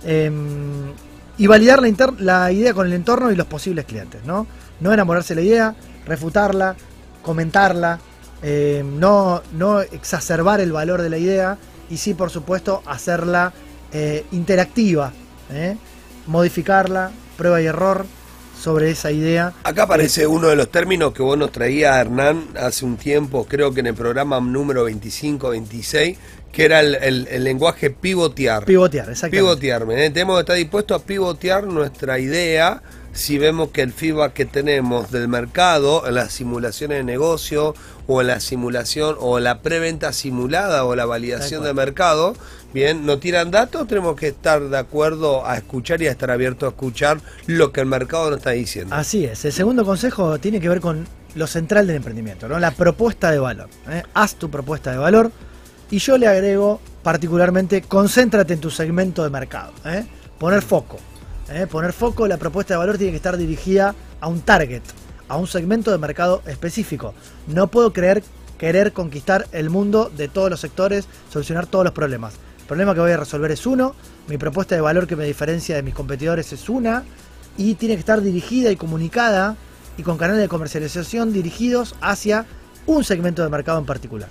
[0.04, 0.94] Em,
[1.38, 1.82] y validar
[2.20, 4.46] la, idea con el entorno y los posibles clientes, ¿no?
[4.82, 5.76] No enamorarse de la idea,
[6.06, 6.76] refutarla,
[7.22, 8.00] comentarla,
[8.42, 11.58] eh, no, no exacerbar el valor de la idea
[11.90, 13.54] y sí, por supuesto, hacerla
[13.92, 15.12] eh, interactiva,
[15.52, 15.78] ¿eh?
[16.28, 18.06] modificarla, prueba y error
[18.60, 19.54] sobre esa idea.
[19.64, 23.74] Acá aparece uno de los términos que vos nos traía Hernán hace un tiempo, creo
[23.74, 26.18] que en el programa número 25, 26,
[26.52, 28.66] que era el, el- el lenguaje pivotear.
[28.66, 29.38] Pivotear, exactamente.
[29.38, 30.10] Pivotear, ¿eh?
[30.10, 32.82] tenemos que estar dispuestos a pivotear nuestra idea
[33.14, 37.74] si vemos que el feedback que tenemos del mercado en las simulaciones de negocio
[38.08, 42.36] o en la simulación o la preventa simulada o la validación de mercado,
[42.74, 46.68] bien, no tiran datos, tenemos que estar de acuerdo a escuchar y a estar abiertos
[46.68, 48.96] a escuchar lo que el mercado nos está diciendo.
[48.96, 49.44] Así es.
[49.46, 52.60] El segundo consejo tiene que ver con lo central del emprendimiento, ¿no?
[52.60, 53.70] La propuesta de valor.
[53.90, 54.04] ¿eh?
[54.14, 55.32] Haz tu propuesta de valor.
[55.92, 59.72] Y yo le agrego particularmente, concéntrate en tu segmento de mercado.
[59.86, 60.06] ¿eh?
[60.38, 60.98] Poner foco.
[61.50, 61.68] ¿eh?
[61.68, 64.84] Poner foco, la propuesta de valor tiene que estar dirigida a un target,
[65.28, 67.14] a un segmento de mercado específico.
[67.48, 68.24] No puedo creer,
[68.58, 72.36] querer conquistar el mundo de todos los sectores, solucionar todos los problemas.
[72.70, 73.96] El problema que voy a resolver es uno,
[74.28, 77.04] mi propuesta de valor que me diferencia de mis competidores es una,
[77.58, 79.56] y tiene que estar dirigida y comunicada
[79.98, 82.46] y con canales de comercialización dirigidos hacia
[82.86, 84.30] un segmento de mercado en particular.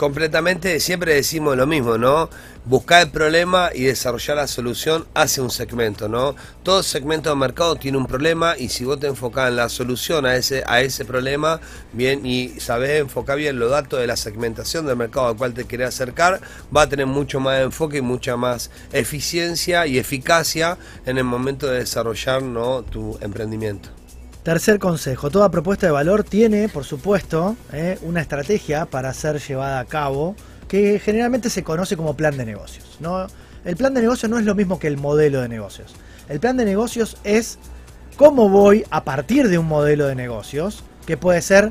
[0.00, 2.30] Completamente, siempre decimos lo mismo, ¿no?
[2.64, 6.34] Buscar el problema y desarrollar la solución hacia un segmento, ¿no?
[6.62, 10.24] Todo segmento de mercado tiene un problema y si vos te enfocás en la solución
[10.24, 11.60] a ese, a ese problema,
[11.92, 15.66] bien, y sabés enfocar bien los datos de la segmentación del mercado al cual te
[15.66, 16.40] querés acercar,
[16.74, 21.66] va a tener mucho más enfoque y mucha más eficiencia y eficacia en el momento
[21.66, 22.84] de desarrollar, ¿no?
[22.84, 23.99] tu emprendimiento.
[24.42, 29.80] Tercer consejo, toda propuesta de valor tiene, por supuesto, eh, una estrategia para ser llevada
[29.80, 30.34] a cabo
[30.66, 32.96] que generalmente se conoce como plan de negocios.
[33.00, 33.26] ¿no?
[33.66, 35.94] El plan de negocios no es lo mismo que el modelo de negocios.
[36.30, 37.58] El plan de negocios es
[38.16, 41.70] cómo voy a partir de un modelo de negocios, que puede ser,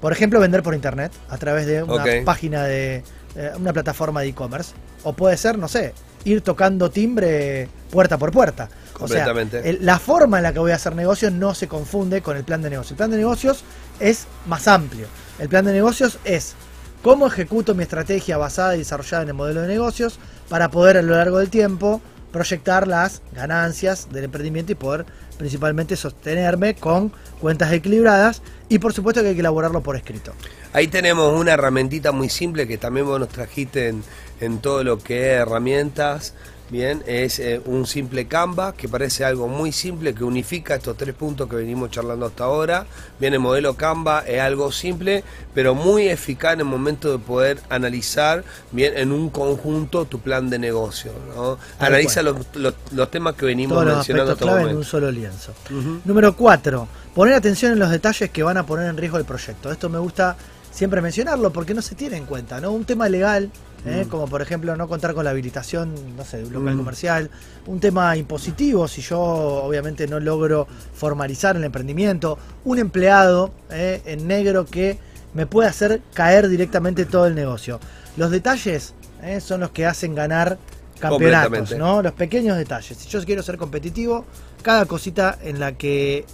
[0.00, 3.02] por ejemplo, vender por internet a través de una página de
[3.36, 5.92] eh, una plataforma de e-commerce, o puede ser, no sé,
[6.24, 8.70] ir tocando timbre puerta por puerta.
[9.00, 9.24] O sea,
[9.64, 12.44] el- la forma en la que voy a hacer negocios no se confunde con el
[12.44, 12.92] plan de negocios.
[12.92, 13.64] El plan de negocios
[14.00, 15.06] es más amplio.
[15.38, 16.54] El plan de negocios es
[17.02, 20.18] cómo ejecuto mi estrategia basada y desarrollada en el modelo de negocios
[20.48, 22.00] para poder a lo largo del tiempo
[22.32, 25.06] proyectar las ganancias del emprendimiento y poder
[25.38, 30.32] principalmente sostenerme con cuentas equilibradas y por supuesto que hay que elaborarlo por escrito.
[30.72, 34.02] Ahí tenemos una herramientita muy simple que también vos nos trajiste en,
[34.40, 36.34] en todo lo que es herramientas.
[36.70, 41.14] Bien, es eh, un simple Canva que parece algo muy simple que unifica estos tres
[41.14, 42.84] puntos que venimos charlando hasta ahora.
[43.18, 47.58] Bien, el modelo Canva es algo simple, pero muy eficaz en el momento de poder
[47.70, 51.10] analizar bien en un conjunto tu plan de negocio.
[51.34, 51.58] ¿no?
[51.78, 55.10] Analiza los, los- los temas que venimos Todos los mencionando hasta clave en un solo
[55.10, 55.54] lienzo.
[56.04, 56.88] Número 4.
[57.14, 59.72] Poner atención en los detalles que van a poner en riesgo el proyecto.
[59.72, 60.36] Esto me gusta
[60.78, 62.70] siempre mencionarlo porque no se tiene en cuenta, ¿no?
[62.70, 63.50] Un tema legal,
[63.84, 64.06] ¿eh?
[64.08, 66.78] como por ejemplo no contar con la habilitación, no sé, de un local Mm.
[66.78, 67.30] comercial.
[67.66, 72.38] Un tema impositivo, si yo obviamente no logro formalizar el emprendimiento.
[72.64, 74.02] Un empleado ¿eh?
[74.04, 75.00] en negro que
[75.34, 77.80] me puede hacer caer directamente todo el negocio.
[78.16, 79.40] Los detalles ¿eh?
[79.40, 80.58] son los que hacen ganar
[81.00, 81.76] campeonatos.
[81.76, 82.02] ¿no?
[82.02, 82.96] Los pequeños detalles.
[82.96, 84.24] Si yo quiero ser competitivo,
[84.62, 86.24] cada cosita en la que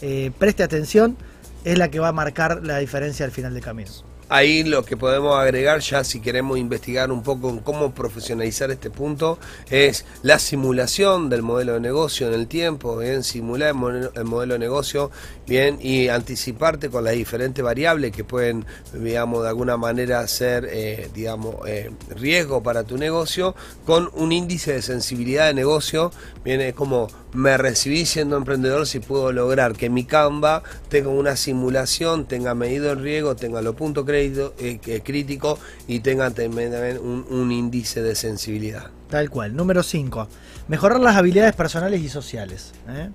[0.00, 1.18] eh, preste atención
[1.64, 3.90] es la que va a marcar la diferencia al final del camino.
[4.32, 8.88] Ahí lo que podemos agregar ya si queremos investigar un poco en cómo profesionalizar este
[8.88, 9.40] punto
[9.70, 14.24] es la simulación del modelo de negocio en el tiempo, bien, simular el modelo, el
[14.24, 15.10] modelo de negocio,
[15.48, 21.10] bien, y anticiparte con las diferentes variables que pueden, digamos, de alguna manera ser, eh,
[21.12, 26.12] digamos, eh, riesgo para tu negocio, con un índice de sensibilidad de negocio,
[26.44, 31.36] bien, es como me recibí siendo emprendedor si puedo lograr que mi Canva tenga una
[31.36, 37.24] simulación, tenga medido el riesgo, tenga los puntos crédito, eh, críticos y tenga también un,
[37.30, 38.86] un índice de sensibilidad.
[39.08, 39.54] Tal cual.
[39.54, 40.28] Número 5.
[40.68, 42.72] Mejorar las habilidades personales y sociales.
[42.88, 43.10] ¿eh?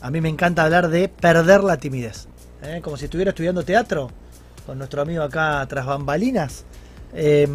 [0.00, 2.28] A mí me encanta hablar de perder la timidez.
[2.62, 2.80] ¿eh?
[2.82, 4.10] Como si estuviera estudiando teatro
[4.66, 6.64] con nuestro amigo acá tras bambalinas.
[7.14, 7.48] Eh,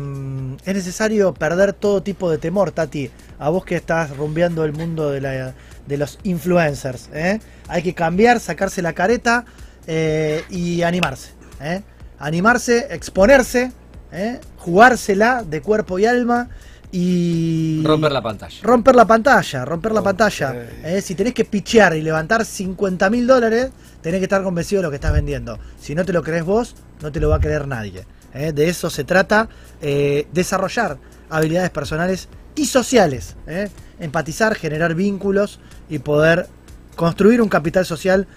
[0.65, 3.11] es necesario perder todo tipo de temor, Tati.
[3.39, 5.53] A vos que estás rumbeando el mundo de, la-
[5.87, 7.09] de los influencers.
[7.13, 7.39] ¿eh?
[7.67, 9.45] Hay que cambiar, sacarse la careta
[9.87, 11.31] eh, y animarse.
[11.61, 11.81] ¿eh?
[12.19, 13.71] Animarse, exponerse,
[14.11, 14.39] ¿eh?
[14.57, 16.49] jugársela de cuerpo y alma
[16.95, 18.55] y Romper la pantalla.
[18.61, 20.53] romper la pantalla, romper la pantalla.
[20.83, 24.83] Eh, si tenés que pichear y levantar 50 mil dólares, tenés que estar convencido de
[24.83, 25.57] lo que estás vendiendo.
[25.81, 28.05] Si no te lo crees vos, no te lo va a creer nadie.
[28.35, 29.49] Eh, de eso se trata,
[29.81, 30.97] eh, desarrollar
[31.29, 33.35] habilidades personales y sociales.
[33.47, 33.69] eh.
[33.99, 35.59] Empatizar, generar vínculos
[35.89, 36.47] y poder
[36.95, 38.27] construir un capital social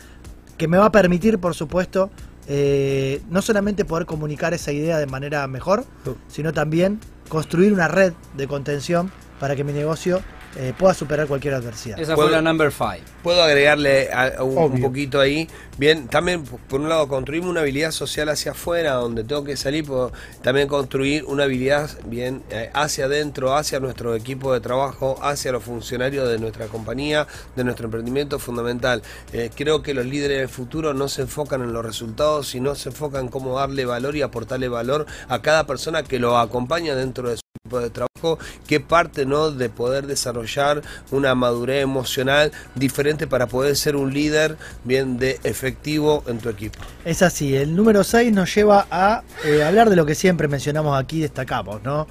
[0.57, 2.11] que me va a permitir, por supuesto,
[2.49, 5.85] eh, no solamente poder comunicar esa idea de manera mejor,
[6.29, 9.11] sino también construir una red de contención
[9.41, 10.23] para que mi negocio
[10.59, 11.99] eh, pueda superar cualquier adversidad.
[11.99, 13.05] Esa ¿Puedo- fue la number 5.
[13.23, 15.49] Puedo agregarle a- a un, poquito ahí.
[15.79, 19.85] Bien, también por un lado construimos una habilidad social hacia afuera, donde tengo que salir,
[19.85, 20.13] puedo
[20.43, 25.63] también construir una habilidad bien eh, hacia adentro, hacia nuestro equipo de trabajo, hacia los
[25.63, 27.27] funcionarios de nuestra compañía,
[27.57, 29.03] de nuestro emprendimiento fundamental.
[29.33, 32.89] Eh, creo que los líderes del futuro no se enfocan en los resultados, sino se
[32.89, 37.29] enfocan en cómo darle valor y aportarle valor a cada persona que lo acompaña dentro
[37.29, 43.47] de su de trabajo, qué parte no de poder desarrollar una madurez emocional diferente para
[43.47, 46.79] poder ser un líder bien de efectivo en tu equipo.
[47.05, 50.99] Es así, el número 6 nos lleva a eh, hablar de lo que siempre mencionamos
[50.99, 52.07] aquí, destacamos, ¿no?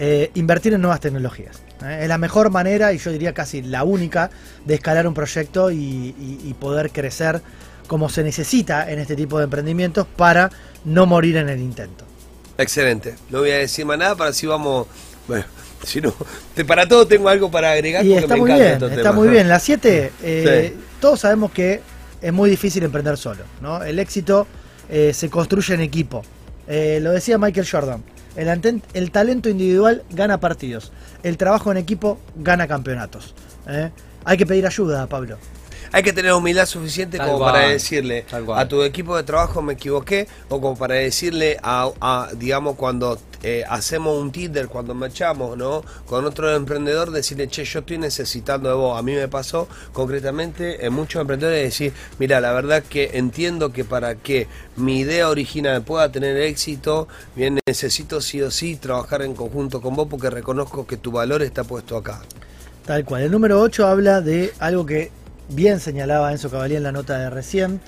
[0.00, 1.60] Eh, invertir en nuevas tecnologías.
[1.84, 2.00] ¿eh?
[2.02, 4.30] Es la mejor manera, y yo diría casi la única,
[4.64, 7.42] de escalar un proyecto y, poder crecer
[7.88, 10.50] como se necesita en este tipo de emprendimientos para
[10.84, 12.04] no morir en el intento.
[12.58, 13.14] Excelente.
[13.30, 14.86] No voy a decir más nada para si vamos.
[15.26, 15.44] Bueno,
[15.84, 16.12] si no.
[16.54, 19.02] te- Para todo tengo algo para agregar Y porque está me muy bien, estos está
[19.02, 19.16] temas.
[19.16, 19.48] muy bien.
[19.48, 20.80] La 7, eh, Sí.
[21.00, 21.80] todos sabemos que
[22.20, 23.44] es muy difícil emprender solo.
[23.60, 23.82] ¿no?
[23.82, 24.46] El éxito
[24.90, 26.22] eh, se construye en equipo.
[26.66, 28.02] Eh, lo decía Michael Jordan.
[28.36, 30.92] El, el talento individual gana partidos.
[31.22, 33.34] El trabajo en equipo gana campeonatos.
[33.68, 33.90] ¿eh?
[34.24, 35.38] Hay que pedir ayuda, Pablo.
[35.92, 39.62] Hay que tener humildad suficiente Tal como cual, para decirle a tu equipo de trabajo
[39.62, 44.94] me equivoqué o como para decirle a, a, digamos, cuando eh, hacemos un Tinder, cuando
[44.94, 45.84] marchamos, ¿no?
[46.06, 48.98] Con otro emprendedor, decirle, che, yo estoy necesitando de vos.
[48.98, 53.84] A mí me pasó concretamente en muchos emprendedores decir, mira, la verdad que entiendo que
[53.84, 57.06] para que mi idea original pueda tener éxito,
[57.36, 61.42] bien, necesito sí o sí trabajar en conjunto con vos porque reconozco que tu valor
[61.42, 62.20] está puesto acá.
[62.84, 63.22] Tal cual.
[63.22, 65.10] El número 8 habla de algo que
[65.48, 67.80] bien señalaba Enzo Cavalier en la nota de recién.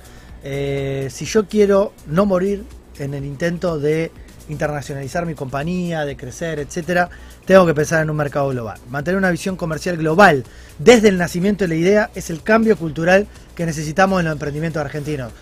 [0.43, 2.65] Eh, si yo quiero no morir
[2.99, 4.11] en el intento de
[4.49, 7.09] internacionalizar mi compañía, de crecer, etcétera,
[7.45, 8.79] tengo que pensar en un mercado global.
[8.89, 10.45] Mantener una visión comercial global
[10.79, 14.81] desde el nacimiento de la idea es el cambio cultural que necesitamos en los emprendimientos
[14.81, 15.33] argentinos.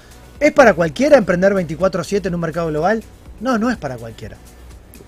[0.40, 3.02] ¿Es para cualquiera emprender 24/7 en un mercado global?
[3.40, 4.36] No, no es para cualquiera.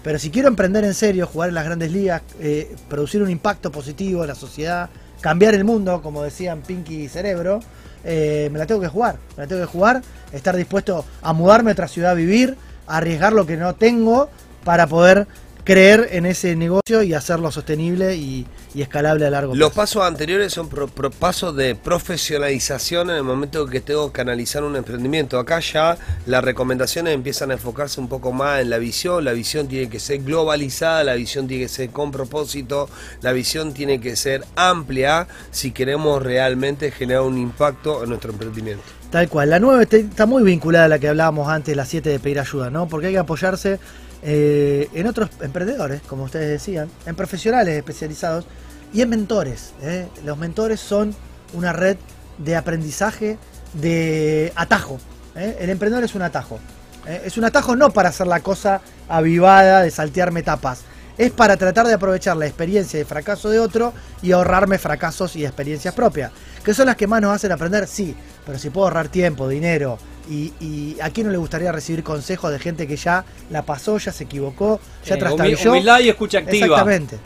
[0.03, 3.71] Pero si quiero emprender en serio, jugar en las grandes ligas, eh, producir un impacto
[3.71, 4.89] positivo en la sociedad,
[5.21, 7.61] cambiar el mundo, como decían Pinky y Cerebro,
[8.05, 9.17] eh, me la tengo que jugar.
[9.37, 10.03] Me la tengo que jugar,
[10.33, 12.57] estar dispuesto a mudarme a otra ciudad a vivir,
[12.87, 14.29] a arriesgar lo que no tengo
[14.65, 15.27] para poder
[15.65, 19.81] creer en ese negocio y hacerlo sostenible y, y escalable a largo Los plazo.
[19.81, 24.63] pasos anteriores son pro- pro- pasos de profesionalización en el momento que tengo que analizar
[24.65, 25.39] un emprendimiento.
[25.39, 25.97] Acá ya
[26.27, 29.25] las recomendaciones empiezan a enfocarse un poco más en la visión.
[29.25, 32.89] La visión tiene que ser globalizada, la visión tiene que ser con propósito,
[33.23, 38.83] la visión tiene que ser amplia si queremos realmente generar un impacto en nuestro emprendimiento.
[39.11, 39.51] Tal cual.
[39.51, 42.39] La 9 te- está muy vinculada a la que hablábamos antes, la 7 de pedir
[42.39, 42.87] ayuda, ¿no?
[42.89, 43.81] Porque hay que apoyarse
[44.23, 48.47] eh, en otros emprendedores, como ustedes decían, en profesionales especializados
[48.93, 49.73] y en mentores.
[49.83, 50.09] ¿eh?
[50.25, 51.15] Los mentores son
[51.53, 51.97] una red
[52.39, 53.39] de aprendizaje,
[53.75, 54.99] de atajo.
[55.37, 55.57] ¿eh?
[55.61, 56.59] El emprendedor es un atajo.
[57.07, 60.83] Es un atajo no para hacer la cosa avivada, de saltearme etapas.
[61.19, 63.93] Es para tratar de aprovechar la experiencia de fracaso de otro
[64.23, 66.33] y ahorrarme fracasos y experiencias propias.
[66.65, 68.15] Que son las que más nos hacen aprender, sí.
[68.47, 72.51] Pero si puedo ahorrar tiempo, dinero, y, y a quién no le gustaría recibir consejos
[72.53, 75.57] de gente que ya la pasó, ya se equivocó, ya Eh, trastabilló.
[75.59, 76.67] humi- humildad y escucha activa.
[76.67, 77.19] Exactamente.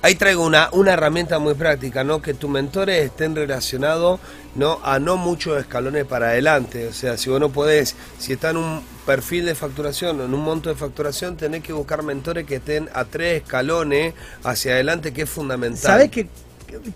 [0.00, 2.22] Ahí traigo una, una herramienta muy práctica, ¿no?
[2.22, 4.20] Que tus mentores estén relacionados
[4.54, 4.78] ¿no?
[4.84, 6.86] a no muchos escalones para adelante.
[6.86, 10.32] O sea, si vos no podés, si está en un perfil de facturación o en
[10.34, 14.14] un monto de facturación, tenés que buscar mentores que estén a tres escalones
[14.44, 15.80] hacia adelante, que es fundamental.
[15.82, 16.28] ¿Sabés qué,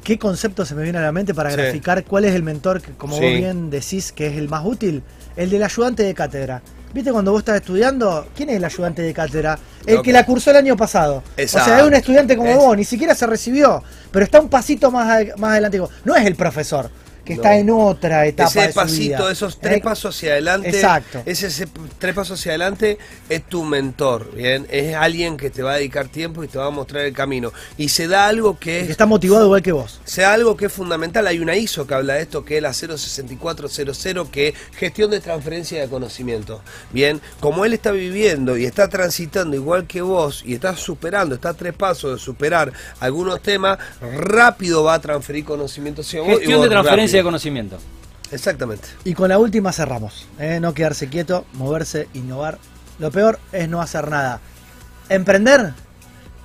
[0.04, 1.56] qué concepto se me viene a la mente para Sí.
[1.56, 3.22] graficar cuál es el mentor que, como Sí.
[3.24, 5.02] vos bien decís, que es el más útil?
[5.34, 6.62] El del ayudante de cátedra.
[6.92, 8.26] ¿Viste cuando vos estás estudiando?
[8.36, 9.58] ¿Quién es el ayudante de cátedra?
[9.86, 11.16] El que la cursó el año pasado.
[11.16, 11.76] O sea, Exacto.
[11.78, 15.24] es un estudiante como Es- vos, ni siquiera se recibió, pero está un pasito más,
[15.38, 15.80] más adelante.
[16.04, 16.90] No es el profesor.
[17.24, 19.32] Que está en otra etapa Ese de su pasito, vida.
[19.32, 20.68] esos tres Eh, pasos hacia adelante.
[20.68, 21.22] Exacto.
[21.26, 21.68] Ese, ese
[21.98, 24.66] tres pasos hacia adelante es tu mentor, ¿bien?
[24.70, 27.52] Es alguien que te va a dedicar tiempo y te va a mostrar el camino.
[27.76, 30.00] Y se da algo que es que está motivado igual que vos.
[30.04, 31.26] sea algo que es fundamental.
[31.26, 35.20] Hay una ISO que habla de esto, que es la 06400, que es gestión de
[35.20, 36.62] transferencia de conocimiento.
[36.92, 41.50] Bien, como él está viviendo y está transitando igual que vos y está superando, está
[41.50, 46.28] a tres pasos de superar algunos temas, rápido va a transferir conocimiento hacia vos.
[46.28, 47.24] y Gestión vos de transferencia de rápido.
[47.28, 47.78] conocimiento.
[48.30, 48.88] Exactamente.
[49.04, 50.26] Y con la última cerramos.
[50.38, 50.58] ¿eh?
[50.60, 52.58] No quedarse quieto, moverse, innovar.
[52.98, 54.40] Lo peor es no hacer nada.
[55.08, 55.72] Emprender,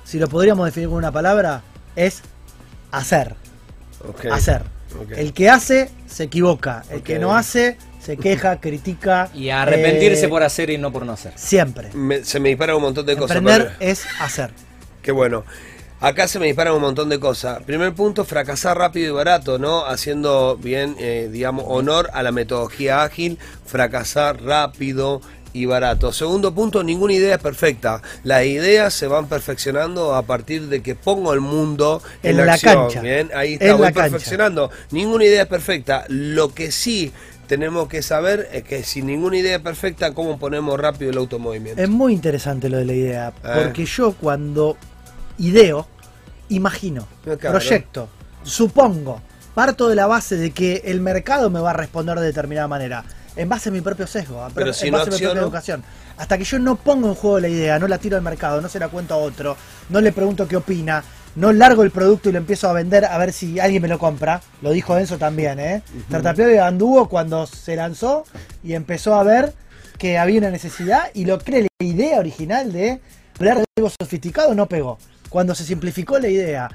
[0.04, 1.62] si lo podríamos definir con una palabra,
[1.96, 2.22] es
[2.90, 3.36] hacer.
[4.30, 4.62] Hacer.
[5.16, 6.82] El que hace se equivoca.
[6.90, 9.28] El que no hace se queja, critica.
[9.34, 11.32] Y arrepentirse eh, por hacer y no por no hacer.
[11.36, 11.90] Siempre.
[11.94, 13.36] Me- se me disparan un montón de cosas.
[13.38, 14.50] Emprender pero- es hacer.
[15.02, 15.44] Qué bueno.
[16.00, 17.60] Acá se me disparan un montón de cosas.
[17.64, 19.84] Primer punto, fracasar rápido y barato, ¿no?
[19.84, 25.20] Haciendo bien, eh, digamos, honor a la metodología ágil, fracasar rápido
[25.52, 26.12] y barato.
[26.12, 28.00] Segundo punto, ninguna idea es perfecta.
[28.22, 32.52] Las ideas se van perfeccionando a partir de que pongo el mundo en, En la
[32.52, 32.74] acción.
[32.84, 33.00] cancha.
[33.00, 34.02] Bien, ahí está, voy cancha.
[34.02, 34.70] perfeccionando.
[34.92, 36.04] Ninguna idea es perfecta.
[36.08, 37.12] Lo que sí
[37.48, 41.82] tenemos que saber es que sin ninguna idea es perfecta, ¿cómo ponemos rápido el automovimiento?
[41.82, 43.32] Es muy interesante lo de la idea.
[43.42, 43.50] Eh.
[43.64, 44.76] Porque yo cuando
[45.38, 45.86] ideo,
[46.48, 48.08] imagino, Ah, proyecto,
[48.42, 49.20] supongo,
[49.54, 53.04] parto de la base de que el mercado me va a responder de determinada manera.
[53.36, 55.40] En base a mi propio sesgo, Pero en si base no a mi propia acciono.
[55.42, 55.84] educación.
[56.16, 58.68] Hasta que yo no pongo en juego la idea, no la tiro al mercado, no
[58.68, 59.56] se la cuento a otro,
[59.90, 61.04] no le pregunto qué opina,
[61.36, 63.98] no largo el producto y lo empiezo a vender a ver si alguien me lo
[64.00, 64.40] compra.
[64.60, 65.82] Lo dijo Enzo también, ¿eh?
[66.10, 68.24] Tartapio anduvo cuando se lanzó
[68.64, 69.52] y empezó a ver
[69.98, 73.00] que había una necesidad y lo cree la idea original de
[73.38, 74.98] hablar de algo sofisticado no pegó.
[75.28, 76.70] Cuando se simplificó la idea,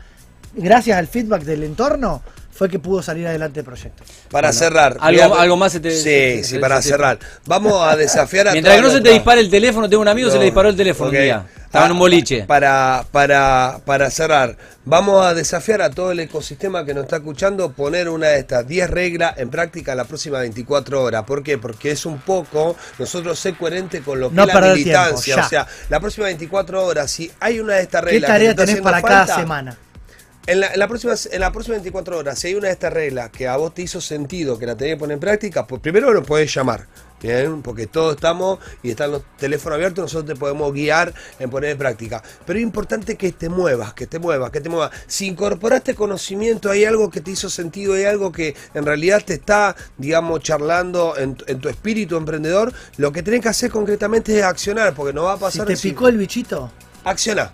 [0.54, 2.22] gracias al feedback del entorno,
[2.64, 4.06] fue que pudo salir adelante el proyecto.
[4.32, 4.98] Para Bueno, cerrar.
[5.02, 7.20] algo- a- algo más se te- Sí, se- sí, se- para se- cerrar.
[7.46, 10.28] Vamos a desafiar a Mientras que no se te dispare el teléfono, tengo un amigo
[10.28, 11.16] que se No, le disparó el teléfono ok.
[11.16, 11.46] un día.
[11.66, 12.44] Estaba en un Ah, boliche.
[12.44, 17.72] Para, para, para cerrar, vamos a desafiar a todo el ecosistema que nos está escuchando
[17.74, 21.24] poner una de estas 10 reglas en práctica en las próximas 24 horas.
[21.24, 21.58] ¿Por qué?
[21.58, 25.34] Porque es un poco nosotros ser coherente con lo que No es la militancia.
[25.36, 25.46] tiempo.
[25.48, 28.22] O sea, las próximas 24 horas, si hay una de estas ¿Qué reglas.
[28.22, 29.78] que te tarea está tenés para cada semana?
[30.46, 32.92] En la, en, la próxima, en la próxima 24 horas, si hay una de estas
[32.92, 35.82] reglas que a vos te hizo sentido, que la tenés que poner en práctica, pues
[35.82, 36.86] primero lo podés llamar,
[37.22, 37.62] ¿bien?
[37.62, 41.78] Porque todos estamos y están los teléfonos abiertos, nosotros te podemos guiar en poner en
[41.78, 42.22] práctica.
[42.46, 44.92] Pero es importante que te muevas, que te muevas, que te muevas.
[45.08, 49.36] Si incorporaste conocimiento, hay algo que te hizo sentido, hay algo que en realidad te
[49.36, 54.44] está, digamos, charlando en, en tu espíritu emprendedor, lo que tenés que hacer concretamente es
[54.44, 56.70] accionar, porque no va a Si pasar te de picó el bichito,
[57.06, 57.50] Acciona.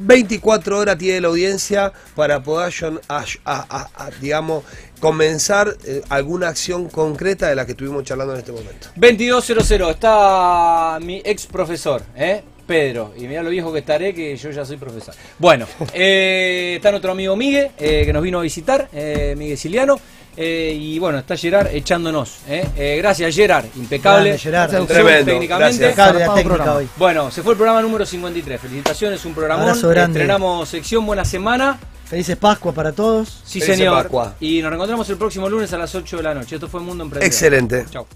[0.00, 2.72] 24 horas tiene la audiencia para poder,
[3.08, 4.64] a- a- a- a, digamos,
[4.98, 8.88] comenzar eh, alguna acción concreta de la que estuvimos charlando en este momento.
[8.96, 12.42] 2200, está mi ex profesor, ¿eh?
[12.66, 13.12] Pedro.
[13.16, 15.12] Y mira lo viejo que estaré, que yo ya soy profesor.
[15.38, 19.98] Bueno, eh, está nuestro amigo Miguel, eh, que nos vino a visitar, eh, Miguel Siliano.
[20.42, 22.38] Eh, y bueno, está Gerard echándonos.
[22.48, 22.66] ¿eh?
[22.74, 23.66] Eh, gracias, Gerard.
[23.76, 24.30] Impecable.
[24.30, 24.70] Grande, Gerard.
[24.70, 25.92] Producción Tremendo, técnicamente.
[25.92, 26.34] gracias.
[26.34, 26.88] Técnica hoy.
[26.96, 28.58] Bueno, se fue el programa número 53.
[28.58, 29.68] Felicitaciones, un programón.
[29.68, 31.78] Estrenamos sección Buena Semana.
[32.06, 33.42] Felices Pascua para todos.
[33.44, 34.02] Sí, Felices señor.
[34.02, 34.34] Pascua.
[34.40, 36.54] Y nos reencontramos el próximo lunes a las 8 de la noche.
[36.54, 37.26] Esto fue Mundo Emprendedor.
[37.26, 37.84] Excelente.
[37.90, 38.06] Chao.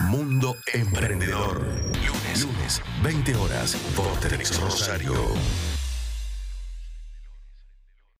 [0.00, 1.62] Mundo Emprendedor.
[1.62, 5.14] Lunes, lunes, 20 horas por Telex Rosario.